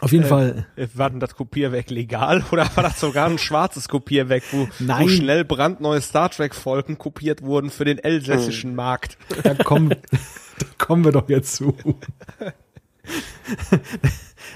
[0.00, 0.66] Auf jeden äh, Fall.
[0.94, 5.04] War denn das Kopierwerk legal oder war das sogar ein schwarzes Kopierwerk, wo, Nein.
[5.04, 9.18] wo schnell brandneue Star Trek Folgen kopiert wurden für den elsässischen Markt?
[9.42, 9.90] Da kommen,
[10.58, 11.76] da kommen wir doch jetzt zu.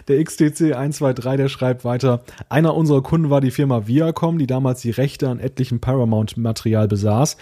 [0.09, 4.81] Der XTC 123, der schreibt weiter, einer unserer Kunden war die Firma Viacom, die damals
[4.81, 7.37] die Rechte an etlichem Paramount-Material besaß.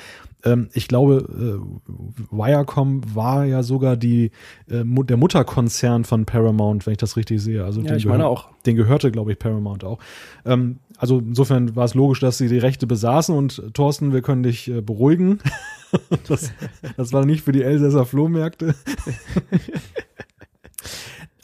[0.44, 1.96] Ähm, ich glaube, äh,
[2.30, 4.26] Viacom war ja sogar die,
[4.68, 7.64] äh, der Mutterkonzern von Paramount, wenn ich das richtig sehe.
[7.64, 8.48] Also Ja, den ich meine gehör- auch.
[8.66, 9.98] Den gehörte, glaube ich, Paramount auch.
[10.44, 14.22] Ähm, also insofern war es logisch, dass sie die Rechte besaßen und äh, Thorsten, wir
[14.22, 15.40] können dich äh, beruhigen.
[16.28, 16.52] das,
[16.96, 18.74] das war nicht für die Elsässer Flohmärkte.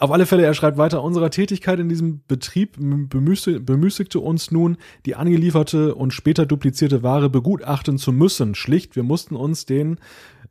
[0.03, 4.77] Auf alle Fälle, er schreibt weiter, unserer Tätigkeit in diesem Betrieb bemüßigte, uns nun,
[5.07, 8.57] die angelieferte und später duplizierte Ware begutachten zu müssen.
[8.57, 10.01] Schlicht, wir mussten uns den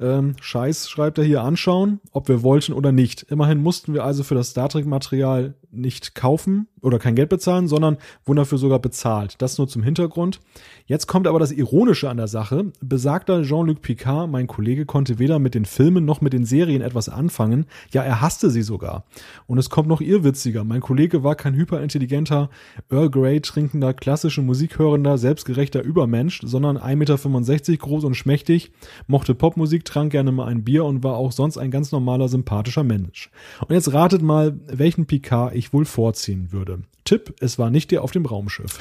[0.02, 3.24] ähm, Scheiß, schreibt er hier, anschauen, ob wir wollten oder nicht.
[3.24, 7.98] Immerhin mussten wir also für das Star Trek-Material nicht kaufen oder kein Geld bezahlen, sondern
[8.26, 9.36] wurden dafür sogar bezahlt.
[9.42, 10.40] Das nur zum Hintergrund.
[10.86, 12.72] Jetzt kommt aber das Ironische an der Sache.
[12.82, 17.08] Besagter Jean-Luc Picard, mein Kollege, konnte weder mit den Filmen noch mit den Serien etwas
[17.08, 17.66] anfangen.
[17.92, 19.06] Ja, er hasste sie sogar.
[19.48, 20.64] Und es kommt noch irrwitziger.
[20.64, 22.50] Mein Kollege war kein hyperintelligenter,
[22.90, 28.72] Earl Grey trinkender, klassische Musik hörender, selbstgerechter Übermensch, sondern 1,65 Meter groß und schmächtig,
[29.08, 32.84] mochte Popmusik, trank gerne mal ein Bier und war auch sonst ein ganz normaler, sympathischer
[32.84, 33.30] Mensch.
[33.68, 36.80] Und jetzt ratet mal, welchen Picard ich wohl vorziehen würde.
[37.04, 38.80] Tipp, es war nicht der auf dem Raumschiff.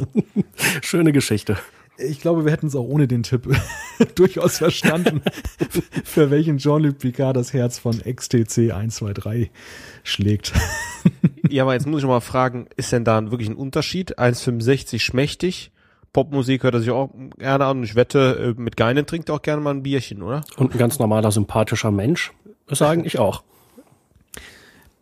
[0.82, 1.56] Schöne Geschichte.
[1.98, 3.48] Ich glaube, wir hätten es auch ohne den Tipp
[4.14, 5.20] durchaus verstanden,
[6.04, 9.50] für welchen Jean-Luc Picard das Herz von XTC 123
[10.04, 10.52] schlägt.
[11.48, 14.18] Ja, aber jetzt muss ich mal fragen, ist denn da wirklich ein Unterschied?
[14.18, 15.72] 1,65 schmächtig,
[16.12, 19.36] Popmusik hört er sich auch gerne an und ich wette, äh, mit Geinen trinkt er
[19.36, 20.42] auch gerne mal ein Bierchen, oder?
[20.56, 22.32] Und ein ganz normaler, sympathischer Mensch.
[22.66, 23.42] Das sagen ich auch.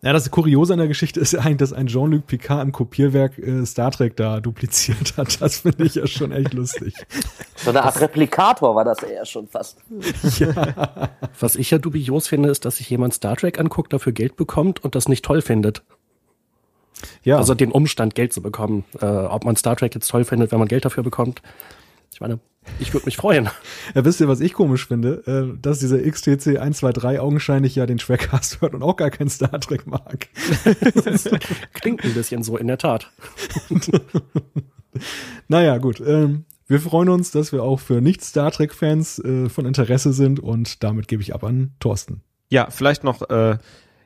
[0.02, 3.38] Ja, das Kuriose an der Geschichte ist ja eigentlich, dass ein Jean-Luc Picard im Kopierwerk
[3.38, 5.40] äh, Star Trek da dupliziert hat.
[5.40, 6.94] Das finde ich ja schon echt lustig.
[7.56, 9.78] So eine Art Replikator war das eher schon fast.
[11.40, 14.84] Was ich ja dubios finde, ist, dass sich jemand Star Trek anguckt, dafür Geld bekommt
[14.84, 15.82] und das nicht toll findet.
[17.22, 18.84] Ja, Also den Umstand, Geld zu bekommen.
[19.00, 21.42] Äh, ob man Star Trek jetzt toll findet, wenn man Geld dafür bekommt.
[22.12, 22.40] Ich meine,
[22.78, 23.48] ich würde mich freuen.
[23.94, 25.22] ja, wisst ihr, was ich komisch finde?
[25.26, 29.60] Äh, dass dieser XTC 123 augenscheinlich ja den Trackcast hört und auch gar kein Star
[29.60, 30.28] Trek mag.
[31.74, 33.10] Klingt ein bisschen so, in der Tat.
[35.48, 36.00] Naja, gut.
[36.00, 40.82] Ähm, wir freuen uns, dass wir auch für Nicht-Star Trek-Fans äh, von Interesse sind und
[40.82, 42.22] damit gebe ich ab an Thorsten.
[42.48, 43.58] Ja, vielleicht noch, äh,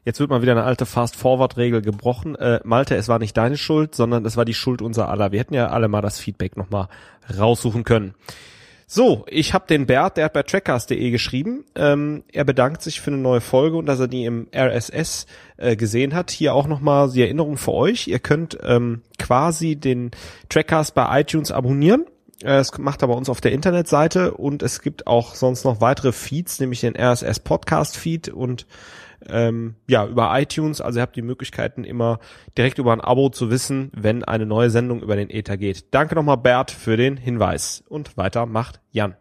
[0.04, 2.36] jetzt wird mal wieder eine alte Fast-Forward-Regel gebrochen.
[2.36, 5.32] Äh, Malte, es war nicht deine Schuld, sondern es war die Schuld unser aller.
[5.32, 6.88] Wir hätten ja alle mal das Feedback nochmal
[7.38, 8.14] raussuchen können.
[8.92, 11.64] So, ich habe den Bert, der hat bei trackcast.de geschrieben.
[11.76, 15.26] Ähm, er bedankt sich für eine neue Folge und dass er die im RSS
[15.58, 16.32] äh, gesehen hat.
[16.32, 18.08] Hier auch nochmal die Erinnerung für euch.
[18.08, 20.10] Ihr könnt ähm, quasi den
[20.48, 22.04] Trackcast bei iTunes abonnieren.
[22.42, 25.80] Äh, Es macht er bei uns auf der Internetseite und es gibt auch sonst noch
[25.80, 28.66] weitere Feeds, nämlich den RSS Podcast Feed und
[29.28, 30.80] ähm, ja, über iTunes.
[30.80, 32.18] Also ihr habt die Möglichkeiten immer
[32.56, 35.92] direkt über ein Abo zu wissen, wenn eine neue Sendung über den Ether geht.
[35.94, 37.84] Danke nochmal Bert für den Hinweis.
[37.88, 39.16] Und weiter macht Jan.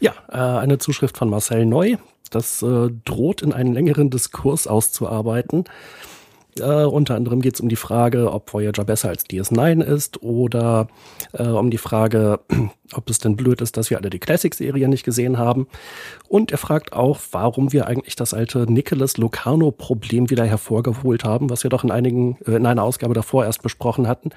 [0.00, 1.96] Ja, äh, eine Zuschrift von Marcel Neu.
[2.30, 5.64] Das äh, droht in einen längeren Diskurs auszuarbeiten.
[6.60, 10.88] Äh, unter anderem geht es um die Frage, ob Voyager besser als DS9 ist oder
[11.32, 12.40] äh, um die Frage,
[12.94, 15.66] ob es denn blöd ist, dass wir alle die Classic-Serie nicht gesehen haben.
[16.28, 21.62] Und er fragt auch, warum wir eigentlich das alte Nicholas Locarno-Problem wieder hervorgeholt haben, was
[21.62, 24.30] wir doch in einigen, äh, in einer Ausgabe davor erst besprochen hatten.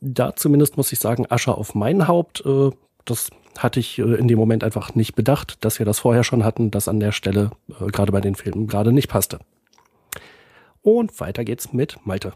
[0.00, 2.44] Da zumindest muss ich sagen, Asche auf mein Haupt.
[2.44, 2.70] Äh,
[3.04, 6.44] das hatte ich äh, in dem Moment einfach nicht bedacht, dass wir das vorher schon
[6.44, 7.50] hatten, das an der Stelle
[7.80, 9.40] äh, gerade bei den Filmen gerade nicht passte.
[10.82, 12.32] Und weiter geht's mit Malte.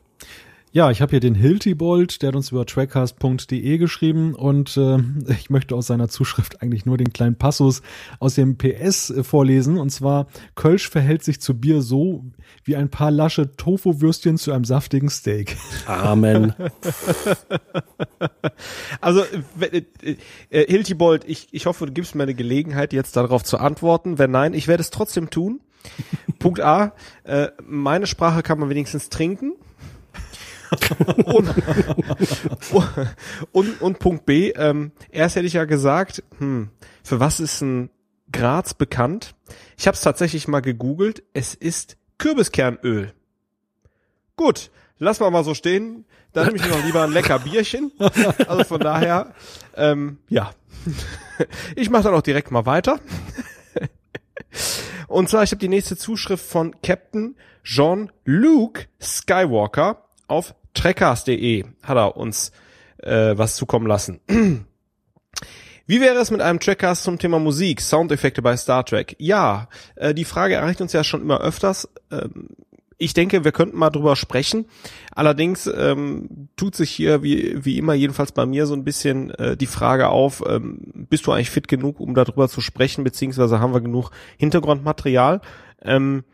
[0.77, 4.99] Ja, ich habe hier den Hiltibold, der hat uns über trackcast.de geschrieben und äh,
[5.33, 7.81] ich möchte aus seiner Zuschrift eigentlich nur den kleinen Passus
[8.21, 9.79] aus dem PS äh, vorlesen.
[9.79, 12.27] Und zwar, Kölsch verhält sich zu Bier so
[12.65, 15.57] wie ein paar lasche Tofu-Würstchen zu einem saftigen Steak.
[15.87, 16.53] Amen.
[19.01, 19.23] Also,
[19.61, 20.17] äh, äh,
[20.51, 24.19] äh, Hiltibold, ich, ich hoffe, du gibst mir eine Gelegenheit, jetzt darauf zu antworten.
[24.19, 25.61] Wenn nein, ich werde es trotzdem tun.
[26.39, 26.93] Punkt A,
[27.25, 29.55] äh, meine Sprache kann man wenigstens trinken.
[31.25, 31.55] und,
[33.53, 36.71] und, und Punkt B, ähm, erst hätte ich ja gesagt, hm,
[37.05, 37.91] für was ist ein
[38.33, 39.35] Graz bekannt?
[39.77, 41.23] Ich habe es tatsächlich mal gegoogelt.
[41.33, 43.13] Es ist Kürbiskernöl.
[44.35, 46.05] Gut, lass mal mal so stehen.
[46.33, 47.93] Dann nehme ich mir noch lieber ein lecker Bierchen.
[48.47, 49.35] Also von daher,
[49.75, 50.51] ähm, ja.
[51.75, 53.01] Ich mache dann auch direkt mal weiter.
[55.09, 61.65] Und zwar, ich habe die nächste Zuschrift von Captain Jean-Luc Skywalker auf trekkers.de.
[61.83, 62.53] Hat er uns
[62.99, 64.21] äh, was zukommen lassen.
[65.89, 69.15] Wie wäre es mit einem Trackcast zum Thema Musik, Soundeffekte bei Star Trek?
[69.19, 71.89] Ja, äh, die Frage erreicht uns ja schon immer öfters.
[72.11, 72.49] Ähm,
[72.99, 74.67] ich denke, wir könnten mal drüber sprechen.
[75.15, 79.57] Allerdings ähm, tut sich hier wie, wie immer, jedenfalls bei mir, so ein bisschen äh,
[79.57, 83.75] die Frage auf, ähm, bist du eigentlich fit genug, um darüber zu sprechen, beziehungsweise haben
[83.75, 85.41] wir genug Hintergrundmaterial?
[85.83, 86.25] Ähm,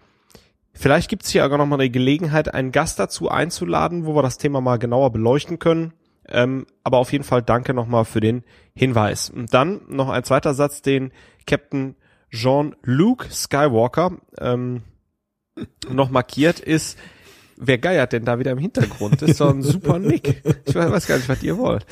[0.72, 4.39] vielleicht gibt es hier aber nochmal eine Gelegenheit, einen Gast dazu einzuladen, wo wir das
[4.39, 5.93] Thema mal genauer beleuchten können.
[6.28, 8.44] Ähm, aber auf jeden Fall danke nochmal für den
[8.74, 9.30] Hinweis.
[9.30, 11.10] Und dann noch ein zweiter Satz, den
[11.47, 11.97] Captain
[12.30, 14.82] Jean-Luc Skywalker ähm,
[15.91, 16.99] noch markiert ist,
[17.57, 19.23] wer geiert denn da wieder im Hintergrund?
[19.23, 20.43] Das ist doch ein super Nick.
[20.65, 21.87] Ich weiß gar nicht, was ihr wollt.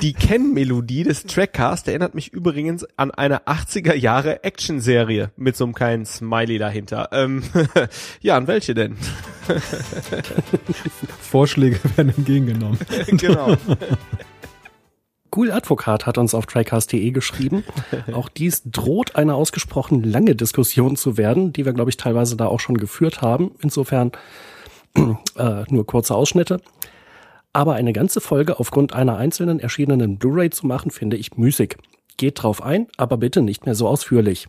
[0.00, 5.74] Die Kennmelodie des Trackcast erinnert mich übrigens an eine 80er Jahre Actionserie mit so einem
[5.74, 7.08] kleinen Smiley dahinter.
[7.12, 7.42] Ähm,
[8.20, 8.96] ja, an welche denn?
[11.20, 12.78] Vorschläge werden entgegengenommen.
[13.08, 13.56] genau.
[15.34, 17.64] Cool Advokat hat uns auf tricast.de geschrieben.
[18.12, 22.46] Auch dies droht eine ausgesprochen lange Diskussion zu werden, die wir, glaube ich, teilweise da
[22.46, 23.52] auch schon geführt haben.
[23.62, 24.12] Insofern
[25.36, 26.60] äh, nur kurze Ausschnitte.
[27.54, 31.76] Aber eine ganze Folge aufgrund einer einzelnen erschienenen Blu-ray zu machen, finde ich müßig.
[32.16, 34.48] Geht drauf ein, aber bitte nicht mehr so ausführlich.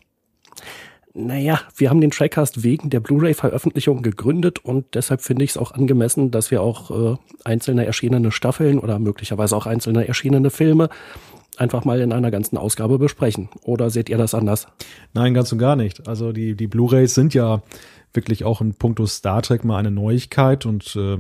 [1.16, 5.72] Naja, wir haben den Trackcast wegen der Blu-ray-Veröffentlichung gegründet und deshalb finde ich es auch
[5.72, 10.90] angemessen, dass wir auch äh, einzelne erschienene Staffeln oder möglicherweise auch einzelne erschienene Filme
[11.58, 13.50] einfach mal in einer ganzen Ausgabe besprechen.
[13.62, 14.68] Oder seht ihr das anders?
[15.14, 16.08] Nein, ganz und gar nicht.
[16.08, 17.62] Also die, die Blu-rays sind ja
[18.14, 21.18] wirklich auch in puncto Star Trek mal eine Neuigkeit und äh,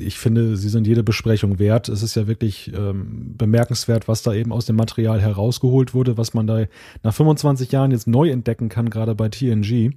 [0.00, 1.88] ich finde, sie sind jede Besprechung wert.
[1.88, 6.34] Es ist ja wirklich ähm, bemerkenswert, was da eben aus dem Material herausgeholt wurde, was
[6.34, 6.64] man da
[7.02, 9.92] nach 25 Jahren jetzt neu entdecken kann, gerade bei TNG.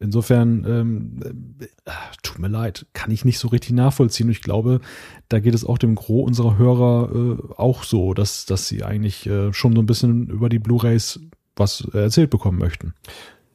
[0.00, 1.90] Insofern, ähm, äh,
[2.22, 4.30] tut mir leid, kann ich nicht so richtig nachvollziehen.
[4.30, 4.80] Ich glaube,
[5.28, 9.26] da geht es auch dem Gros unserer Hörer äh, auch so, dass, dass sie eigentlich
[9.26, 11.20] äh, schon so ein bisschen über die Blu-rays
[11.56, 12.94] was erzählt bekommen möchten.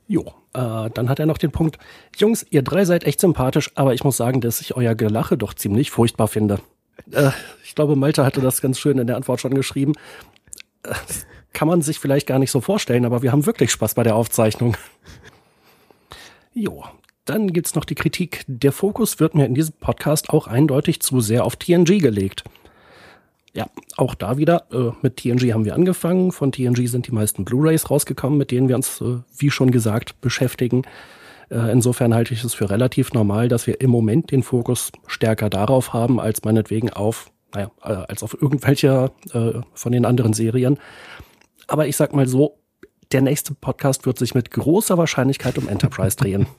[0.08, 1.78] Jo, äh, dann hat er noch den Punkt,
[2.16, 5.54] Jungs, ihr drei seid echt sympathisch, aber ich muss sagen, dass ich euer Gelache doch
[5.54, 6.60] ziemlich furchtbar finde.
[7.12, 7.32] Äh,
[7.64, 9.94] ich glaube, Malte hatte das ganz schön in der Antwort schon geschrieben.
[10.84, 10.94] Äh,
[11.54, 14.16] kann man sich vielleicht gar nicht so vorstellen, aber wir haben wirklich Spaß bei der
[14.16, 14.76] Aufzeichnung.
[16.54, 16.84] Jo,
[17.26, 18.44] dann gibt's noch die Kritik.
[18.48, 22.44] Der Fokus wird mir in diesem Podcast auch eindeutig zu sehr auf TNG gelegt.
[23.56, 23.68] Ja,
[23.98, 26.32] auch da wieder, äh, mit TNG haben wir angefangen.
[26.32, 30.20] Von TNG sind die meisten Blu-rays rausgekommen, mit denen wir uns, äh, wie schon gesagt,
[30.22, 30.82] beschäftigen.
[31.50, 35.52] Äh, insofern halte ich es für relativ normal, dass wir im Moment den Fokus stärker
[35.52, 40.80] darauf haben, als meinetwegen auf, naja, äh, als auf irgendwelche äh, von den anderen Serien.
[41.68, 42.58] Aber ich sag mal so,
[43.12, 46.48] der nächste Podcast wird sich mit großer Wahrscheinlichkeit um Enterprise drehen.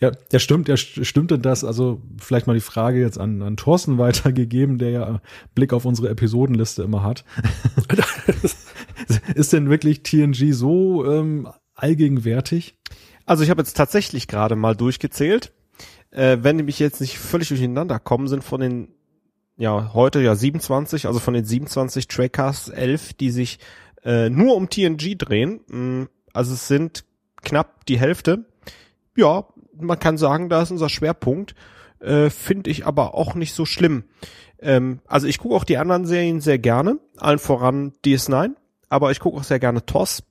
[0.00, 1.64] Ja, der stimmt, der stimmte das.
[1.64, 5.20] Also vielleicht mal die Frage jetzt an, an Thorsten weitergegeben, der ja
[5.54, 7.24] Blick auf unsere Episodenliste immer hat.
[9.34, 12.76] Ist denn wirklich TNG so ähm, allgegenwärtig?
[13.24, 15.52] Also ich habe jetzt tatsächlich gerade mal durchgezählt.
[16.10, 18.88] Äh, wenn nämlich jetzt nicht völlig durcheinander kommen, sind von den
[19.56, 23.58] ja heute ja 27, also von den 27 Trackcasts 11, die sich
[24.04, 25.60] äh, nur um TNG drehen.
[25.68, 27.04] Mm, also es sind
[27.42, 28.44] knapp die Hälfte.
[29.16, 29.46] Ja,
[29.80, 31.54] man kann sagen, da ist unser Schwerpunkt.
[32.00, 34.04] Äh, Finde ich aber auch nicht so schlimm.
[34.60, 38.50] Ähm, also ich gucke auch die anderen Serien sehr gerne, allen voran DS9,
[38.88, 40.22] aber ich gucke auch sehr gerne TOS.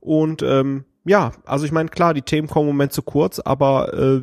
[0.00, 3.92] Und ähm, ja, also ich meine, klar, die Themen kommen im Moment zu kurz, aber
[3.92, 4.22] äh,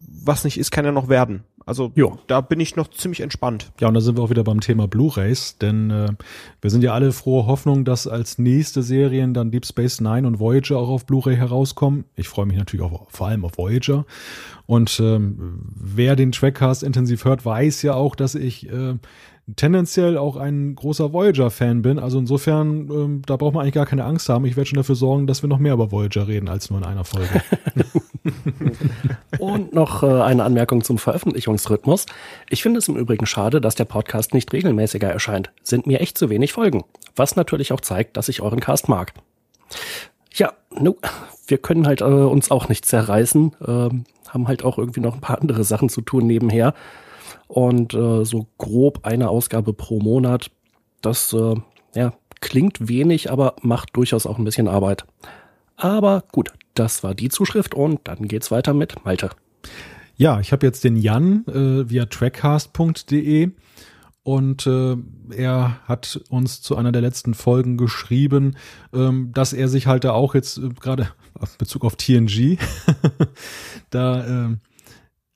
[0.00, 1.44] was nicht ist, kann ja noch werden.
[1.70, 2.18] Also jo.
[2.26, 3.70] da bin ich noch ziemlich entspannt.
[3.78, 6.08] Ja, und da sind wir auch wieder beim Thema Blu-rays, denn äh,
[6.60, 10.40] wir sind ja alle frohe Hoffnung, dass als nächste Serien dann Deep Space Nine und
[10.40, 12.06] Voyager auch auf Blu-ray herauskommen.
[12.16, 14.04] Ich freue mich natürlich auch vor allem auf Voyager.
[14.66, 18.94] Und ähm, wer den Trackcast intensiv hört, weiß ja auch, dass ich äh,
[19.56, 21.98] tendenziell auch ein großer Voyager-Fan bin.
[21.98, 24.44] Also insofern, ähm, da braucht man eigentlich gar keine Angst haben.
[24.44, 26.84] Ich werde schon dafür sorgen, dass wir noch mehr über Voyager reden als nur in
[26.84, 27.42] einer Folge.
[29.38, 32.06] Und noch äh, eine Anmerkung zum Veröffentlichungsrhythmus.
[32.48, 35.50] Ich finde es im Übrigen schade, dass der Podcast nicht regelmäßiger erscheint.
[35.62, 36.84] Sind mir echt zu wenig Folgen.
[37.16, 39.14] Was natürlich auch zeigt, dass ich euren Cast mag.
[40.34, 40.96] Ja, nu,
[41.46, 43.52] wir können halt äh, uns auch nicht zerreißen.
[43.66, 46.74] Ähm, haben halt auch irgendwie noch ein paar andere Sachen zu tun nebenher.
[47.50, 50.52] Und äh, so grob eine Ausgabe pro Monat,
[51.02, 51.56] das äh,
[51.96, 55.04] ja, klingt wenig, aber macht durchaus auch ein bisschen Arbeit.
[55.76, 59.30] Aber gut, das war die Zuschrift und dann geht's weiter mit Malte.
[60.16, 63.50] Ja, ich habe jetzt den Jan äh, via trackcast.de
[64.22, 64.96] und äh,
[65.34, 68.56] er hat uns zu einer der letzten Folgen geschrieben,
[68.92, 71.08] ähm, dass er sich halt da auch jetzt äh, gerade
[71.58, 72.58] Bezug auf TNG
[73.90, 74.56] da äh,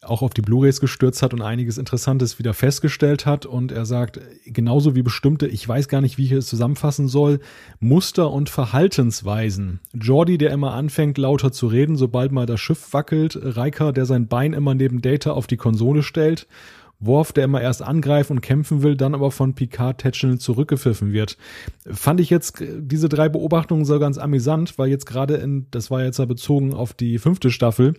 [0.05, 3.47] auch auf die Blu-rays gestürzt hat und einiges Interessantes wieder festgestellt hat.
[3.47, 7.41] Und er sagt, genauso wie bestimmte, ich weiß gar nicht, wie ich es zusammenfassen soll,
[7.81, 9.81] Muster und Verhaltensweisen.
[9.93, 13.37] Jordi, der immer anfängt, lauter zu reden, sobald mal das Schiff wackelt.
[13.37, 16.47] Riker, der sein Bein immer neben Data auf die Konsole stellt.
[17.01, 21.37] Worf, der immer erst angreifen und kämpfen will, dann aber von Picard tätschelnd zurückgepfiffen wird.
[21.87, 26.03] Fand ich jetzt diese drei Beobachtungen so ganz amüsant, weil jetzt gerade in, das war
[26.03, 27.95] jetzt ja bezogen auf die fünfte Staffel,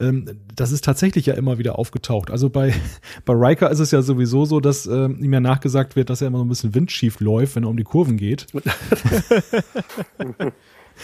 [0.00, 2.30] ähm, das ist tatsächlich ja immer wieder aufgetaucht.
[2.30, 2.72] Also bei,
[3.24, 6.28] bei Riker ist es ja sowieso so, dass äh, ihm ja nachgesagt wird, dass er
[6.28, 8.46] immer so ein bisschen windschief läuft, wenn er um die Kurven geht.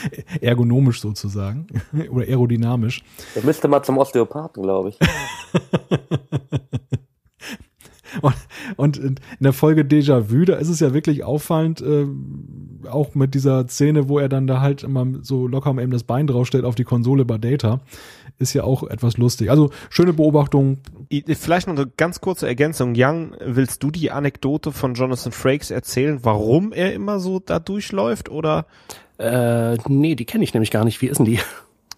[0.41, 1.67] Ergonomisch sozusagen.
[2.11, 3.03] Oder aerodynamisch.
[3.35, 4.99] Er müsste mal zum Osteopathen, glaube ich.
[8.77, 12.07] Und, und in der Folge Déjà-vu, da ist es ja wirklich auffallend, äh,
[12.89, 16.05] auch mit dieser Szene, wo er dann da halt immer so locker mal eben das
[16.05, 17.81] Bein draufstellt auf die Konsole bei Data,
[18.39, 19.51] ist ja auch etwas lustig.
[19.51, 20.79] Also schöne Beobachtung.
[21.27, 22.95] Vielleicht noch eine ganz kurze Ergänzung.
[22.97, 28.29] Young, willst du die Anekdote von Jonathan Frakes erzählen, warum er immer so da durchläuft
[28.29, 28.67] oder?
[29.19, 31.01] Äh, nee, die kenne ich nämlich gar nicht.
[31.03, 31.39] Wie ist denn die?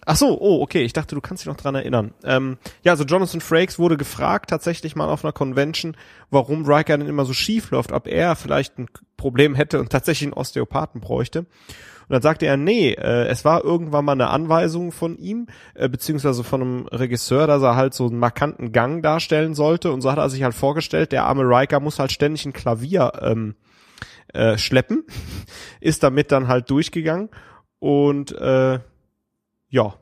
[0.05, 0.83] Ach so, oh, okay.
[0.83, 2.13] Ich dachte, du kannst dich noch dran erinnern.
[2.23, 5.97] Ähm, ja, also Jonathan Frakes wurde gefragt, tatsächlich mal auf einer Convention,
[6.29, 8.87] warum Riker denn immer so schief läuft, ob er vielleicht ein
[9.17, 11.39] Problem hätte und tatsächlich einen Osteopathen bräuchte.
[12.07, 15.89] Und dann sagte er, nee, äh, es war irgendwann mal eine Anweisung von ihm, äh,
[15.89, 19.91] beziehungsweise von einem Regisseur, dass er halt so einen markanten Gang darstellen sollte.
[19.91, 23.11] Und so hat er sich halt vorgestellt, der arme Riker muss halt ständig ein Klavier
[23.21, 23.55] ähm,
[24.33, 25.03] äh, schleppen,
[25.81, 27.29] ist damit dann halt durchgegangen
[27.79, 28.79] und äh,
[29.75, 29.93] ja.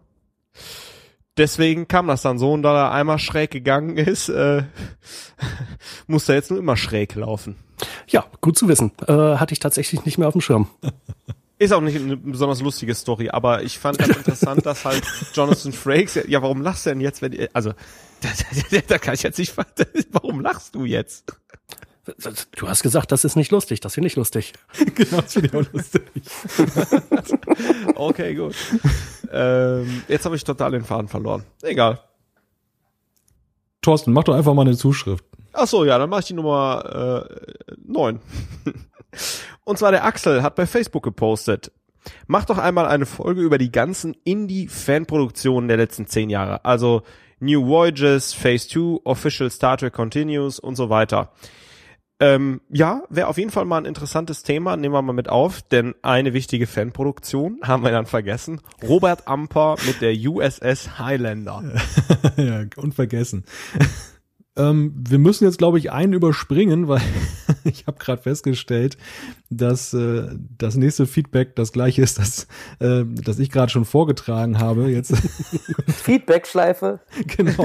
[1.36, 4.64] Deswegen kam das dann so und da er einmal schräg gegangen ist, äh,
[6.08, 7.56] muss er jetzt nur immer schräg laufen.
[8.08, 8.92] Ja, gut zu wissen.
[9.08, 10.68] Äh, hatte ich tatsächlich nicht mehr auf dem Schirm.
[11.58, 15.74] Ist auch nicht eine besonders lustige Story, aber ich fand ganz interessant, dass halt Jonathan
[15.74, 17.72] Frakes, ja, warum lachst du denn jetzt, wenn, also,
[18.22, 18.30] da,
[18.70, 19.56] da, da kann ich jetzt nicht,
[20.12, 21.26] warum lachst du jetzt?
[22.56, 23.80] Du hast gesagt, das ist nicht lustig.
[23.80, 24.54] Das finde ich lustig.
[24.96, 26.04] genau, das finde ich auch lustig.
[27.96, 28.56] okay, gut.
[29.32, 31.44] Ähm, jetzt habe ich total den Faden verloren.
[31.62, 32.02] Egal.
[33.82, 35.24] Thorsten, mach doch einfach mal eine Zuschrift.
[35.54, 38.20] Ach so, ja, dann mache ich die Nummer äh, 9.
[39.64, 41.72] Und zwar der Axel hat bei Facebook gepostet.
[42.28, 46.66] Mach doch einmal eine Folge über die ganzen Indie-Fanproduktionen der letzten zehn Jahre.
[46.66, 47.04] Also
[47.40, 51.32] New Voyages, Phase 2, Official Star Trek Continues und so weiter.
[52.20, 54.78] Ähm, ja, wäre auf jeden Fall mal ein interessantes Thema.
[54.78, 58.62] Nehmen wir mal mit auf, denn eine wichtige Fanproduktion haben wir dann vergessen.
[58.88, 61.64] Robert Amper mit der USS Highlander.
[62.38, 63.44] ja, unvergessen.
[64.56, 67.02] Ähm, wir müssen jetzt, glaube ich, einen überspringen, weil
[67.64, 68.98] ich habe gerade festgestellt,
[69.50, 70.28] dass äh,
[70.58, 72.48] das nächste Feedback das gleiche ist, das,
[72.80, 74.92] äh, das ich gerade schon vorgetragen habe.
[74.92, 75.16] Jetzt
[75.88, 77.00] Feedback-Schleife.
[77.26, 77.64] genau.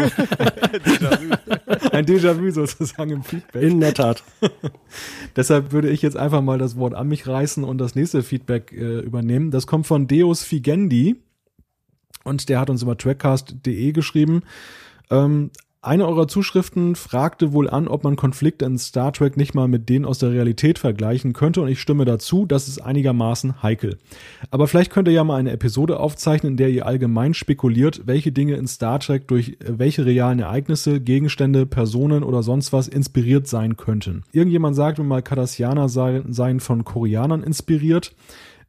[1.92, 3.62] Ein Déjà-vu sozusagen im Feedback.
[3.62, 4.22] In der Tat.
[5.36, 8.72] Deshalb würde ich jetzt einfach mal das Wort an mich reißen und das nächste Feedback
[8.72, 9.50] äh, übernehmen.
[9.50, 11.16] Das kommt von Deus Figendi
[12.24, 14.42] und der hat uns über trackcast.de geschrieben.
[15.10, 15.50] Ähm,
[15.88, 19.88] eine eurer Zuschriften fragte wohl an, ob man Konflikte in Star Trek nicht mal mit
[19.88, 23.96] denen aus der Realität vergleichen könnte und ich stimme dazu, das ist einigermaßen heikel.
[24.50, 28.32] Aber vielleicht könnt ihr ja mal eine Episode aufzeichnen, in der ihr allgemein spekuliert, welche
[28.32, 33.78] Dinge in Star Trek durch welche realen Ereignisse, Gegenstände, Personen oder sonst was inspiriert sein
[33.78, 34.24] könnten.
[34.30, 38.12] Irgendjemand sagt mir mal, Cardassianer seien von Koreanern inspiriert.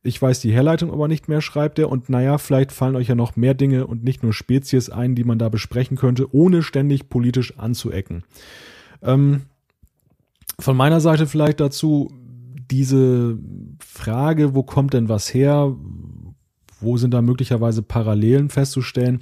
[0.01, 1.89] Ich weiß die Herleitung aber nicht mehr, schreibt er.
[1.89, 5.23] Und naja, vielleicht fallen euch ja noch mehr Dinge und nicht nur Spezies ein, die
[5.23, 8.23] man da besprechen könnte, ohne ständig politisch anzuecken.
[9.01, 9.43] Ähm,
[10.57, 12.11] von meiner Seite vielleicht dazu
[12.71, 13.38] diese
[13.80, 15.76] Frage, wo kommt denn was her?
[16.80, 19.21] Wo sind da möglicherweise Parallelen festzustellen?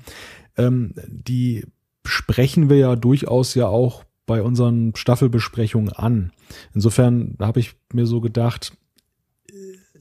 [0.58, 1.66] Ähm, die
[2.06, 6.32] sprechen wir ja durchaus ja auch bei unseren Staffelbesprechungen an.
[6.74, 8.74] Insofern habe ich mir so gedacht,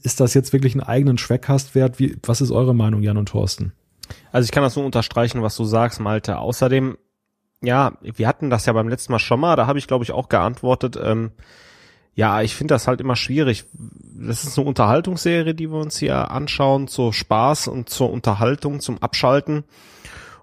[0.03, 1.99] ist das jetzt wirklich einen eigenen Schweckhast wert?
[1.99, 3.73] Wie, was ist eure Meinung, Jan und Thorsten?
[4.31, 6.39] Also ich kann das nur unterstreichen, was du sagst, Malte.
[6.39, 6.97] Außerdem,
[7.61, 10.11] ja, wir hatten das ja beim letzten Mal schon mal, da habe ich, glaube ich,
[10.11, 11.31] auch geantwortet, ähm,
[12.15, 13.65] ja, ich finde das halt immer schwierig.
[13.73, 18.97] Das ist eine Unterhaltungsserie, die wir uns hier anschauen, zur Spaß und zur Unterhaltung, zum
[19.03, 19.65] Abschalten.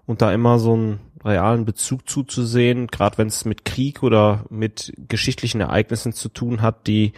[0.05, 4.93] und da immer so einen realen Bezug zuzusehen, gerade wenn es mit Krieg oder mit
[5.09, 7.13] geschichtlichen Ereignissen zu tun hat, die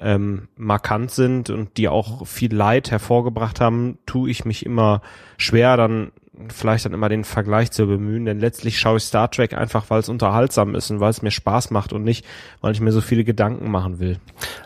[0.00, 5.02] ähm, markant sind und die auch viel Leid hervorgebracht haben, tue ich mich immer
[5.36, 6.12] schwer, dann
[6.48, 10.00] vielleicht dann immer den Vergleich zu bemühen, denn letztlich schaue ich Star Trek einfach, weil
[10.00, 12.24] es unterhaltsam ist und weil es mir Spaß macht und nicht,
[12.60, 14.18] weil ich mir so viele Gedanken machen will.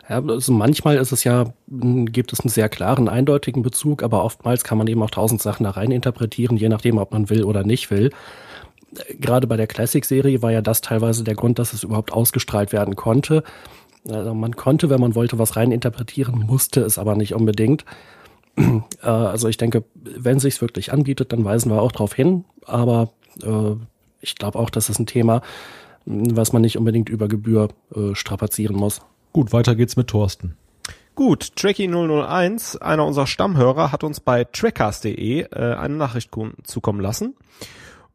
[0.09, 4.65] Ja, also manchmal ist es ja, gibt es einen sehr klaren, eindeutigen Bezug, aber oftmals
[4.65, 7.65] kann man eben auch tausend Sachen da rein interpretieren, je nachdem, ob man will oder
[7.65, 8.11] nicht will.
[9.19, 12.97] Gerade bei der Classic-Serie war ja das teilweise der Grund, dass es überhaupt ausgestrahlt werden
[12.97, 13.43] konnte.
[14.09, 17.85] Also man konnte, wenn man wollte, was rein interpretieren, musste es aber nicht unbedingt.
[19.03, 22.45] Äh, also ich denke, wenn sich's wirklich anbietet, dann weisen wir auch darauf hin.
[22.67, 23.09] Aber
[23.43, 23.77] äh,
[24.21, 25.41] ich glaube auch, das ist ein Thema,
[26.05, 29.01] was man nicht unbedingt über Gebühr äh, strapazieren muss.
[29.33, 30.55] Gut, weiter geht's mit Thorsten.
[31.15, 36.31] Gut, Trekkie001, einer unserer Stammhörer, hat uns bei trackcast.de äh, eine Nachricht
[36.65, 37.35] zukommen lassen.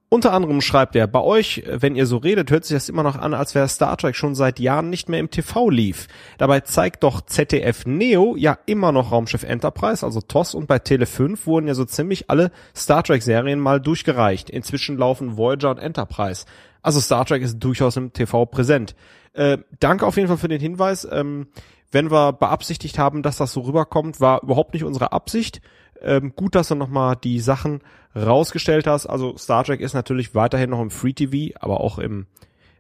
[0.09, 3.17] Unter anderem schreibt er, bei euch, wenn ihr so redet, hört sich das immer noch
[3.17, 6.07] an, als wäre Star Trek schon seit Jahren nicht mehr im TV lief.
[6.37, 11.07] Dabei zeigt doch ZDF Neo ja immer noch Raumschiff Enterprise, also TOS, und bei Tele
[11.07, 14.49] 5 wurden ja so ziemlich alle Star Trek Serien mal durchgereicht.
[14.49, 16.45] Inzwischen laufen Voyager und Enterprise.
[16.81, 18.95] Also Star Trek ist durchaus im TV präsent.
[19.33, 21.05] Äh, danke auf jeden Fall für den Hinweis.
[21.11, 21.47] Ähm,
[21.91, 25.61] wenn wir beabsichtigt haben, dass das so rüberkommt, war überhaupt nicht unsere Absicht.
[26.01, 27.81] Ähm, gut, dass du nochmal die Sachen
[28.15, 29.05] rausgestellt hast.
[29.05, 32.25] Also Star Trek ist natürlich weiterhin noch im Free TV, aber auch im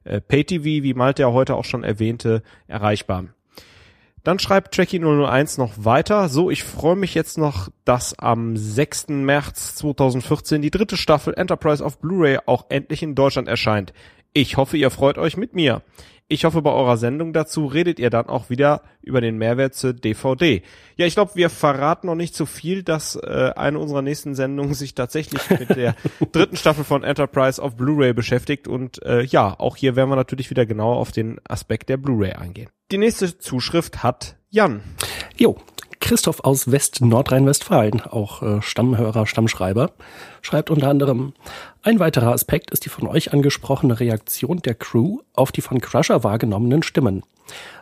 [0.03, 3.25] äh, Pay TV, wie Malte ja heute auch schon erwähnte, erreichbar.
[4.23, 6.27] Dann schreibt Trekkie001 noch weiter.
[6.27, 9.07] So, ich freue mich jetzt noch, dass am 6.
[9.09, 13.93] März 2014 die dritte Staffel Enterprise of Blu-ray auch endlich in Deutschland erscheint.
[14.33, 15.81] Ich hoffe, ihr freut euch mit mir.
[16.29, 19.93] Ich hoffe, bei eurer Sendung dazu redet ihr dann auch wieder über den Mehrwert zur
[19.93, 20.61] DVD.
[20.97, 24.73] Ja, ich glaube, wir verraten noch nicht so viel, dass äh, eine unserer nächsten Sendungen
[24.73, 25.95] sich tatsächlich mit der
[26.33, 28.67] dritten Staffel von Enterprise auf Blu-ray beschäftigt.
[28.67, 32.33] Und äh, ja, auch hier werden wir natürlich wieder genauer auf den Aspekt der Blu-ray
[32.33, 32.69] eingehen.
[32.91, 34.81] Die nächste Zuschrift hat Jan.
[35.37, 35.55] Jo,
[35.99, 39.91] Christoph aus West-Nordrhein-Westfalen, auch äh, Stammhörer, Stammschreiber,
[40.41, 41.33] schreibt unter anderem,
[41.81, 46.23] ein weiterer Aspekt ist die von euch angesprochene Reaktion der Crew auf die von Crusher
[46.23, 47.23] wahrgenommenen Stimmen.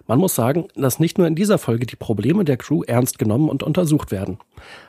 [0.07, 3.49] Man muss sagen, dass nicht nur in dieser Folge die Probleme der Crew ernst genommen
[3.49, 4.37] und untersucht werden.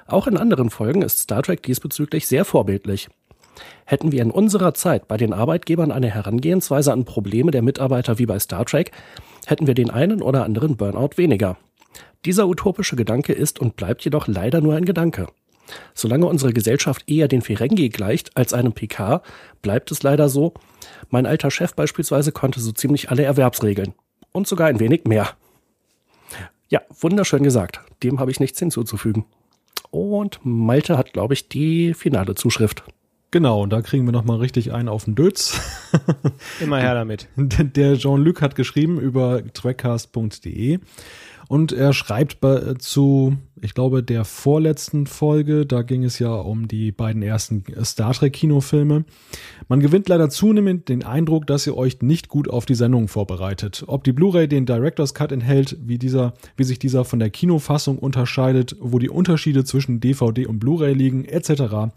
[0.07, 3.09] Auch in anderen Folgen ist Star Trek diesbezüglich sehr vorbildlich.
[3.87, 8.27] Hätten wir in unserer Zeit bei den Arbeitgebern eine Herangehensweise an Probleme der Mitarbeiter wie
[8.27, 8.93] bei Star Trek,
[9.47, 11.57] hätten wir den einen oder anderen Burnout weniger.
[12.25, 15.29] Dieser utopische Gedanke ist und bleibt jedoch leider nur ein Gedanke.
[15.95, 19.23] Solange unsere Gesellschaft eher den Ferengi gleicht als einem PK,
[19.63, 20.55] bleibt es leider so.
[21.11, 23.95] Mein alter Chef beispielsweise konnte so ziemlich alle Erwerbsregeln.
[24.33, 25.31] Und sogar ein wenig mehr.
[26.69, 27.81] Ja, wunderschön gesagt.
[28.03, 29.25] Dem habe ich nichts hinzuzufügen.
[29.91, 32.85] Und Malte hat, glaube ich, die finale Zuschrift.
[33.31, 35.61] Genau, und da kriegen wir nochmal richtig einen auf den Dötz.
[36.61, 37.29] Immer her damit.
[37.37, 40.79] Der Jean-Luc hat geschrieben über trackcast.de.
[41.49, 46.67] Und er schreibt äh, zu, ich glaube, der vorletzten Folge, da ging es ja um
[46.67, 49.05] die beiden ersten Star Trek Kinofilme.
[49.69, 53.85] Man gewinnt leider zunehmend den Eindruck, dass ihr euch nicht gut auf die Sendung vorbereitet.
[53.87, 57.99] Ob die Blu-ray den Director's Cut enthält, wie dieser, wie sich dieser von der Kinofassung
[57.99, 61.93] unterscheidet, wo die Unterschiede zwischen DVD und Blu-ray liegen, etc.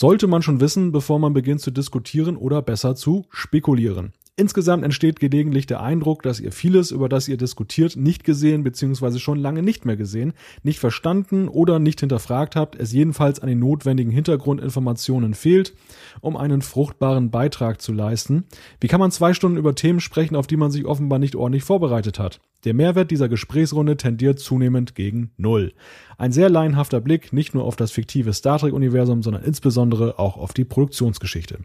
[0.00, 4.12] Sollte man schon wissen, bevor man beginnt zu diskutieren oder besser zu spekulieren.
[4.38, 9.18] Insgesamt entsteht gelegentlich der Eindruck, dass ihr vieles, über das ihr diskutiert, nicht gesehen bzw.
[9.18, 10.32] schon lange nicht mehr gesehen,
[10.62, 15.74] nicht verstanden oder nicht hinterfragt habt, es jedenfalls an den notwendigen Hintergrundinformationen fehlt,
[16.20, 18.44] um einen fruchtbaren Beitrag zu leisten.
[18.80, 21.64] Wie kann man zwei Stunden über Themen sprechen, auf die man sich offenbar nicht ordentlich
[21.64, 22.38] vorbereitet hat?
[22.64, 25.72] Der Mehrwert dieser Gesprächsrunde tendiert zunehmend gegen Null.
[26.16, 30.52] Ein sehr laienhafter Blick nicht nur auf das fiktive Star Trek-Universum, sondern insbesondere auch auf
[30.52, 31.58] die Produktionsgeschichte.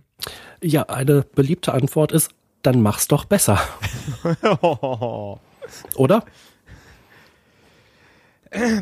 [0.63, 2.31] Ja, eine beliebte Antwort ist
[2.64, 3.60] dann mach's doch besser.
[5.95, 6.26] Oder?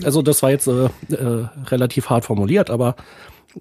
[0.04, 2.96] Also das war jetzt äh, äh, relativ hart formuliert, aber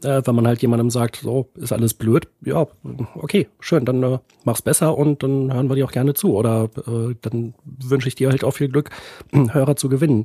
[0.03, 2.67] äh, wenn man halt jemandem sagt, so ist alles blöd, ja,
[3.15, 6.35] okay, schön, dann äh, mach's besser und dann hören wir dir auch gerne zu.
[6.37, 8.91] Oder äh, dann wünsche ich dir halt auch viel Glück,
[9.33, 10.25] Hörer zu gewinnen.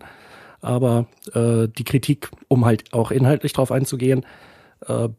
[0.61, 4.25] Aber äh, die Kritik, um halt auch inhaltlich drauf einzugehen,
[4.87, 5.09] äh,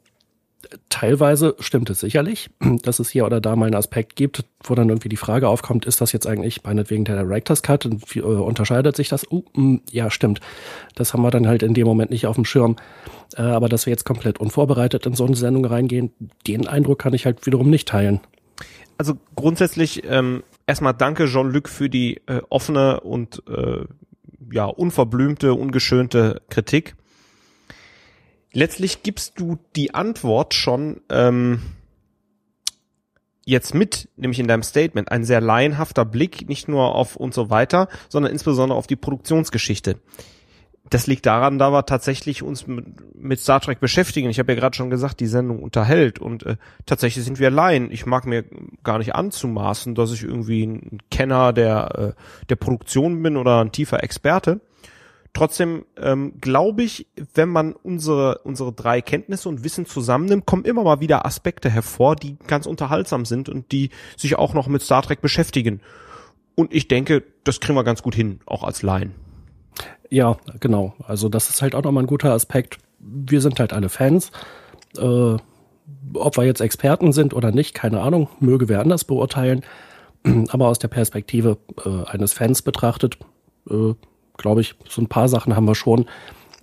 [0.88, 2.51] teilweise stimmt es sicherlich,
[2.82, 5.86] dass es hier oder da mal einen Aspekt gibt, wo dann irgendwie die Frage aufkommt,
[5.86, 9.30] ist das jetzt eigentlich meinetwegen der Director's Cut wie, äh, unterscheidet sich das?
[9.30, 10.40] Uh, mm, ja, stimmt.
[10.94, 12.76] Das haben wir dann halt in dem Moment nicht auf dem Schirm.
[13.36, 16.12] Äh, aber dass wir jetzt komplett unvorbereitet in so eine Sendung reingehen,
[16.47, 18.20] den Eindruck kann ich halt wiederum nicht teilen.
[18.98, 23.84] Also grundsätzlich ähm, erstmal danke Jean-Luc für die äh, offene und äh,
[24.51, 26.94] ja unverblümte, ungeschönte Kritik
[28.56, 31.60] letztlich gibst du die Antwort schon ähm,
[33.44, 37.50] jetzt mit, nämlich in deinem Statement, ein sehr laienhafter Blick, nicht nur auf und so
[37.50, 40.00] weiter, sondern insbesondere auf die Produktionsgeschichte.
[40.88, 44.30] Das liegt daran, da wir tatsächlich uns mit, Star Trek beschäftigen.
[44.30, 46.56] Ich habe ja gerade schon gesagt, die Sendung unterhält und äh,
[46.86, 47.90] tatsächlich sind wir Laien.
[47.90, 48.44] Ich mag mir
[48.84, 53.72] gar nicht anzumaßen, dass ich irgendwie ein Kenner der, äh, der Produktion bin oder ein
[53.72, 54.60] tiefer Experte.
[55.32, 60.82] Trotzdem ähm, glaube ich, wenn man unsere, unsere drei Kenntnisse und Wissen zusammennimmt, kommen immer
[60.82, 65.03] mal wieder Aspekte hervor, die ganz unterhaltsam sind und die sich auch noch mit Star
[65.03, 65.81] Trek beschäftigen.
[66.55, 69.15] Und ich denke, das kriegen wir ganz gut hin, auch als Laien.
[70.11, 70.94] Ja, genau.
[71.05, 72.78] Also das ist halt auch nochmal ein guter Aspekt.
[72.98, 74.31] Wir sind halt alle Fans.
[74.97, 75.36] Äh,
[76.15, 79.62] ob wir jetzt Experten sind oder nicht, keine Ahnung, möge wer anders beurteilen.
[80.48, 83.19] Aber aus der Perspektive äh, eines Fans betrachtet,
[83.70, 83.94] äh,
[84.36, 86.06] glaube ich, so ein paar Sachen haben wir schon,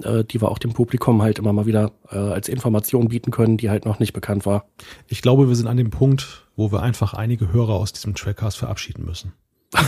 [0.04, 3.58] äh, die wir auch dem Publikum halt immer mal wieder äh, als Information bieten können,
[3.58, 4.66] die halt noch nicht bekannt war.
[5.08, 8.58] Ich glaube, wir sind an dem Punkt, wo wir einfach einige Hörer aus diesem Trackcast
[8.58, 9.34] verabschieden müssen.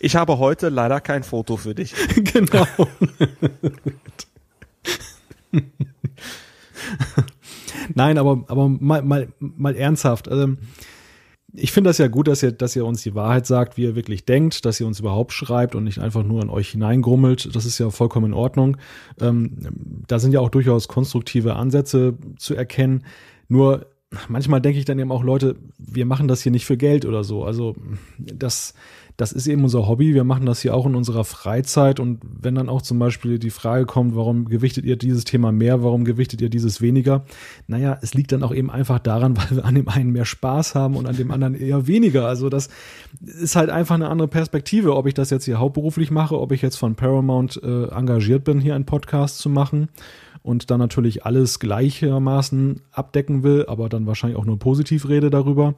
[0.00, 1.94] ich habe heute leider kein Foto für dich.
[2.32, 2.66] genau.
[7.94, 10.28] Nein, aber, aber mal, mal, mal ernsthaft.
[10.28, 10.56] Also,
[11.54, 13.94] ich finde das ja gut, dass ihr, dass ihr uns die Wahrheit sagt, wie ihr
[13.94, 17.54] wirklich denkt, dass ihr uns überhaupt schreibt und nicht einfach nur an euch hineingrummelt.
[17.54, 18.78] Das ist ja vollkommen in Ordnung.
[19.20, 19.52] Ähm,
[20.06, 23.04] da sind ja auch durchaus konstruktive Ansätze zu erkennen.
[23.48, 23.86] Nur
[24.28, 27.22] manchmal denke ich dann eben auch, Leute, wir machen das hier nicht für Geld oder
[27.22, 27.44] so.
[27.44, 27.76] Also
[28.18, 28.74] das,
[29.22, 30.14] das ist eben unser Hobby.
[30.14, 32.00] Wir machen das hier auch in unserer Freizeit.
[32.00, 35.84] Und wenn dann auch zum Beispiel die Frage kommt, warum gewichtet ihr dieses Thema mehr,
[35.84, 37.24] warum gewichtet ihr dieses weniger?
[37.68, 40.74] Naja, es liegt dann auch eben einfach daran, weil wir an dem einen mehr Spaß
[40.74, 42.26] haben und an dem anderen eher weniger.
[42.26, 42.68] Also das
[43.24, 46.60] ist halt einfach eine andere Perspektive, ob ich das jetzt hier hauptberuflich mache, ob ich
[46.60, 49.88] jetzt von Paramount äh, engagiert bin, hier einen Podcast zu machen
[50.42, 55.74] und dann natürlich alles gleichermaßen abdecken will, aber dann wahrscheinlich auch nur positiv rede darüber.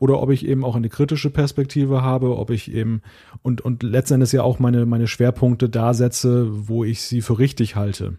[0.00, 3.02] Oder ob ich eben auch eine kritische Perspektive habe, ob ich eben
[3.42, 7.76] und, und letztendlich ja auch meine, meine Schwerpunkte da setze, wo ich sie für richtig
[7.76, 8.16] halte.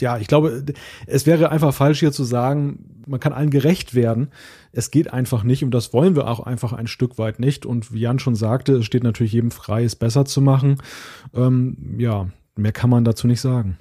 [0.00, 0.64] Ja, ich glaube,
[1.06, 4.28] es wäre einfach falsch hier zu sagen, man kann allen gerecht werden.
[4.72, 7.64] Es geht einfach nicht und das wollen wir auch einfach ein Stück weit nicht.
[7.64, 10.78] Und wie Jan schon sagte, es steht natürlich jedem frei, es besser zu machen.
[11.32, 13.78] Ähm, ja, mehr kann man dazu nicht sagen.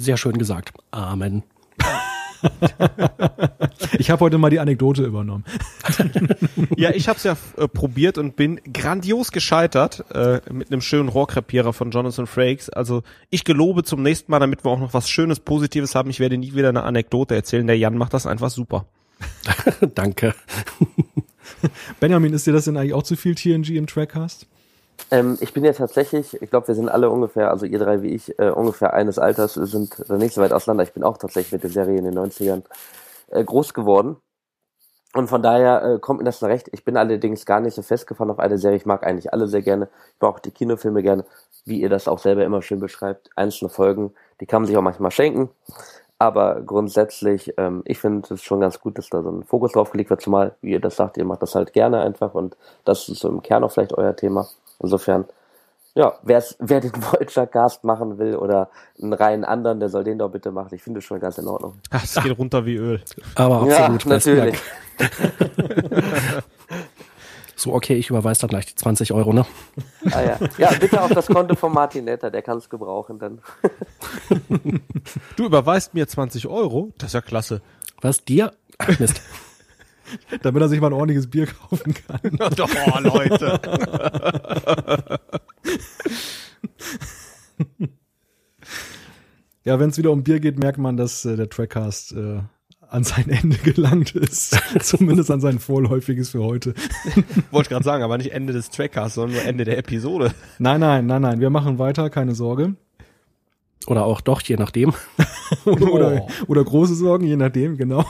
[0.00, 0.72] Sehr schön gesagt.
[0.92, 1.42] Amen.
[3.98, 5.44] ich habe heute mal die Anekdote übernommen.
[6.78, 11.10] ja, ich habe es ja äh, probiert und bin grandios gescheitert äh, mit einem schönen
[11.10, 12.70] Rohrkrepierer von Jonathan Frakes.
[12.70, 16.08] Also ich gelobe zum nächsten Mal, damit wir auch noch was Schönes, Positives haben.
[16.08, 17.66] Ich werde nie wieder eine Anekdote erzählen.
[17.66, 18.86] Der Jan macht das einfach super.
[19.94, 20.34] Danke.
[22.00, 24.46] Benjamin, ist dir das denn eigentlich auch zu viel TNG im Trackcast?
[25.10, 28.14] Ähm, ich bin ja tatsächlich, ich glaube, wir sind alle ungefähr, also ihr drei wie
[28.14, 30.84] ich, äh, ungefähr eines Alters, sind nicht so weit auseinander.
[30.84, 32.62] Ich bin auch tatsächlich mit der Serie in den 90ern
[33.30, 34.16] äh, groß geworden.
[35.12, 36.68] Und von daher äh, kommt mir das recht.
[36.72, 38.76] Ich bin allerdings gar nicht so festgefahren auf eine Serie.
[38.76, 39.88] Ich mag eigentlich alle sehr gerne.
[40.14, 41.24] Ich mag auch die Kinofilme gerne,
[41.64, 43.30] wie ihr das auch selber immer schön beschreibt.
[43.34, 45.50] Einzelne Folgen, die kann man sich auch manchmal schenken.
[46.20, 49.90] Aber grundsätzlich, ähm, ich finde es schon ganz gut, dass da so ein Fokus drauf
[49.90, 53.08] gelegt wird, zumal, wie ihr das sagt, ihr macht das halt gerne einfach und das
[53.08, 54.46] ist so im Kern auch vielleicht euer Thema.
[54.80, 55.26] Insofern,
[55.94, 58.70] ja, wer's, wer den Voyager Cast machen will oder
[59.00, 60.74] einen reinen anderen, der soll den doch bitte machen.
[60.74, 61.74] Ich finde es schon ganz in Ordnung.
[61.90, 63.00] Ach, es geht runter wie Öl.
[63.34, 64.04] Aber absolut.
[64.04, 64.58] Ja, natürlich.
[67.56, 69.44] so, okay, ich überweise dann gleich die 20 Euro, ne?
[70.12, 70.38] Ah, ja.
[70.58, 73.40] ja, bitte auf das Konto von Martin Netter, der kann es gebrauchen dann.
[75.36, 76.92] du überweist mir 20 Euro?
[76.98, 77.60] Das ist ja klasse.
[78.00, 78.52] Was, dir?
[78.78, 79.20] Ach, Mist.
[80.42, 82.20] damit er sich mal ein ordentliches Bier kaufen kann.
[82.56, 83.60] Doch, oh, Leute.
[89.64, 92.40] ja, wenn es wieder um Bier geht, merkt man, dass äh, der Trackcast äh,
[92.88, 94.58] an sein Ende gelangt ist.
[94.80, 96.74] Zumindest an sein vorläufiges für heute.
[97.50, 100.34] Wollte ich gerade sagen, aber nicht Ende des Trackcasts, sondern nur Ende der Episode.
[100.58, 101.40] Nein, nein, nein, nein.
[101.40, 102.74] Wir machen weiter, keine Sorge.
[103.86, 104.92] Oder auch doch, je nachdem.
[105.64, 106.28] oder, oh.
[106.48, 108.04] oder große Sorgen, je nachdem, genau.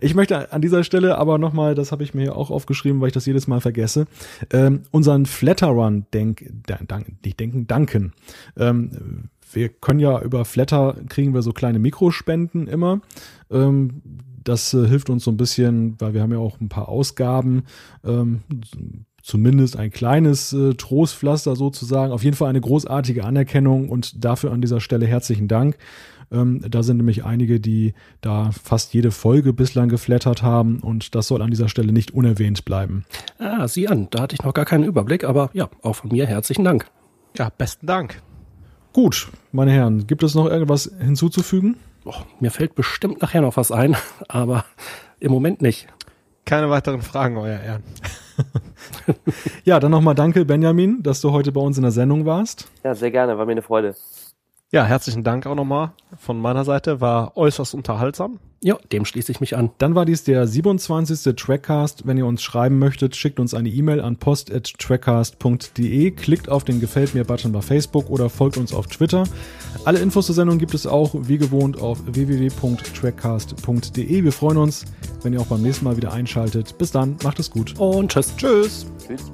[0.00, 3.08] Ich möchte an dieser Stelle aber nochmal, das habe ich mir hier auch aufgeschrieben, weil
[3.08, 4.06] ich das jedes Mal vergesse,
[4.52, 8.12] ähm, unseren Flatterrun denk, dank, nicht denken, danken.
[8.56, 13.00] Ähm, wir können ja über Flatter kriegen wir so kleine Mikrospenden immer.
[13.50, 14.02] Ähm,
[14.44, 17.64] das äh, hilft uns so ein bisschen, weil wir haben ja auch ein paar Ausgaben,
[18.04, 18.40] ähm,
[19.22, 22.12] zumindest ein kleines äh, Trostpflaster sozusagen.
[22.12, 25.76] Auf jeden Fall eine großartige Anerkennung und dafür an dieser Stelle herzlichen Dank.
[26.30, 31.28] Ähm, da sind nämlich einige, die da fast jede Folge bislang geflattert haben und das
[31.28, 33.04] soll an dieser Stelle nicht unerwähnt bleiben.
[33.38, 36.26] Ah, sieh an, da hatte ich noch gar keinen Überblick, aber ja, auch von mir
[36.26, 36.86] herzlichen Dank.
[37.36, 38.22] Ja, besten Dank.
[38.92, 41.76] Gut, meine Herren, gibt es noch irgendwas hinzuzufügen?
[42.04, 43.96] Oh, mir fällt bestimmt nachher noch was ein,
[44.28, 44.64] aber
[45.20, 45.88] im Moment nicht.
[46.44, 47.82] Keine weiteren Fragen, euer Ehren.
[49.64, 52.68] ja, dann nochmal danke, Benjamin, dass du heute bei uns in der Sendung warst.
[52.82, 53.94] Ja, sehr gerne, war mir eine Freude.
[54.70, 57.00] Ja, herzlichen Dank auch nochmal von meiner Seite.
[57.00, 58.38] War äußerst unterhaltsam.
[58.62, 59.70] Ja, dem schließe ich mich an.
[59.78, 61.34] Dann war dies der 27.
[61.36, 62.06] Trackcast.
[62.06, 67.14] Wenn ihr uns schreiben möchtet, schickt uns eine E-Mail an post.trackcast.de, klickt auf den Gefällt
[67.14, 69.24] mir-Button bei Facebook oder folgt uns auf Twitter.
[69.86, 74.24] Alle Infos zur Sendung gibt es auch wie gewohnt auf www.trackcast.de.
[74.24, 74.84] Wir freuen uns,
[75.22, 76.76] wenn ihr auch beim nächsten Mal wieder einschaltet.
[76.76, 77.74] Bis dann, macht es gut.
[77.78, 78.36] Und tschüss.
[78.36, 78.84] Tschüss.
[79.06, 79.32] Tschüss.